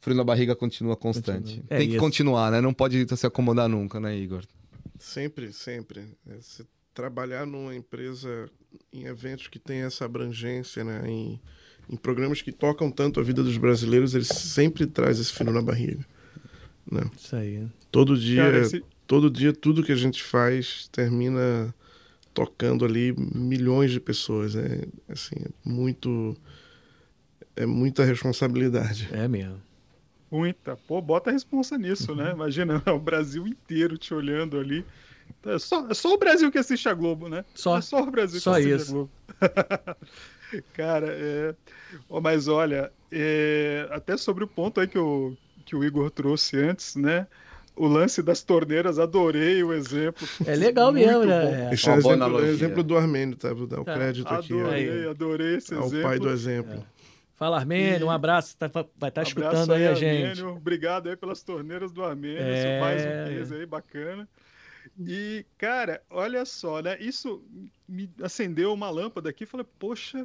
frio 0.00 0.16
na 0.16 0.24
barriga 0.24 0.54
continua 0.56 0.96
constante. 0.96 1.56
Continua. 1.56 1.64
É, 1.68 1.78
Tem 1.78 1.88
que 1.88 1.94
isso. 1.94 2.02
continuar, 2.02 2.50
né? 2.50 2.60
Não 2.60 2.72
pode 2.72 3.06
se 3.16 3.26
acomodar 3.26 3.68
nunca, 3.68 4.00
né, 4.00 4.16
Igor? 4.16 4.42
Sempre, 4.98 5.52
sempre. 5.52 6.06
É, 6.26 6.36
você 6.40 6.64
trabalhar 6.94 7.46
numa 7.46 7.74
empresa 7.74 8.48
em 8.92 9.04
eventos 9.04 9.48
que 9.48 9.58
tem 9.58 9.82
essa 9.82 10.04
abrangência, 10.04 10.82
né? 10.82 11.02
Em, 11.06 11.40
em 11.90 11.96
programas 11.96 12.42
que 12.42 12.52
tocam 12.52 12.90
tanto 12.90 13.20
a 13.20 13.22
vida 13.22 13.42
dos 13.42 13.56
brasileiros, 13.56 14.14
eles 14.14 14.28
sempre 14.28 14.86
traz 14.86 15.18
esse 15.18 15.32
frio 15.32 15.52
na 15.52 15.62
barriga. 15.62 16.04
Né? 16.90 17.02
Isso 17.16 17.36
aí. 17.36 17.66
Todo 17.90 18.18
dia, 18.18 18.42
Cara, 18.42 18.58
esse... 18.60 18.82
todo 19.08 19.30
dia, 19.30 19.52
tudo 19.52 19.82
que 19.82 19.90
a 19.90 19.96
gente 19.96 20.22
faz 20.22 20.86
termina 20.92 21.74
tocando 22.34 22.84
ali 22.84 23.12
milhões 23.16 23.90
de 23.90 23.98
pessoas. 23.98 24.54
É 24.54 24.86
assim, 25.08 25.34
é 25.36 25.48
muito 25.64 26.36
é 27.56 27.66
muita 27.66 28.04
responsabilidade. 28.04 29.08
É 29.10 29.26
mesmo. 29.26 29.60
Muita. 30.30 30.76
Pô, 30.76 31.00
bota 31.00 31.30
a 31.30 31.32
responsa 31.32 31.78
nisso, 31.78 32.14
né? 32.14 32.24
uhum. 32.24 32.28
né? 32.28 32.34
Imagina 32.34 32.82
o 32.92 32.98
Brasil 32.98 33.46
inteiro 33.48 33.96
te 33.96 34.12
olhando 34.12 34.60
ali. 34.60 34.84
Então, 35.40 35.52
é 35.54 35.58
só, 35.58 35.88
é 35.88 35.94
só 35.94 36.12
o 36.12 36.18
Brasil 36.18 36.52
que 36.52 36.58
assiste 36.58 36.88
a 36.88 36.94
Globo, 36.94 37.28
né? 37.28 37.44
Só, 37.54 37.78
é 37.78 37.80
só 37.80 38.02
o 38.02 38.10
Brasil 38.10 38.40
só 38.40 38.52
que 38.52 38.72
assiste 38.72 38.82
isso. 38.82 38.90
a 38.90 39.48
Globo. 39.48 39.96
Cara, 40.74 41.06
é... 41.10 41.54
Oh, 42.08 42.20
mas 42.20 42.46
olha, 42.46 42.92
é... 43.10 43.88
até 43.90 44.16
sobre 44.16 44.44
o 44.44 44.48
ponto 44.48 44.80
aí 44.80 44.86
que 44.86 44.98
o, 44.98 45.36
que 45.64 45.74
o 45.74 45.82
Igor 45.82 46.10
trouxe 46.10 46.58
antes, 46.58 46.94
né? 46.94 47.26
O 47.78 47.86
lance 47.86 48.22
das 48.22 48.42
torneiras, 48.42 48.98
adorei 48.98 49.62
o 49.62 49.72
exemplo. 49.72 50.26
É 50.44 50.54
legal 50.54 50.92
mesmo, 50.92 51.24
né? 51.24 51.68
É. 51.70 51.74
Esse 51.74 51.88
é 51.88 51.94
o 51.94 51.98
exemplo, 51.98 52.44
exemplo, 52.44 52.82
do 52.82 52.96
Armênio, 52.96 53.36
tá? 53.36 53.52
Vou 53.52 53.66
dar 53.66 53.80
o 53.80 53.84
tá. 53.84 53.94
crédito 53.94 54.26
adorei, 54.28 54.44
aqui. 54.44 54.60
Adorei, 54.60 55.08
adorei 55.08 55.56
esse 55.56 55.74
ao 55.74 55.86
exemplo. 55.86 56.04
Ao 56.04 56.10
pai 56.10 56.18
do 56.18 56.30
exemplo. 56.30 56.74
É. 56.74 56.98
Fala, 57.36 57.56
Armênio, 57.56 58.00
e... 58.00 58.04
um 58.04 58.10
abraço. 58.10 58.56
Tá, 58.56 58.68
vai 58.68 58.82
estar 58.82 59.10
tá 59.10 59.22
escutando 59.22 59.72
aí, 59.72 59.86
aí 59.86 59.92
a 59.92 59.94
gente. 59.94 60.22
Armênio, 60.22 60.56
obrigado 60.56 61.08
aí 61.08 61.16
pelas 61.16 61.42
torneiras 61.42 61.92
do 61.92 62.02
Armênio. 62.02 62.42
É... 62.42 62.80
Mais 62.80 63.02
um 63.04 63.32
mês 63.32 63.52
aí, 63.52 63.64
bacana. 63.64 64.28
E, 64.98 65.44
cara, 65.56 66.02
olha 66.10 66.44
só, 66.44 66.80
né? 66.80 66.96
Isso 66.98 67.44
me 67.88 68.10
acendeu 68.20 68.72
uma 68.72 68.90
lâmpada 68.90 69.28
aqui 69.28 69.44
e 69.44 69.46
falei, 69.46 69.66
poxa, 69.78 70.24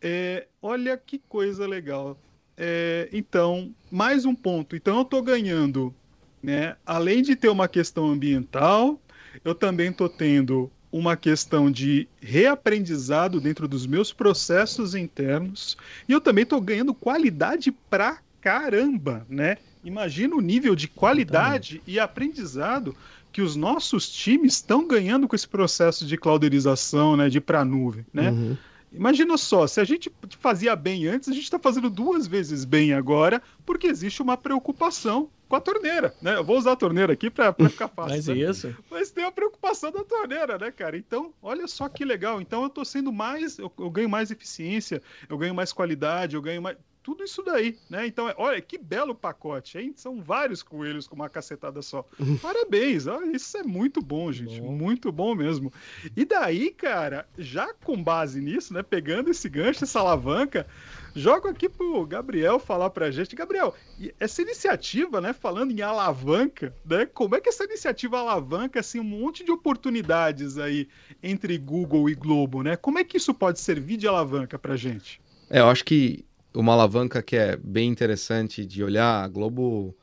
é, 0.00 0.46
olha 0.62 0.96
que 0.96 1.18
coisa 1.18 1.66
legal. 1.66 2.18
é, 2.56 3.08
então, 3.12 3.74
mais 3.90 4.24
um 4.24 4.34
ponto. 4.34 4.76
Então, 4.76 4.96
eu 4.96 5.02
estou 5.02 5.22
ganhando, 5.22 5.94
né? 6.42 6.76
Além 6.84 7.22
de 7.22 7.36
ter 7.36 7.48
uma 7.48 7.68
questão 7.68 8.10
ambiental, 8.10 9.00
eu 9.44 9.54
também 9.54 9.90
estou 9.90 10.08
tendo 10.08 10.70
uma 10.92 11.16
questão 11.16 11.70
de 11.70 12.08
reaprendizado 12.20 13.40
dentro 13.40 13.68
dos 13.68 13.86
meus 13.86 14.12
processos 14.12 14.94
internos 14.94 15.76
e 16.08 16.12
eu 16.12 16.20
também 16.20 16.42
estou 16.42 16.60
ganhando 16.60 16.92
qualidade 16.92 17.70
pra 17.70 18.18
caramba, 18.40 19.24
né? 19.28 19.56
Imagina 19.84 20.34
o 20.34 20.40
nível 20.40 20.74
de 20.74 20.88
qualidade 20.88 21.80
e 21.86 21.98
aprendizado 21.98 22.94
que 23.32 23.40
os 23.40 23.54
nossos 23.54 24.10
times 24.10 24.54
estão 24.54 24.86
ganhando 24.86 25.28
com 25.28 25.36
esse 25.36 25.46
processo 25.46 26.04
de 26.04 26.16
clouderização, 26.16 27.16
né, 27.16 27.28
de 27.28 27.40
para 27.40 27.64
nuvem, 27.64 28.04
né? 28.12 28.30
Uhum. 28.30 28.56
Imagina 28.92 29.36
só, 29.36 29.66
se 29.66 29.80
a 29.80 29.84
gente 29.84 30.12
fazia 30.38 30.74
bem 30.74 31.06
antes, 31.06 31.28
a 31.28 31.32
gente 31.32 31.44
está 31.44 31.58
fazendo 31.58 31.88
duas 31.88 32.26
vezes 32.26 32.64
bem 32.64 32.92
agora, 32.92 33.40
porque 33.64 33.86
existe 33.86 34.20
uma 34.20 34.36
preocupação 34.36 35.30
com 35.48 35.56
a 35.56 35.60
torneira, 35.60 36.14
né? 36.22 36.36
Eu 36.36 36.44
vou 36.44 36.56
usar 36.56 36.72
a 36.72 36.76
torneira 36.76 37.12
aqui 37.12 37.28
para 37.28 37.52
ficar 37.52 37.88
fácil. 37.88 38.16
Mas 38.16 38.26
né? 38.28 38.34
isso. 38.34 38.76
Mas 38.88 39.10
tem 39.10 39.24
a 39.24 39.32
preocupação 39.32 39.90
da 39.90 40.04
torneira, 40.04 40.56
né, 40.56 40.70
cara? 40.70 40.96
Então, 40.96 41.32
olha 41.42 41.66
só 41.66 41.88
que 41.88 42.04
legal. 42.04 42.40
Então, 42.40 42.62
eu 42.62 42.68
estou 42.68 42.84
sendo 42.84 43.12
mais, 43.12 43.58
eu, 43.58 43.70
eu 43.78 43.90
ganho 43.90 44.08
mais 44.08 44.30
eficiência, 44.30 45.02
eu 45.28 45.36
ganho 45.36 45.54
mais 45.54 45.72
qualidade, 45.72 46.36
eu 46.36 46.42
ganho 46.42 46.62
mais 46.62 46.76
tudo 47.02 47.24
isso 47.24 47.42
daí, 47.42 47.78
né? 47.88 48.06
Então, 48.06 48.28
é, 48.28 48.34
olha 48.36 48.60
que 48.60 48.76
belo 48.76 49.14
pacote, 49.14 49.78
hein? 49.78 49.92
São 49.96 50.20
vários 50.20 50.62
coelhos 50.62 51.06
com 51.06 51.16
uma 51.16 51.28
cacetada 51.28 51.80
só. 51.82 52.06
Parabéns, 52.42 53.06
olha, 53.06 53.34
isso 53.34 53.56
é 53.56 53.62
muito 53.62 54.02
bom, 54.02 54.30
gente, 54.30 54.60
bom. 54.60 54.72
muito 54.72 55.10
bom 55.10 55.34
mesmo. 55.34 55.72
E 56.16 56.24
daí, 56.24 56.70
cara, 56.70 57.26
já 57.38 57.72
com 57.72 58.02
base 58.02 58.40
nisso, 58.40 58.74
né? 58.74 58.82
Pegando 58.82 59.30
esse 59.30 59.48
gancho, 59.48 59.84
essa 59.84 60.00
alavanca, 60.00 60.66
jogo 61.14 61.48
aqui 61.48 61.68
pro 61.68 62.06
Gabriel 62.06 62.58
falar 62.58 62.90
pra 62.90 63.10
gente. 63.10 63.34
Gabriel, 63.34 63.74
essa 64.18 64.42
iniciativa, 64.42 65.20
né? 65.20 65.32
Falando 65.32 65.70
em 65.70 65.80
alavanca, 65.80 66.74
né? 66.84 67.06
Como 67.06 67.34
é 67.34 67.40
que 67.40 67.48
essa 67.48 67.64
iniciativa 67.64 68.18
alavanca 68.18 68.80
assim 68.80 69.00
um 69.00 69.04
monte 69.04 69.42
de 69.42 69.50
oportunidades 69.50 70.58
aí 70.58 70.88
entre 71.22 71.56
Google 71.56 72.10
e 72.10 72.14
Globo, 72.14 72.62
né? 72.62 72.76
Como 72.76 72.98
é 72.98 73.04
que 73.04 73.16
isso 73.16 73.32
pode 73.32 73.58
servir 73.58 73.96
de 73.96 74.06
alavanca 74.06 74.58
pra 74.58 74.76
gente? 74.76 75.20
É, 75.48 75.60
eu 75.60 75.66
acho 75.66 75.84
que 75.84 76.24
uma 76.54 76.72
alavanca 76.72 77.22
que 77.22 77.36
é 77.36 77.56
bem 77.56 77.88
interessante 77.88 78.64
de 78.64 78.82
olhar, 78.82 79.24
a 79.24 79.28
Globo 79.28 79.96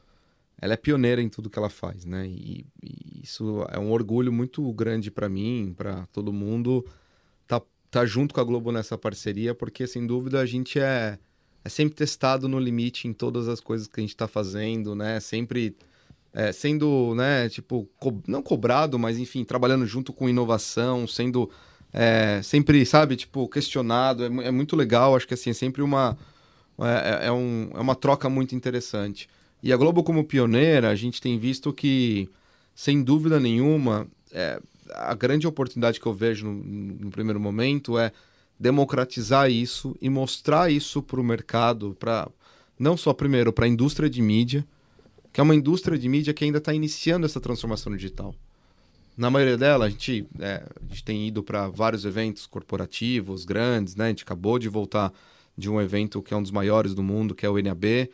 ela 0.59 0.73
é 0.73 0.77
pioneira 0.77 1.21
em 1.21 1.29
tudo 1.29 1.49
que 1.49 1.59
ela 1.59 1.69
faz, 1.69 2.03
né? 2.03 2.27
E, 2.27 2.65
e 2.81 3.21
isso 3.23 3.65
é 3.69 3.77
um 3.77 3.91
orgulho 3.91 4.31
muito 4.33 4.71
grande 4.73 5.11
para 5.11 5.29
mim, 5.29 5.73
para 5.77 6.07
todo 6.07 6.33
mundo, 6.33 6.85
tá, 7.47 7.61
tá 7.91 8.05
junto 8.05 8.33
com 8.33 8.41
a 8.41 8.43
Globo 8.43 8.71
nessa 8.71 8.97
parceria, 8.97 9.53
porque 9.53 9.85
sem 9.85 10.07
dúvida 10.07 10.39
a 10.39 10.45
gente 10.45 10.79
é, 10.79 11.19
é 11.63 11.69
sempre 11.69 11.95
testado 11.95 12.47
no 12.47 12.59
limite 12.59 13.07
em 13.07 13.13
todas 13.13 13.47
as 13.47 13.59
coisas 13.59 13.87
que 13.87 13.99
a 13.99 14.01
gente 14.01 14.15
está 14.15 14.27
fazendo, 14.27 14.95
né? 14.95 15.19
Sempre 15.19 15.75
é, 16.33 16.51
sendo, 16.51 17.13
né, 17.15 17.49
tipo, 17.49 17.87
co 17.99 18.21
não 18.27 18.41
cobrado, 18.41 18.97
mas 18.97 19.17
enfim, 19.17 19.43
trabalhando 19.43 19.85
junto 19.85 20.11
com 20.11 20.27
inovação, 20.27 21.07
sendo 21.07 21.49
é, 21.93 22.41
sempre, 22.43 22.85
sabe, 22.85 23.15
tipo, 23.15 23.47
questionado. 23.47 24.23
É, 24.23 24.47
é 24.47 24.51
muito 24.51 24.75
legal, 24.75 25.15
acho 25.15 25.27
que 25.27 25.33
assim, 25.35 25.51
é 25.51 25.53
sempre 25.53 25.81
uma 25.81 26.17
é, 26.79 27.25
é, 27.25 27.27
é, 27.27 27.31
um, 27.31 27.69
é 27.73 27.79
uma 27.79 27.95
troca 27.95 28.29
muito 28.29 28.55
interessante. 28.55 29.27
E 29.61 29.73
a 29.73 29.77
Globo, 29.77 30.03
como 30.03 30.23
pioneira, 30.23 30.89
a 30.89 30.95
gente 30.95 31.21
tem 31.21 31.39
visto 31.39 31.73
que, 31.73 32.29
sem 32.75 33.03
dúvida 33.03 33.39
nenhuma, 33.39 34.07
é, 34.31 34.61
a 34.91 35.13
grande 35.15 35.47
oportunidade 35.47 35.99
que 35.99 36.05
eu 36.05 36.13
vejo 36.13 36.45
no, 36.45 36.53
no 36.53 37.09
primeiro 37.09 37.39
momento 37.39 37.97
é 37.97 38.11
democratizar 38.59 39.49
isso 39.49 39.95
e 40.01 40.09
mostrar 40.09 40.71
isso 40.71 41.01
para 41.01 41.19
o 41.19 41.23
mercado, 41.23 41.95
para 41.99 42.27
não 42.77 42.95
só 42.95 43.13
primeiro 43.13 43.51
para 43.51 43.65
a 43.65 43.67
indústria 43.67 44.09
de 44.09 44.21
mídia, 44.21 44.65
que 45.31 45.39
é 45.39 45.43
uma 45.43 45.55
indústria 45.55 45.97
de 45.97 46.09
mídia 46.09 46.33
que 46.33 46.43
ainda 46.43 46.57
está 46.57 46.73
iniciando 46.73 47.25
essa 47.25 47.39
transformação 47.39 47.95
digital. 47.95 48.33
Na 49.15 49.31
maioria 49.31 49.57
dela, 49.57 49.85
a 49.85 49.89
gente, 49.89 50.27
é, 50.39 50.63
a 50.75 50.89
gente 50.89 51.03
tem 51.03 51.27
ido 51.27 51.41
para 51.41 51.67
vários 51.67 52.05
eventos 52.05 52.45
corporativos, 52.45 53.45
grandes, 53.45 53.95
né? 53.95 54.05
A 54.05 54.09
gente 54.09 54.23
acabou 54.23 54.59
de 54.59 54.69
voltar 54.69 55.11
de 55.57 55.69
um 55.69 55.81
evento 55.81 56.21
que 56.21 56.33
é 56.33 56.37
um 56.37 56.41
dos 56.41 56.51
maiores 56.51 56.93
do 56.93 57.01
mundo, 57.01 57.33
que 57.33 57.45
é 57.45 57.49
o 57.49 57.61
NAB. 57.61 58.09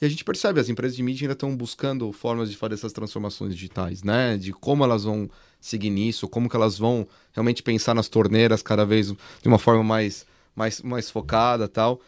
E 0.00 0.04
a 0.04 0.08
gente 0.08 0.24
percebe, 0.24 0.60
as 0.60 0.68
empresas 0.68 0.96
de 0.96 1.02
mídia 1.02 1.24
ainda 1.24 1.32
estão 1.32 1.56
buscando 1.56 2.10
formas 2.12 2.50
de 2.50 2.56
fazer 2.56 2.74
essas 2.74 2.92
transformações 2.92 3.54
digitais, 3.54 4.02
né? 4.02 4.36
De 4.36 4.52
como 4.52 4.84
elas 4.84 5.04
vão 5.04 5.28
seguir 5.60 5.90
nisso, 5.90 6.28
como 6.28 6.48
que 6.48 6.56
elas 6.56 6.78
vão 6.78 7.06
realmente 7.32 7.62
pensar 7.62 7.94
nas 7.94 8.08
torneiras 8.08 8.62
cada 8.62 8.84
vez 8.84 9.08
de 9.08 9.48
uma 9.48 9.58
forma 9.58 9.82
mais, 9.82 10.26
mais, 10.54 10.82
mais 10.82 11.10
focada 11.10 11.66
tal. 11.68 12.00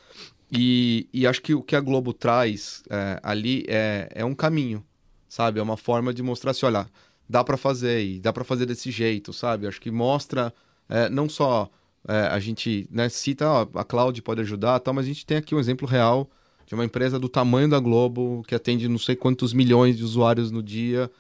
E, 0.51 1.09
e 1.13 1.27
acho 1.27 1.43
que 1.43 1.55
o 1.55 1.63
que 1.63 1.77
a 1.77 1.81
Globo 1.81 2.13
traz 2.13 2.83
é, 2.89 3.21
ali 3.23 3.65
é, 3.69 4.09
é 4.15 4.25
um 4.25 4.35
caminho, 4.35 4.85
sabe? 5.29 5.61
É 5.61 5.63
uma 5.63 5.77
forma 5.77 6.13
de 6.13 6.23
mostrar 6.23 6.53
assim, 6.53 6.67
olha, 6.67 6.89
dá 7.29 7.45
para 7.45 7.57
fazer 7.57 8.05
e 8.05 8.19
dá 8.19 8.33
para 8.33 8.45
fazer 8.45 8.67
desse 8.67 8.91
jeito, 8.91 9.33
sabe? 9.33 9.67
Acho 9.67 9.81
que 9.81 9.91
mostra 9.91 10.53
é, 10.89 11.09
não 11.09 11.29
só 11.29 11.71
é, 12.07 12.21
a 12.27 12.39
gente 12.39 12.89
né, 12.91 13.09
cita, 13.09 13.49
ó, 13.49 13.69
a 13.75 13.85
cloud 13.85 14.21
pode 14.23 14.41
ajudar, 14.41 14.79
tal, 14.81 14.95
mas 14.95 15.05
a 15.05 15.09
gente 15.09 15.27
tem 15.27 15.37
aqui 15.37 15.55
um 15.55 15.61
exemplo 15.61 15.87
real 15.87 16.29
de 16.67 16.75
uma 16.75 16.85
empresa 16.85 17.19
do 17.19 17.29
tamanho 17.29 17.69
da 17.69 17.81
Globo, 17.81 18.45
que 18.47 18.55
atende 18.55 18.89
não 18.89 18.99
sei 18.99 19.17
quantos 19.17 19.55
milhões 19.55 19.97
de 19.97 20.05
usuários 20.05 20.51
no 20.51 20.63
dia, 20.63 21.11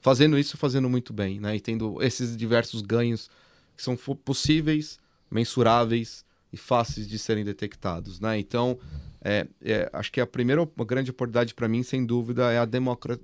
fazendo 0.00 0.38
isso 0.38 0.56
fazendo 0.56 0.88
muito 0.88 1.12
bem, 1.12 1.40
né? 1.40 1.56
E 1.56 1.60
tendo 1.60 2.02
esses 2.02 2.36
diversos 2.36 2.82
ganhos 2.82 3.30
que 3.74 3.82
são 3.82 3.96
possíveis, 3.96 4.98
mensuráveis 5.30 6.24
e 6.52 6.56
fáceis 6.56 7.08
de 7.08 7.18
serem 7.18 7.44
detectados, 7.44 8.20
né? 8.20 8.38
Então, 8.38 8.78
é, 9.22 9.46
é, 9.62 9.88
acho 9.92 10.12
que 10.12 10.20
a 10.20 10.26
primeira 10.26 10.66
grande 10.86 11.10
oportunidade 11.10 11.54
para 11.54 11.68
mim, 11.68 11.82
sem 11.82 12.04
dúvida, 12.04 12.52
é 12.52 12.58
a 12.58 12.66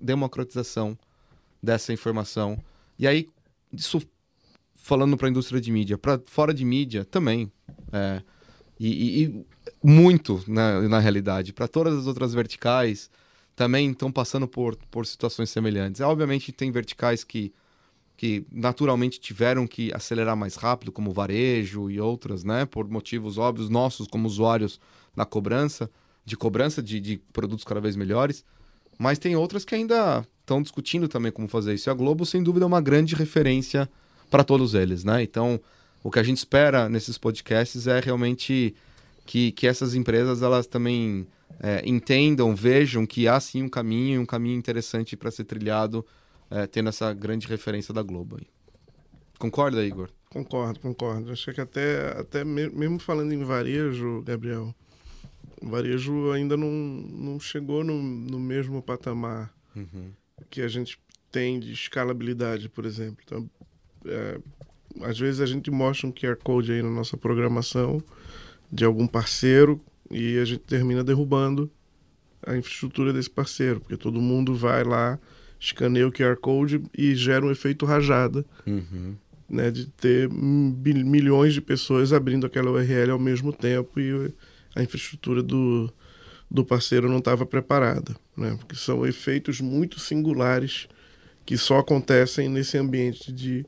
democratização 0.00 0.98
dessa 1.62 1.92
informação. 1.92 2.58
E 2.98 3.06
aí, 3.06 3.28
isso 3.72 4.00
falando 4.84 5.16
para 5.16 5.26
a 5.28 5.30
indústria 5.30 5.62
de 5.62 5.72
mídia, 5.72 5.96
para 5.96 6.20
fora 6.26 6.52
de 6.52 6.62
mídia 6.62 7.06
também. 7.06 7.50
É, 7.90 8.22
e, 8.78 9.22
e, 9.22 9.46
muito 9.82 10.44
na, 10.46 10.82
na 10.82 10.98
realidade. 10.98 11.54
Para 11.54 11.66
todas 11.66 11.94
as 11.96 12.06
outras 12.06 12.34
verticais 12.34 13.10
também 13.56 13.92
estão 13.92 14.12
passando 14.12 14.46
por, 14.46 14.76
por 14.90 15.06
situações 15.06 15.48
semelhantes. 15.48 16.02
Obviamente 16.02 16.52
tem 16.52 16.70
verticais 16.70 17.24
que, 17.24 17.50
que 18.14 18.44
naturalmente 18.52 19.18
tiveram 19.18 19.66
que 19.66 19.90
acelerar 19.94 20.36
mais 20.36 20.56
rápido, 20.56 20.92
como 20.92 21.12
varejo 21.12 21.90
e 21.90 21.98
outras, 21.98 22.44
né? 22.44 22.66
Por 22.66 22.86
motivos 22.86 23.38
óbvios 23.38 23.70
nossos 23.70 24.06
como 24.06 24.26
usuários 24.26 24.78
na 25.16 25.24
cobrança, 25.24 25.90
de 26.26 26.36
cobrança 26.36 26.82
de, 26.82 27.00
de 27.00 27.16
produtos 27.32 27.64
cada 27.64 27.80
vez 27.80 27.96
melhores. 27.96 28.44
Mas 28.98 29.18
tem 29.18 29.34
outras 29.34 29.64
que 29.64 29.74
ainda 29.74 30.28
estão 30.40 30.60
discutindo 30.60 31.08
também 31.08 31.32
como 31.32 31.48
fazer 31.48 31.72
isso. 31.72 31.88
E 31.88 31.90
a 31.90 31.94
Globo, 31.94 32.26
sem 32.26 32.42
dúvida, 32.42 32.66
é 32.66 32.68
uma 32.68 32.82
grande 32.82 33.14
referência 33.14 33.88
para 34.34 34.42
todos 34.42 34.74
eles, 34.74 35.04
né? 35.04 35.22
Então, 35.22 35.60
o 36.02 36.10
que 36.10 36.18
a 36.18 36.22
gente 36.24 36.38
espera 36.38 36.88
nesses 36.88 37.16
podcasts 37.16 37.86
é 37.86 38.00
realmente 38.00 38.74
que, 39.24 39.52
que 39.52 39.64
essas 39.64 39.94
empresas 39.94 40.42
elas 40.42 40.66
também 40.66 41.24
é, 41.60 41.88
entendam, 41.88 42.52
vejam 42.52 43.06
que 43.06 43.28
há 43.28 43.38
sim 43.38 43.62
um 43.62 43.68
caminho, 43.68 44.20
um 44.20 44.26
caminho 44.26 44.58
interessante 44.58 45.16
para 45.16 45.30
ser 45.30 45.44
trilhado, 45.44 46.04
é, 46.50 46.66
tendo 46.66 46.88
essa 46.88 47.14
grande 47.14 47.46
referência 47.46 47.94
da 47.94 48.02
Globo. 48.02 48.38
Aí. 48.40 48.46
Concorda, 49.38 49.86
Igor? 49.86 50.10
Concordo, 50.28 50.80
concordo. 50.80 51.30
Acho 51.30 51.52
que 51.52 51.60
até, 51.60 52.18
até 52.18 52.44
mesmo 52.44 52.98
falando 52.98 53.32
em 53.32 53.44
varejo, 53.44 54.20
Gabriel, 54.22 54.74
o 55.62 55.68
varejo 55.68 56.32
ainda 56.32 56.56
não, 56.56 56.72
não 56.72 57.38
chegou 57.38 57.84
no, 57.84 58.02
no 58.02 58.40
mesmo 58.40 58.82
patamar 58.82 59.54
uhum. 59.76 60.10
que 60.50 60.60
a 60.60 60.66
gente 60.66 60.98
tem 61.30 61.60
de 61.60 61.70
escalabilidade, 61.70 62.68
por 62.68 62.84
exemplo. 62.84 63.22
Então, 63.24 63.48
é, 64.06 64.38
às 65.02 65.18
vezes 65.18 65.40
a 65.40 65.46
gente 65.46 65.70
mostra 65.70 66.06
um 66.06 66.12
QR 66.12 66.36
Code 66.36 66.72
aí 66.72 66.82
na 66.82 66.90
nossa 66.90 67.16
programação 67.16 68.02
de 68.70 68.84
algum 68.84 69.06
parceiro 69.06 69.80
e 70.10 70.38
a 70.38 70.44
gente 70.44 70.60
termina 70.60 71.02
derrubando 71.02 71.70
a 72.46 72.56
infraestrutura 72.56 73.12
desse 73.12 73.30
parceiro, 73.30 73.80
porque 73.80 73.96
todo 73.96 74.20
mundo 74.20 74.54
vai 74.54 74.84
lá, 74.84 75.18
escaneia 75.58 76.06
o 76.06 76.12
QR 76.12 76.36
Code 76.36 76.82
e 76.96 77.14
gera 77.14 77.44
um 77.44 77.50
efeito 77.50 77.86
rajada, 77.86 78.44
uhum. 78.66 79.14
né, 79.48 79.70
de 79.70 79.86
ter 79.86 80.28
milhões 80.30 81.54
de 81.54 81.60
pessoas 81.60 82.12
abrindo 82.12 82.46
aquela 82.46 82.70
URL 82.70 83.12
ao 83.12 83.18
mesmo 83.18 83.52
tempo 83.52 83.98
e 83.98 84.32
a 84.74 84.82
infraestrutura 84.82 85.42
do, 85.42 85.90
do 86.50 86.64
parceiro 86.64 87.08
não 87.08 87.18
estava 87.18 87.46
preparada, 87.46 88.14
né, 88.36 88.56
porque 88.58 88.76
são 88.76 89.06
efeitos 89.06 89.60
muito 89.60 89.98
singulares 89.98 90.86
que 91.46 91.56
só 91.56 91.78
acontecem 91.78 92.48
nesse 92.48 92.76
ambiente 92.76 93.32
de 93.32 93.64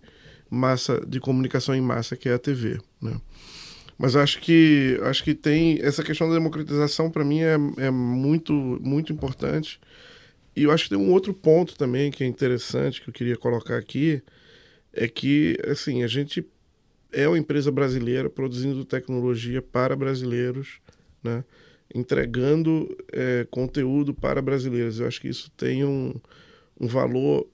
massa 0.50 1.04
de 1.06 1.20
comunicação 1.20 1.74
em 1.74 1.80
massa 1.80 2.16
que 2.16 2.28
é 2.28 2.34
a 2.34 2.38
TV, 2.38 2.80
né? 3.00 3.20
Mas 3.98 4.14
acho 4.14 4.40
que 4.40 4.98
acho 5.02 5.24
que 5.24 5.34
tem 5.34 5.78
essa 5.80 6.02
questão 6.02 6.28
da 6.28 6.34
democratização 6.34 7.10
para 7.10 7.24
mim 7.24 7.40
é, 7.40 7.56
é 7.78 7.90
muito 7.90 8.52
muito 8.82 9.12
importante. 9.12 9.80
E 10.54 10.64
eu 10.64 10.70
acho 10.70 10.84
que 10.84 10.90
tem 10.90 10.98
um 10.98 11.12
outro 11.12 11.32
ponto 11.34 11.76
também 11.76 12.10
que 12.10 12.24
é 12.24 12.26
interessante 12.26 13.00
que 13.02 13.08
eu 13.08 13.14
queria 13.14 13.36
colocar 13.36 13.76
aqui 13.76 14.22
é 14.92 15.08
que 15.08 15.58
assim 15.66 16.02
a 16.02 16.06
gente 16.06 16.46
é 17.12 17.26
uma 17.26 17.38
empresa 17.38 17.70
brasileira 17.70 18.28
produzindo 18.28 18.84
tecnologia 18.84 19.62
para 19.62 19.96
brasileiros, 19.96 20.80
né? 21.22 21.44
entregando 21.94 22.94
é, 23.12 23.46
conteúdo 23.50 24.12
para 24.12 24.42
brasileiros. 24.42 25.00
Eu 25.00 25.06
acho 25.06 25.20
que 25.20 25.28
isso 25.28 25.50
tem 25.56 25.84
um, 25.84 26.14
um 26.78 26.86
valor 26.86 27.46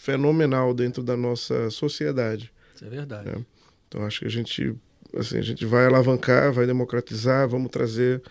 fenomenal 0.00 0.72
dentro 0.72 1.02
da 1.02 1.14
nossa 1.14 1.68
sociedade. 1.68 2.50
Isso 2.74 2.86
é 2.86 2.88
verdade. 2.88 3.28
É. 3.28 3.38
Então 3.86 4.02
acho 4.06 4.20
que 4.20 4.24
a 4.24 4.30
gente, 4.30 4.74
assim, 5.14 5.36
a 5.36 5.42
gente 5.42 5.66
vai 5.66 5.84
alavancar, 5.84 6.50
vai 6.54 6.66
democratizar, 6.66 7.46
vamos 7.46 7.70
trazer 7.70 8.22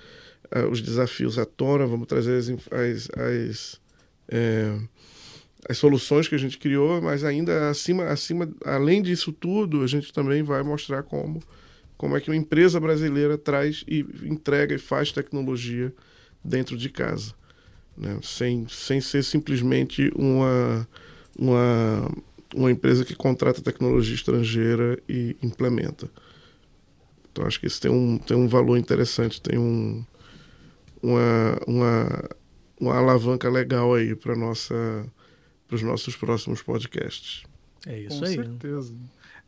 uh, 0.56 0.68
os 0.72 0.82
desafios 0.82 1.38
à 1.38 1.46
tona, 1.46 1.86
vamos 1.86 2.08
trazer 2.08 2.38
as, 2.38 2.50
as, 2.50 3.10
as, 3.16 3.82
é, 4.30 4.80
as, 5.70 5.78
soluções 5.78 6.28
que 6.28 6.34
a 6.34 6.40
gente 6.40 6.58
criou, 6.58 7.00
mas 7.04 7.24
ainda 7.24 7.70
acima, 7.70 8.06
acima, 8.06 8.50
além 8.66 9.04
disso 9.04 9.32
tudo, 9.32 9.84
a 9.84 9.88
gente 9.88 10.12
também 10.12 10.42
vai 10.42 10.64
mostrar 10.64 11.04
como 11.04 11.40
como 11.96 12.18
é 12.18 12.22
que 12.22 12.32
uma 12.32 12.38
empresa 12.38 12.80
brasileira 12.80 13.38
traz 13.38 13.84
e 13.86 14.00
entrega 14.24 14.74
e 14.74 14.80
faz 14.80 15.12
tecnologia 15.12 15.94
dentro 16.44 16.76
de 16.78 16.90
casa, 16.90 17.34
né? 17.96 18.18
sem, 18.24 18.66
sem 18.70 19.02
ser 19.02 19.22
simplesmente 19.22 20.10
uma, 20.16 20.88
uma, 21.40 22.12
uma 22.54 22.70
empresa 22.70 23.06
que 23.06 23.16
contrata 23.16 23.62
tecnologia 23.62 24.14
estrangeira 24.14 25.02
e 25.08 25.38
implementa. 25.42 26.10
Então 27.32 27.46
acho 27.46 27.60
que 27.60 27.68
isso 27.68 27.80
tem 27.80 27.90
um, 27.90 28.18
tem 28.18 28.36
um 28.36 28.48
valor 28.48 28.78
interessante, 28.78 29.42
tem 29.42 29.58
um, 29.58 30.04
uma, 31.02 31.58
uma, 31.66 32.30
uma 32.80 32.98
alavanca 32.98 33.50
legal 33.50 33.94
aí 33.94 34.14
para 34.16 34.34
os 35.72 35.82
nossos 35.82 36.16
próximos 36.18 36.62
podcasts. 36.62 37.44
É 37.88 38.00
isso 38.00 38.20
Com 38.20 38.26
aí. 38.26 38.36
Com 38.36 38.44
certeza. 38.44 38.94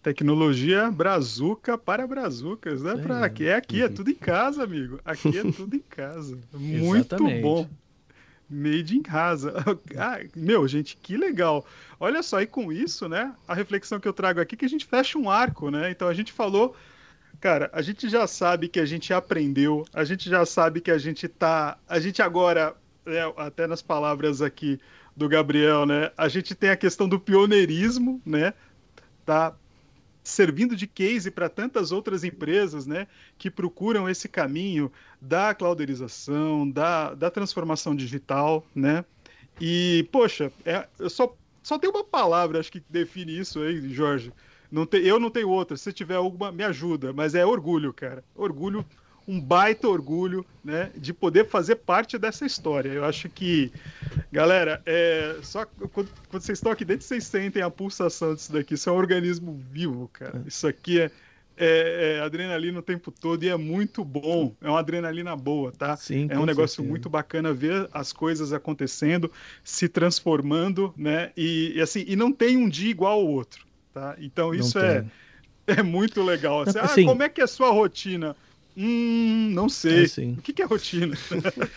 Tecnologia 0.02 0.89
brazuca 0.89 1.78
para 1.78 2.08
brazucas, 2.08 2.82
né? 2.82 2.96
Pra 2.96 3.24
aqui. 3.24 3.46
É 3.46 3.56
aqui, 3.56 3.84
é 3.84 3.89
tudo 3.89 4.10
em 4.10 4.16
casa, 4.16 4.64
amigo. 4.64 5.00
Aqui 5.06 5.38
é 5.38 5.52
tudo 5.52 5.76
em 5.76 5.84
casa. 5.88 6.39
Muito 6.54 7.18
bom. 7.42 7.70
Made 8.52 8.97
in 8.97 9.02
casa. 9.02 9.54
Ah, 9.97 10.20
meu, 10.36 10.68
gente, 10.68 10.97
que 10.97 11.16
legal. 11.16 11.66
Olha 11.99 12.22
só, 12.22 12.41
e 12.41 12.47
com 12.47 12.72
isso, 12.72 13.08
né? 13.08 13.34
A 13.47 13.54
reflexão 13.54 13.99
que 13.99 14.08
eu 14.08 14.14
trago 14.14 14.41
aqui 14.41 14.56
é 14.56 14.58
que 14.58 14.66
a 14.66 14.70
gente 14.70 14.86
fecha 14.86 15.18
um 15.18 15.30
arco, 15.30 15.70
né? 15.70 15.89
Então 15.89 16.08
a 16.08 16.14
gente 16.14 16.34
falou, 16.34 16.76
cara, 17.39 17.70
a 17.72 17.82
gente 17.82 18.10
já 18.10 18.28
sabe 18.28 18.68
que 18.68 18.80
a 18.80 18.86
gente 18.86 19.14
aprendeu, 19.14 19.86
a 19.93 20.04
gente 20.04 20.30
já 20.30 20.45
sabe 20.45 20.82
que 20.82 20.91
a 20.91 20.97
gente 20.97 21.28
tá. 21.28 21.78
A 21.88 21.99
gente 21.99 22.22
agora, 22.22 22.76
é, 23.06 23.34
até 23.38 23.68
nas 23.68 23.82
palavras 23.82 24.41
aqui 24.41 24.80
do 25.16 25.30
Gabriel, 25.30 25.86
né? 25.86 26.12
A 26.18 26.28
gente 26.28 26.54
tem 26.54 26.70
a 26.72 26.78
questão 26.78 27.08
do 27.08 27.20
pioneirismo, 27.20 28.22
né? 28.26 28.54
Tá 29.26 29.56
servindo 30.24 30.76
de 30.76 30.86
case 30.88 31.32
para 31.32 31.49
tantas 31.49 31.91
outras 31.91 32.24
empresas 32.24 32.86
né, 32.86 33.07
que 33.38 33.49
procuram 33.49 34.09
esse 34.09 34.28
caminho 34.28 34.91
da 35.19 35.53
clouderização, 35.53 36.69
da, 36.69 37.13
da 37.13 37.32
transformação 37.32 37.95
digital, 37.95 38.65
né? 38.76 39.03
E, 39.59 40.07
poxa, 40.11 40.51
é, 40.65 40.88
eu 40.97 41.09
só, 41.09 41.36
só 41.61 41.78
tem 41.78 41.89
uma 41.89 42.03
palavra, 42.03 42.59
acho 42.59 42.72
que 42.72 42.84
define 42.89 43.38
isso 43.38 43.59
aí, 43.59 43.93
Jorge. 43.93 44.32
Não 44.72 44.86
tem, 44.86 45.01
eu 45.01 45.19
não 45.19 45.30
tenho 45.30 45.49
outra. 45.49 45.76
Se 45.76 45.91
tiver 45.91 46.15
alguma, 46.15 46.51
me 46.51 46.63
ajuda. 46.63 47.11
Mas 47.11 47.36
é 47.36 47.45
orgulho, 47.45 47.93
cara. 47.93 48.24
Orgulho 48.34 48.86
um 49.28 49.39
baita 49.39 49.88
orgulho 49.88 50.45
né, 50.63 50.91
de 50.95 51.13
poder 51.13 51.47
fazer 51.47 51.76
parte 51.76 52.17
dessa 52.17 52.45
história. 52.45 52.89
Eu 52.89 53.05
acho 53.05 53.30
que, 53.30 53.72
galera, 54.32 54.82
é, 54.86 55.38
só 55.43 55.65
quando, 55.65 56.09
quando, 56.30 56.41
vocês 56.41 56.57
estão 56.57 56.72
aqui 56.72 56.84
dentro, 56.84 57.05
vocês 57.05 57.26
sentem 57.26 57.61
a 57.61 57.69
pulsação 57.69 58.36
disso 58.36 58.51
daqui. 58.51 58.74
Isso 58.74 58.89
é 58.89 58.93
um 58.93 58.97
organismo 58.97 59.59
vivo, 59.72 60.09
cara. 60.11 60.41
É. 60.43 60.47
Isso 60.47 60.67
aqui 60.67 60.99
é, 60.99 61.11
é, 61.57 62.15
é, 62.17 62.19
adrenalina 62.22 62.80
o 62.80 62.82
tempo 62.82 63.11
todo 63.11 63.43
e 63.43 63.49
é 63.49 63.55
muito 63.55 64.03
bom. 64.03 64.53
É 64.61 64.69
uma 64.69 64.80
adrenalina 64.80 65.36
boa, 65.36 65.72
tá? 65.72 65.95
Sim, 65.95 66.28
é 66.30 66.38
um 66.38 66.45
negócio 66.45 66.78
certeza. 66.78 66.89
muito 66.89 67.09
bacana 67.09 67.53
ver 67.53 67.88
as 67.93 68.11
coisas 68.11 68.51
acontecendo, 68.51 69.32
se 69.63 69.88
transformando, 69.88 70.93
né? 70.97 71.32
E, 71.38 71.74
e, 71.76 71.82
assim, 71.82 72.03
e 72.07 72.15
não 72.15 72.32
tem 72.32 72.57
um 72.57 72.67
dia 72.67 72.89
igual 72.89 73.19
ao 73.19 73.28
outro, 73.28 73.65
tá? 73.93 74.15
Então 74.19 74.53
isso 74.53 74.80
é, 74.80 75.05
é 75.67 75.84
muito 75.84 76.24
legal. 76.24 76.61
Assim, 76.61 77.03
ah, 77.03 77.05
como 77.05 77.24
é 77.24 77.30
que 77.30 77.41
é 77.41 77.43
a 77.43 77.47
sua 77.47 77.69
rotina? 77.69 78.36
Hum, 78.78 79.51
não 79.53 79.67
sei. 79.69 80.05
É, 80.05 80.32
o 80.32 80.41
que, 80.41 80.53
que 80.53 80.61
é 80.61 80.65
rotina? 80.65 81.15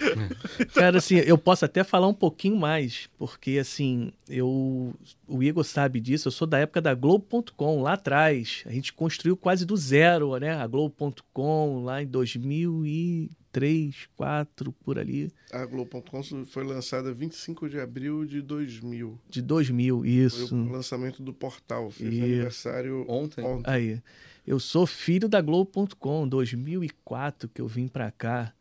Cara, 0.74 0.98
assim, 0.98 1.16
eu 1.16 1.36
posso 1.36 1.64
até 1.64 1.82
falar 1.82 2.06
um 2.06 2.14
pouquinho 2.14 2.56
mais, 2.56 3.08
porque 3.18 3.58
assim, 3.58 4.12
eu. 4.28 4.94
O 5.26 5.42
Igor 5.42 5.64
sabe 5.64 6.00
disso, 6.00 6.28
eu 6.28 6.32
sou 6.32 6.46
da 6.46 6.58
época 6.58 6.80
da 6.80 6.94
Globo.com, 6.94 7.82
lá 7.82 7.94
atrás. 7.94 8.62
A 8.66 8.70
gente 8.70 8.92
construiu 8.92 9.36
quase 9.36 9.64
do 9.64 9.76
zero, 9.76 10.36
né? 10.38 10.54
A 10.54 10.66
Globo.com, 10.66 11.84
lá 11.84 12.02
em 12.02 12.06
2003, 12.06 13.34
2004, 13.60 14.72
por 14.84 14.98
ali. 14.98 15.32
A 15.52 15.64
Globo.com 15.64 16.22
foi 16.44 16.64
lançada 16.64 17.12
25 17.12 17.68
de 17.68 17.78
abril 17.78 18.24
de 18.24 18.42
2000. 18.42 19.18
De 19.28 19.40
2000, 19.40 20.04
isso. 20.04 20.48
Foi 20.48 20.58
o 20.58 20.72
lançamento 20.72 21.22
do 21.22 21.32
portal, 21.32 21.90
fez 21.90 22.12
e... 22.12 22.22
aniversário 22.22 23.04
ontem. 23.08 23.44
ontem. 23.44 23.70
Aí. 23.70 24.02
Eu 24.46 24.60
sou 24.60 24.86
filho 24.86 25.28
da 25.28 25.40
Globo.com, 25.40 26.28
2004 26.28 27.48
que 27.48 27.60
eu 27.60 27.66
vim 27.66 27.88
para 27.88 28.10
cá. 28.10 28.52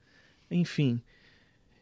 Enfim. 0.50 1.02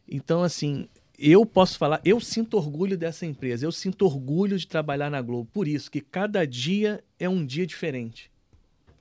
Então, 0.08 0.42
assim, 0.42 0.88
eu 1.18 1.46
posso 1.46 1.78
falar, 1.78 2.00
eu 2.04 2.18
sinto 2.20 2.56
orgulho 2.56 2.98
dessa 2.98 3.24
empresa, 3.24 3.64
eu 3.64 3.70
sinto 3.70 4.04
orgulho 4.04 4.58
de 4.58 4.66
trabalhar 4.66 5.08
na 5.08 5.22
Globo. 5.22 5.48
Por 5.52 5.68
isso 5.68 5.90
que 5.90 6.00
cada 6.00 6.44
dia 6.44 7.02
é 7.18 7.28
um 7.28 7.46
dia 7.46 7.64
diferente. 7.66 8.30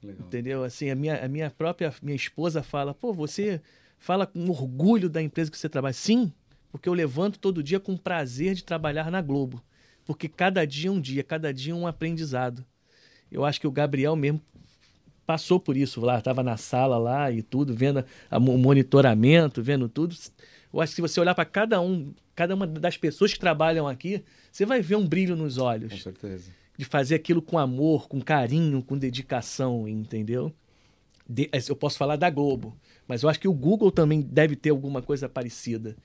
Legal. 0.04 0.28
Entendeu? 0.28 0.64
Assim, 0.64 0.90
a 0.90 0.96
minha, 0.96 1.24
a 1.24 1.28
minha 1.28 1.50
própria 1.50 1.94
minha 2.02 2.16
esposa 2.16 2.62
fala: 2.62 2.94
pô, 2.94 3.12
você 3.14 3.62
fala 3.98 4.28
com 4.28 4.50
orgulho 4.50 5.10
da 5.10 5.22
empresa 5.22 5.50
que 5.50 5.58
você 5.58 5.70
trabalha. 5.70 5.94
Sim, 5.94 6.32
porque 6.72 6.88
eu 6.88 6.94
levanto 6.94 7.40
todo 7.40 7.64
dia 7.64 7.80
com 7.80 7.98
prazer 7.98 8.54
de 8.54 8.64
trabalhar 8.64 9.10
na 9.10 9.22
Globo. 9.22 9.64
Porque 10.06 10.28
cada 10.28 10.66
dia 10.66 10.90
é 10.90 10.92
um 10.92 11.02
dia, 11.02 11.24
cada 11.24 11.54
dia 11.54 11.74
é 11.74 11.76
um 11.76 11.88
aprendizado. 11.88 12.66
Eu 13.32 13.46
acho 13.46 13.62
que 13.62 13.68
o 13.68 13.72
Gabriel 13.72 14.16
mesmo 14.16 14.42
passou 15.32 15.62
por 15.62 15.78
isso 15.78 16.02
lá, 16.02 16.20
estava 16.20 16.44
na 16.44 16.58
sala 16.58 16.98
lá 16.98 17.32
e 17.32 17.42
tudo, 17.42 17.74
vendo 17.74 18.04
o 18.30 18.58
monitoramento, 18.58 19.64
vendo 19.64 19.88
tudo. 19.88 20.14
Eu 20.74 20.82
acho 20.82 20.92
que 20.92 20.96
se 20.96 21.02
você 21.02 21.22
olhar 21.22 21.34
para 21.34 21.46
cada 21.46 21.80
um, 21.80 22.14
cada 22.36 22.54
uma 22.54 22.68
das 22.68 22.98
pessoas 22.98 23.32
que 23.32 23.40
trabalham 23.40 23.88
aqui, 23.88 24.26
você 24.52 24.66
vai 24.66 24.82
ver 24.82 24.98
um 24.98 25.08
brilho 25.08 25.38
nos 25.38 25.58
olhos. 25.58 25.94
Com 25.94 26.00
certeza. 26.00 26.52
De 26.78 26.84
fazer 26.84 27.16
aquilo 27.16 27.42
com 27.42 27.58
amor, 27.58 28.10
com 28.10 28.20
carinho, 28.20 28.84
com 28.84 28.98
dedicação, 28.98 29.88
entendeu? 29.88 30.54
De, 31.26 31.50
eu 31.70 31.78
posso 31.78 31.98
falar 31.98 32.18
da 32.18 32.30
Globo, 32.30 32.78
mas 33.08 33.24
eu 33.24 33.30
acho 33.30 33.40
que 33.40 33.48
o 33.48 33.54
Google 33.54 33.90
também 33.90 34.20
deve 34.20 34.58
ter 34.58 34.72
alguma 34.72 35.02
coisa 35.02 35.30
parecida 35.30 35.96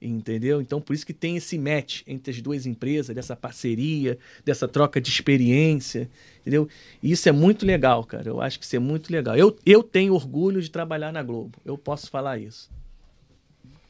entendeu? 0.00 0.60
Então 0.60 0.80
por 0.80 0.94
isso 0.94 1.06
que 1.06 1.12
tem 1.12 1.36
esse 1.36 1.58
match 1.58 2.02
entre 2.06 2.30
as 2.30 2.40
duas 2.40 2.66
empresas, 2.66 3.14
dessa 3.14 3.34
parceria, 3.34 4.18
dessa 4.44 4.68
troca 4.68 5.00
de 5.00 5.08
experiência, 5.10 6.10
entendeu? 6.40 6.68
E 7.02 7.12
isso 7.12 7.28
é 7.28 7.32
muito 7.32 7.64
legal, 7.64 8.04
cara. 8.04 8.28
Eu 8.28 8.40
acho 8.40 8.58
que 8.58 8.64
isso 8.64 8.76
é 8.76 8.78
muito 8.78 9.10
legal. 9.10 9.36
Eu, 9.36 9.56
eu 9.64 9.82
tenho 9.82 10.14
orgulho 10.14 10.60
de 10.60 10.70
trabalhar 10.70 11.12
na 11.12 11.22
Globo. 11.22 11.58
Eu 11.64 11.78
posso 11.78 12.10
falar 12.10 12.38
isso. 12.38 12.70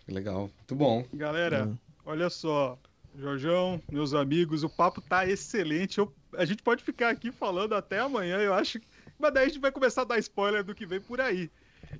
Legal, 0.07 0.51
muito 0.59 0.75
bom. 0.75 1.05
Galera, 1.15 1.67
hum. 1.67 1.77
olha 2.05 2.29
só, 2.29 2.79
Jorjão, 3.19 3.81
meus 3.91 4.13
amigos, 4.13 4.63
o 4.63 4.69
papo 4.69 5.01
tá 5.01 5.27
excelente. 5.27 5.99
Eu, 5.99 6.13
a 6.37 6.45
gente 6.45 6.63
pode 6.63 6.83
ficar 6.85 7.11
aqui 7.11 7.33
falando 7.33 7.75
até 7.75 7.99
amanhã, 8.01 8.39
eu 8.39 8.53
acho. 8.53 8.81
Mas 9.19 9.33
daí 9.33 9.45
a 9.45 9.49
gente 9.49 9.61
vai 9.61 9.73
começar 9.73 10.03
a 10.03 10.05
dar 10.05 10.19
spoiler 10.19 10.65
do 10.65 10.75
que 10.75 10.85
vem 10.85 11.01
por 11.01 11.21
aí. 11.21 11.51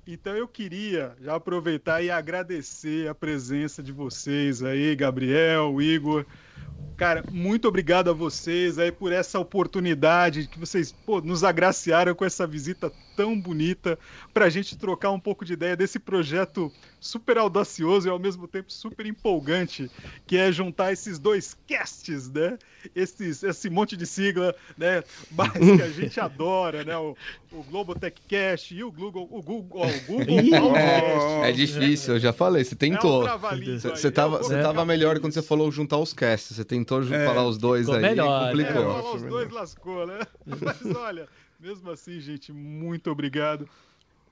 Então 0.05 0.35
eu 0.35 0.47
queria 0.47 1.15
já 1.21 1.35
aproveitar 1.35 2.01
e 2.01 2.09
agradecer 2.09 3.07
a 3.07 3.15
presença 3.15 3.81
de 3.81 3.91
vocês 3.91 4.63
aí, 4.63 4.95
Gabriel, 4.95 5.81
Igor. 5.81 6.25
Cara, 6.97 7.23
muito 7.29 7.67
obrigado 7.67 8.09
a 8.09 8.13
vocês 8.13 8.79
aí 8.79 8.91
por 8.91 9.11
essa 9.11 9.37
oportunidade 9.37 10.47
que 10.47 10.57
vocês 10.57 10.91
pô, 10.91 11.19
nos 11.19 11.43
agraciaram 11.43 12.15
com 12.15 12.23
essa 12.23 12.47
visita 12.47 12.91
tão 13.15 13.39
bonita 13.39 13.97
para 14.33 14.45
a 14.45 14.49
gente 14.49 14.77
trocar 14.77 15.11
um 15.11 15.19
pouco 15.19 15.45
de 15.45 15.53
ideia 15.53 15.75
desse 15.75 15.99
projeto 15.99 16.71
super 16.99 17.37
audacioso 17.37 18.07
e 18.07 18.11
ao 18.11 18.19
mesmo 18.19 18.47
tempo 18.47 18.71
super 18.71 19.05
empolgante, 19.05 19.89
que 20.25 20.37
é 20.37 20.51
juntar 20.51 20.91
esses 20.91 21.19
dois 21.19 21.55
casts, 21.67 22.29
né? 22.29 22.57
Esses, 22.95 23.43
esse 23.43 23.69
monte 23.69 23.95
de 23.95 24.05
sigla, 24.05 24.55
né? 24.77 25.03
Mas 25.31 25.51
que 25.51 25.81
a 25.81 25.89
gente 25.89 26.19
adora, 26.21 26.83
né? 26.83 26.97
O, 26.97 27.15
o 27.51 27.63
Global 27.63 27.95
Tech 27.95 28.19
Cast 28.27 28.73
e 28.75 28.83
o 28.83 28.91
Google, 28.91 29.27
o 29.31 29.41
Google, 29.41 29.85
o 29.85 30.01
Google 30.05 30.75
É 30.75 31.51
difícil, 31.51 32.15
eu 32.15 32.19
já 32.19 32.33
falei, 32.33 32.63
você 32.63 32.75
tentou. 32.75 33.27
É 33.27 33.35
um 33.35 33.79
você 33.95 34.11
tava, 34.11 34.37
você 34.39 34.61
tava 34.61 34.83
melhor 34.83 35.19
quando 35.19 35.33
você 35.33 35.41
falou 35.41 35.71
juntar 35.71 35.97
os 35.97 36.13
casts, 36.13 36.55
você 36.55 36.65
tentou 36.65 37.01
é, 37.03 37.25
falar 37.25 37.45
os 37.45 37.57
dois 37.57 37.87
aí, 37.89 38.01
melhor, 38.01 38.47
complicou. 38.47 38.81
É, 38.81 39.01
falar 39.01 39.15
os 39.15 39.23
dois 39.23 39.51
lascou, 39.51 40.07
né? 40.07 40.19
Mas 40.45 40.95
olha, 40.95 41.27
mesmo 41.59 41.89
assim, 41.89 42.19
gente, 42.19 42.51
muito 42.51 43.09
obrigado. 43.09 43.67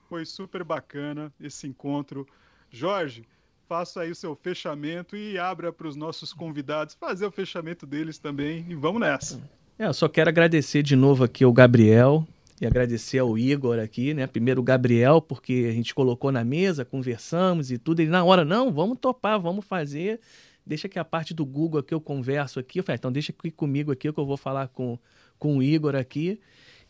Foi 0.08 0.24
super 0.24 0.62
bacana 0.62 1.32
esse 1.40 1.66
encontro. 1.66 2.26
Jorge, 2.70 3.24
faça 3.68 4.02
aí 4.02 4.10
o 4.10 4.14
seu 4.14 4.34
fechamento 4.36 5.16
e 5.16 5.38
abra 5.38 5.72
para 5.72 5.88
os 5.88 5.96
nossos 5.96 6.32
convidados 6.32 6.94
fazer 6.94 7.26
o 7.26 7.30
fechamento 7.30 7.86
deles 7.86 8.18
também. 8.18 8.64
E 8.68 8.74
vamos 8.74 9.00
nessa. 9.00 9.40
É, 9.78 9.86
eu 9.86 9.94
só 9.94 10.08
quero 10.08 10.28
agradecer 10.28 10.82
de 10.82 10.94
novo 10.94 11.24
aqui 11.24 11.44
ao 11.44 11.52
Gabriel. 11.52 12.26
e 12.60 12.66
agradecer 12.66 13.18
ao 13.18 13.36
Igor 13.36 13.78
aqui, 13.80 14.14
né? 14.14 14.26
Primeiro 14.26 14.60
o 14.60 14.64
Gabriel, 14.64 15.20
porque 15.20 15.66
a 15.68 15.72
gente 15.72 15.94
colocou 15.94 16.30
na 16.30 16.44
mesa, 16.44 16.84
conversamos 16.84 17.70
e 17.70 17.78
tudo. 17.78 18.00
Ele 18.00 18.10
na 18.10 18.22
hora, 18.22 18.44
não, 18.44 18.72
vamos 18.72 18.98
topar, 19.00 19.40
vamos 19.40 19.64
fazer. 19.64 20.20
Deixa 20.64 20.88
que 20.88 20.98
a 20.98 21.04
parte 21.04 21.34
do 21.34 21.44
Google 21.44 21.80
aqui 21.80 21.92
eu 21.92 22.00
converso 22.00 22.60
aqui. 22.60 22.78
Eu 22.78 22.84
falei, 22.84 22.96
então 22.96 23.10
deixa 23.12 23.32
aqui 23.32 23.50
comigo 23.50 23.90
aqui 23.90 24.12
que 24.12 24.20
eu 24.20 24.24
vou 24.24 24.36
falar 24.36 24.68
com, 24.68 24.98
com 25.38 25.58
o 25.58 25.62
Igor 25.62 25.96
aqui. 25.96 26.40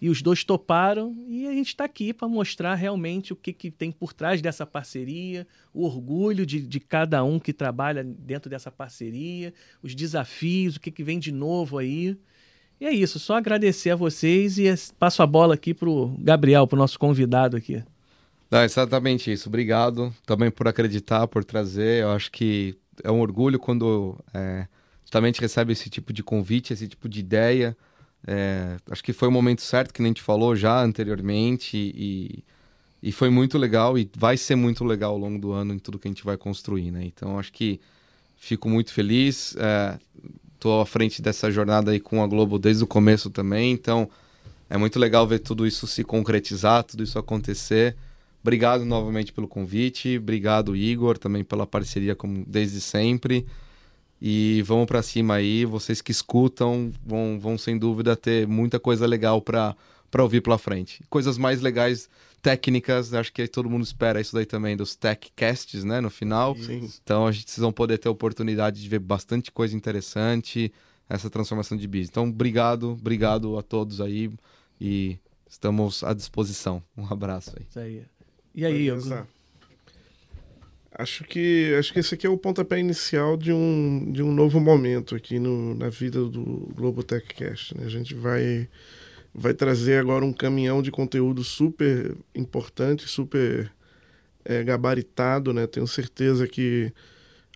E 0.05 0.11
os 0.11 0.20
dois 0.20 0.44
toparam 0.44 1.16
e 1.26 1.48
a 1.48 1.52
gente 1.52 1.68
está 1.68 1.86
aqui 1.86 2.12
para 2.12 2.28
mostrar 2.28 2.74
realmente 2.74 3.32
o 3.32 3.36
que, 3.36 3.55
que 3.55 3.70
tem 3.70 3.90
por 3.90 4.12
trás 4.12 4.42
dessa 4.42 4.66
parceria, 4.66 5.46
o 5.72 5.82
orgulho 5.82 6.44
de, 6.44 6.61
de 6.61 6.78
cada 6.78 7.24
um 7.24 7.40
que 7.40 7.55
trabalha 7.55 8.05
dentro 8.05 8.50
dessa 8.50 8.70
parceria, 8.70 9.55
os 9.82 9.94
desafios, 9.94 10.76
o 10.76 10.80
que, 10.80 10.90
que 10.90 11.02
vem 11.02 11.18
de 11.18 11.32
novo 11.32 11.78
aí. 11.78 12.18
E 12.78 12.84
é 12.84 12.92
isso, 12.92 13.18
só 13.18 13.36
agradecer 13.36 13.92
a 13.92 13.96
vocês 13.96 14.59
e 14.59 14.64
passo 14.98 15.22
a 15.22 15.26
bola 15.26 15.55
aqui 15.55 15.72
para 15.72 15.88
o 15.88 16.14
Gabriel, 16.18 16.66
para 16.66 16.76
o 16.76 16.80
nosso 16.80 16.98
convidado 16.98 17.57
aqui. 17.57 17.82
Não, 18.50 18.62
exatamente 18.62 19.32
isso. 19.32 19.48
Obrigado 19.48 20.14
também 20.26 20.50
por 20.50 20.68
acreditar, 20.68 21.26
por 21.28 21.42
trazer. 21.44 22.02
Eu 22.02 22.11
acho 22.11 22.30
que 22.30 22.76
é 23.02 23.11
um 23.11 23.22
orgulho 23.22 23.59
quando 23.59 24.22
é, 24.34 24.66
justamente 25.02 25.40
recebe 25.40 25.72
esse 25.72 25.88
tipo 25.88 26.12
de 26.12 26.22
convite, 26.22 26.74
esse 26.74 26.86
tipo 26.86 27.09
de 27.09 27.20
ideia. 27.20 27.74
É, 28.27 28.77
acho 28.91 29.05
que 29.05 29.12
foi 29.12 29.29
o 29.29 29.33
momento 29.33 29.61
certo, 29.62 29.93
que 29.93 30.01
nem 30.01 30.11
gente 30.11 30.22
falou 30.22 30.57
já 30.57 30.83
anteriormente, 30.83 31.77
e, 31.77 32.43
e 33.03 33.12
foi 33.12 33.29
muito 33.29 33.59
legal 33.59 33.99
e 33.99 34.09
vai 34.16 34.37
ser 34.37 34.57
muito 34.57 34.85
legal 34.85 35.12
ao 35.12 35.18
longo 35.18 35.39
do 35.39 35.53
ano 35.53 35.75
em 35.75 35.79
tudo 35.79 35.99
que 35.99 36.09
a 36.09 36.11
gente 36.11 36.25
vai 36.25 36.37
construir, 36.37 36.91
né? 36.91 37.05
Então 37.05 37.39
acho 37.39 37.53
que 37.53 37.81
fico 38.37 38.68
muito 38.68 38.93
feliz. 38.93 39.55
É, 39.59 39.99
tô 40.59 40.81
à 40.81 40.87
frente 40.87 41.20
dessa 41.20 41.51
jornada 41.51 41.91
aí 41.91 42.01
com 42.01 42.22
a 42.22 42.27
Globo 42.27 42.59
desde 42.59 42.83
o 42.83 42.87
começo 42.87 43.29
também, 43.29 43.72
então 43.72 44.09
é 44.70 44.79
muito 44.79 44.99
legal 44.99 45.27
ver 45.27 45.41
tudo 45.41 45.66
isso 45.66 45.87
se 45.87 46.03
concretizar, 46.03 46.83
tudo 46.83 47.03
isso 47.03 47.18
acontecer. 47.18 47.95
Obrigado 48.43 48.85
novamente 48.85 49.33
pelo 49.33 49.49
convite, 49.49 50.18
obrigado 50.18 50.75
Igor 50.75 51.18
também 51.18 51.45
pela 51.45 51.66
parceria 51.66 52.14
como 52.14 52.45
desde 52.47 52.81
sempre. 52.81 53.47
E 54.21 54.62
vamos 54.62 54.87
para 54.87 55.03
cima 55.03 55.35
aí, 55.35 55.65
vocês 55.65 56.01
que 56.01 56.12
escutam 56.12 56.93
vão, 57.05 57.39
vão 57.39 57.59
sem 57.59 57.79
dúvida 57.79 58.17
ter 58.17 58.47
muita 58.47 58.81
coisa 58.81 59.07
legal 59.07 59.43
para 59.43 59.77
para 60.15 60.23
ouvir 60.23 60.41
pela 60.43 60.57
frente. 60.57 61.03
Coisas 61.11 61.37
mais 61.37 61.61
legais 61.61 62.09
técnicas, 62.41 63.12
acho 63.12 63.33
que 63.33 63.49
todo 63.49 63.69
mundo 63.69 63.83
espera 63.83 64.21
isso 64.21 64.33
daí 64.33 64.47
também 64.47 64.77
dos 64.77 64.95
techcasts, 64.95 65.83
né, 65.83 66.01
no 66.01 66.09
final. 66.09 66.55
Sim. 66.57 66.89
Então 67.03 67.27
a 67.27 67.33
gente, 67.33 67.51
vocês 67.51 67.61
vão 67.61 67.73
poder 67.73 67.99
ter 67.99 68.07
a 68.07 68.12
oportunidade 68.12 68.81
de 68.81 68.89
ver 68.89 69.01
bastante 69.01 69.51
coisa 69.51 69.75
interessante, 69.75 70.73
essa 71.09 71.29
transformação 71.29 71.77
de 71.77 71.89
business. 71.89 72.11
Então, 72.11 72.29
obrigado, 72.29 72.93
obrigado 72.93 73.59
a 73.59 73.62
todos 73.62 74.01
aí 74.01 74.31
e 74.81 75.19
estamos 75.51 76.05
à 76.05 76.15
disposição. 76.15 76.81
Um 76.97 77.07
abraço 77.11 77.51
aí. 77.57 77.67
Isso 77.69 77.79
aí. 77.81 78.05
E 78.55 78.65
aí, 78.65 78.89
Igor? 78.89 79.27
Acho 80.97 81.24
que 81.24 81.74
acho 81.76 81.92
que 81.92 81.99
esse 81.99 82.14
aqui 82.14 82.24
é 82.24 82.30
o 82.30 82.38
pontapé 82.38 82.78
inicial 82.78 83.36
de 83.36 83.53
um, 83.53 84.12
de 84.12 84.22
um 84.22 84.32
novo 84.32 84.61
momento 84.61 85.16
aqui 85.16 85.40
no, 85.40 85.74
na 85.74 85.88
vida 85.88 86.24
do 86.24 86.72
Globo 86.72 87.03
Techcast. 87.03 87.76
Né? 87.76 87.84
A 87.84 87.88
gente 87.88 88.14
vai 88.14 88.68
vai 89.34 89.53
trazer 89.53 89.99
agora 89.99 90.24
um 90.24 90.32
caminhão 90.32 90.80
de 90.80 90.92
conteúdo 90.92 91.42
super 91.42 92.16
importante, 92.32 93.09
super 93.09 93.72
é, 94.45 94.62
gabaritado, 94.62 95.53
né? 95.53 95.66
Tenho 95.66 95.86
certeza 95.88 96.47
que 96.47 96.92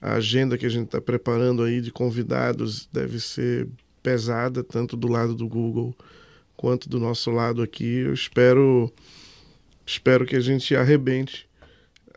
a 0.03 0.15
agenda 0.15 0.59
que 0.59 0.67
a 0.67 0.69
gente 0.69 0.87
está 0.87 1.01
preparando 1.01 1.63
aí 1.63 1.81
de 1.81 1.93
convidados 1.93 2.89
deve 2.93 3.21
ser 3.21 3.69
pesada, 4.03 4.65
tanto 4.65 4.97
do 4.97 5.07
lado 5.07 5.37
do 5.37 5.47
Google 5.47 5.95
quanto 6.57 6.89
do 6.89 6.99
nosso 6.99 7.31
lado 7.31 7.63
aqui. 7.63 8.01
Eu 8.01 8.15
espero, 8.15 8.93
espero 9.87 10.27
que 10.27 10.35
a 10.35 10.41
gente 10.41 10.75
arrebente 10.75 11.48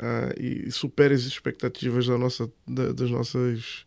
uh, 0.01 0.41
e 0.41 0.71
supere 0.71 1.13
as 1.13 1.21
expectativas 1.21 2.07
da 2.07 2.17
nossa, 2.17 2.51
da, 2.67 2.91
das 2.91 3.09
nossas, 3.09 3.85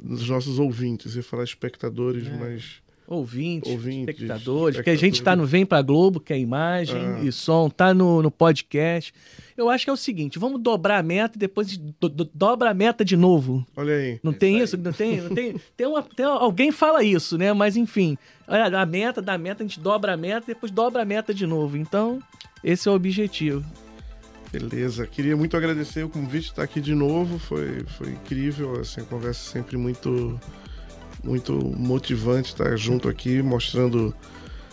dos 0.00 0.28
nossos 0.28 0.58
ouvintes. 0.58 1.14
Eu 1.14 1.20
ia 1.20 1.22
falar 1.22 1.44
espectadores, 1.44 2.26
é. 2.26 2.30
mas 2.36 2.82
ouvintes, 3.06 3.72
ouvintes 3.72 4.14
espectadores, 4.14 4.76
porque 4.76 4.90
a 4.90 4.96
gente 4.96 5.14
está 5.14 5.34
no 5.34 5.46
Vem 5.46 5.64
Pra 5.64 5.80
Globo, 5.80 6.20
que 6.20 6.32
é 6.32 6.38
imagem 6.38 7.00
ah. 7.00 7.20
e 7.24 7.32
som, 7.32 7.70
tá 7.70 7.94
no, 7.94 8.22
no 8.22 8.30
podcast. 8.30 9.14
Eu 9.56 9.70
acho 9.70 9.84
que 9.84 9.90
é 9.90 9.92
o 9.92 9.96
seguinte, 9.96 10.38
vamos 10.38 10.60
dobrar 10.60 10.98
a 10.98 11.02
meta 11.02 11.36
e 11.36 11.38
depois 11.38 11.76
do, 11.76 12.08
do, 12.08 12.30
dobra 12.32 12.70
a 12.70 12.74
meta 12.74 13.04
de 13.04 13.16
novo. 13.16 13.66
Olha 13.74 13.94
aí. 13.94 14.20
Não 14.22 14.32
é 14.32 14.34
tem 14.34 14.60
isso? 14.60 14.76
Aí. 14.76 14.82
Não 14.82 14.92
tem? 14.92 15.20
Não 15.22 15.34
tem, 15.34 15.54
tem, 15.76 15.86
uma, 15.86 16.02
tem 16.02 16.26
alguém 16.26 16.70
fala 16.70 17.02
isso, 17.02 17.38
né? 17.38 17.52
Mas 17.54 17.76
enfim, 17.76 18.18
olha, 18.46 18.78
a 18.78 18.86
meta, 18.86 19.22
da 19.22 19.38
meta, 19.38 19.64
a 19.64 19.66
gente 19.66 19.80
dobra 19.80 20.12
a 20.12 20.16
meta 20.16 20.44
e 20.50 20.54
depois 20.54 20.70
dobra 20.70 21.02
a 21.02 21.06
meta 21.06 21.32
de 21.32 21.46
novo. 21.46 21.78
Então, 21.78 22.22
esse 22.62 22.88
é 22.88 22.92
o 22.92 22.94
objetivo. 22.94 23.64
Beleza, 24.50 25.06
queria 25.06 25.36
muito 25.36 25.56
agradecer 25.56 26.02
o 26.02 26.08
convite 26.08 26.44
de 26.44 26.50
estar 26.50 26.62
aqui 26.62 26.80
de 26.80 26.94
novo, 26.94 27.38
foi, 27.38 27.84
foi 27.98 28.10
incrível, 28.10 28.80
assim, 28.80 29.02
a 29.02 29.04
conversa 29.04 29.50
sempre 29.50 29.76
muito 29.76 30.40
muito 31.22 31.52
motivante 31.76 32.50
estar 32.50 32.76
junto 32.76 33.08
aqui, 33.08 33.42
mostrando 33.42 34.14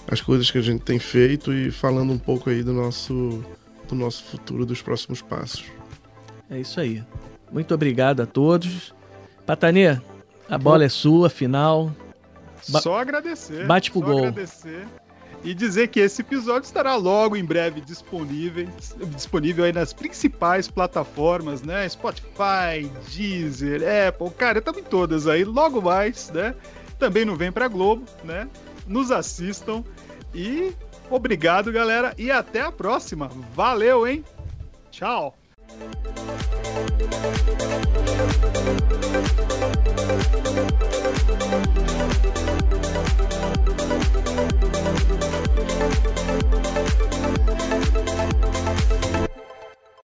as 0.07 0.21
coisas 0.21 0.49
que 0.49 0.57
a 0.57 0.61
gente 0.61 0.81
tem 0.81 0.99
feito 0.99 1.51
e 1.51 1.71
falando 1.71 2.13
um 2.13 2.19
pouco 2.19 2.49
aí 2.49 2.63
do 2.63 2.71
nosso, 2.71 3.43
do 3.87 3.95
nosso 3.95 4.23
futuro, 4.23 4.65
dos 4.65 4.81
próximos 4.81 5.21
passos. 5.21 5.65
É 6.49 6.59
isso 6.59 6.79
aí. 6.79 7.03
Muito 7.51 7.73
obrigado 7.73 8.21
a 8.21 8.25
todos. 8.25 8.93
Patanê, 9.45 9.99
a 10.47 10.57
bola 10.57 10.85
é 10.85 10.89
sua, 10.89 11.29
final. 11.29 11.91
Ba 12.69 12.79
só 12.79 12.99
agradecer. 12.99 13.65
Bate 13.65 13.91
pro 13.91 14.01
só 14.01 14.05
gol. 14.05 14.17
agradecer 14.19 14.85
e 15.45 15.53
dizer 15.53 15.89
que 15.89 15.99
esse 15.99 16.21
episódio 16.21 16.65
estará 16.65 16.95
logo 16.95 17.35
em 17.35 17.45
breve 17.45 17.79
disponível, 17.79 18.67
disponível 19.15 19.63
aí 19.63 19.71
nas 19.71 19.93
principais 19.93 20.67
plataformas, 20.67 21.61
né? 21.61 21.87
Spotify, 21.87 22.89
Deezer, 23.13 23.81
Apple, 24.07 24.31
cara, 24.31 24.57
estamos 24.57 24.81
em 24.81 24.83
todas 24.83 25.27
aí, 25.27 25.43
logo 25.43 25.79
mais, 25.81 26.31
né? 26.31 26.55
Também 26.97 27.23
não 27.23 27.35
vem 27.35 27.51
pra 27.51 27.67
Globo, 27.67 28.03
né? 28.23 28.49
Nos 28.87 29.11
assistam 29.11 29.83
e 30.33 30.73
obrigado, 31.11 31.71
galera, 31.71 32.13
e 32.17 32.31
até 32.31 32.61
a 32.61 32.71
próxima. 32.71 33.29
Valeu, 33.53 34.07
hein? 34.07 34.25
Tchau. 34.89 35.37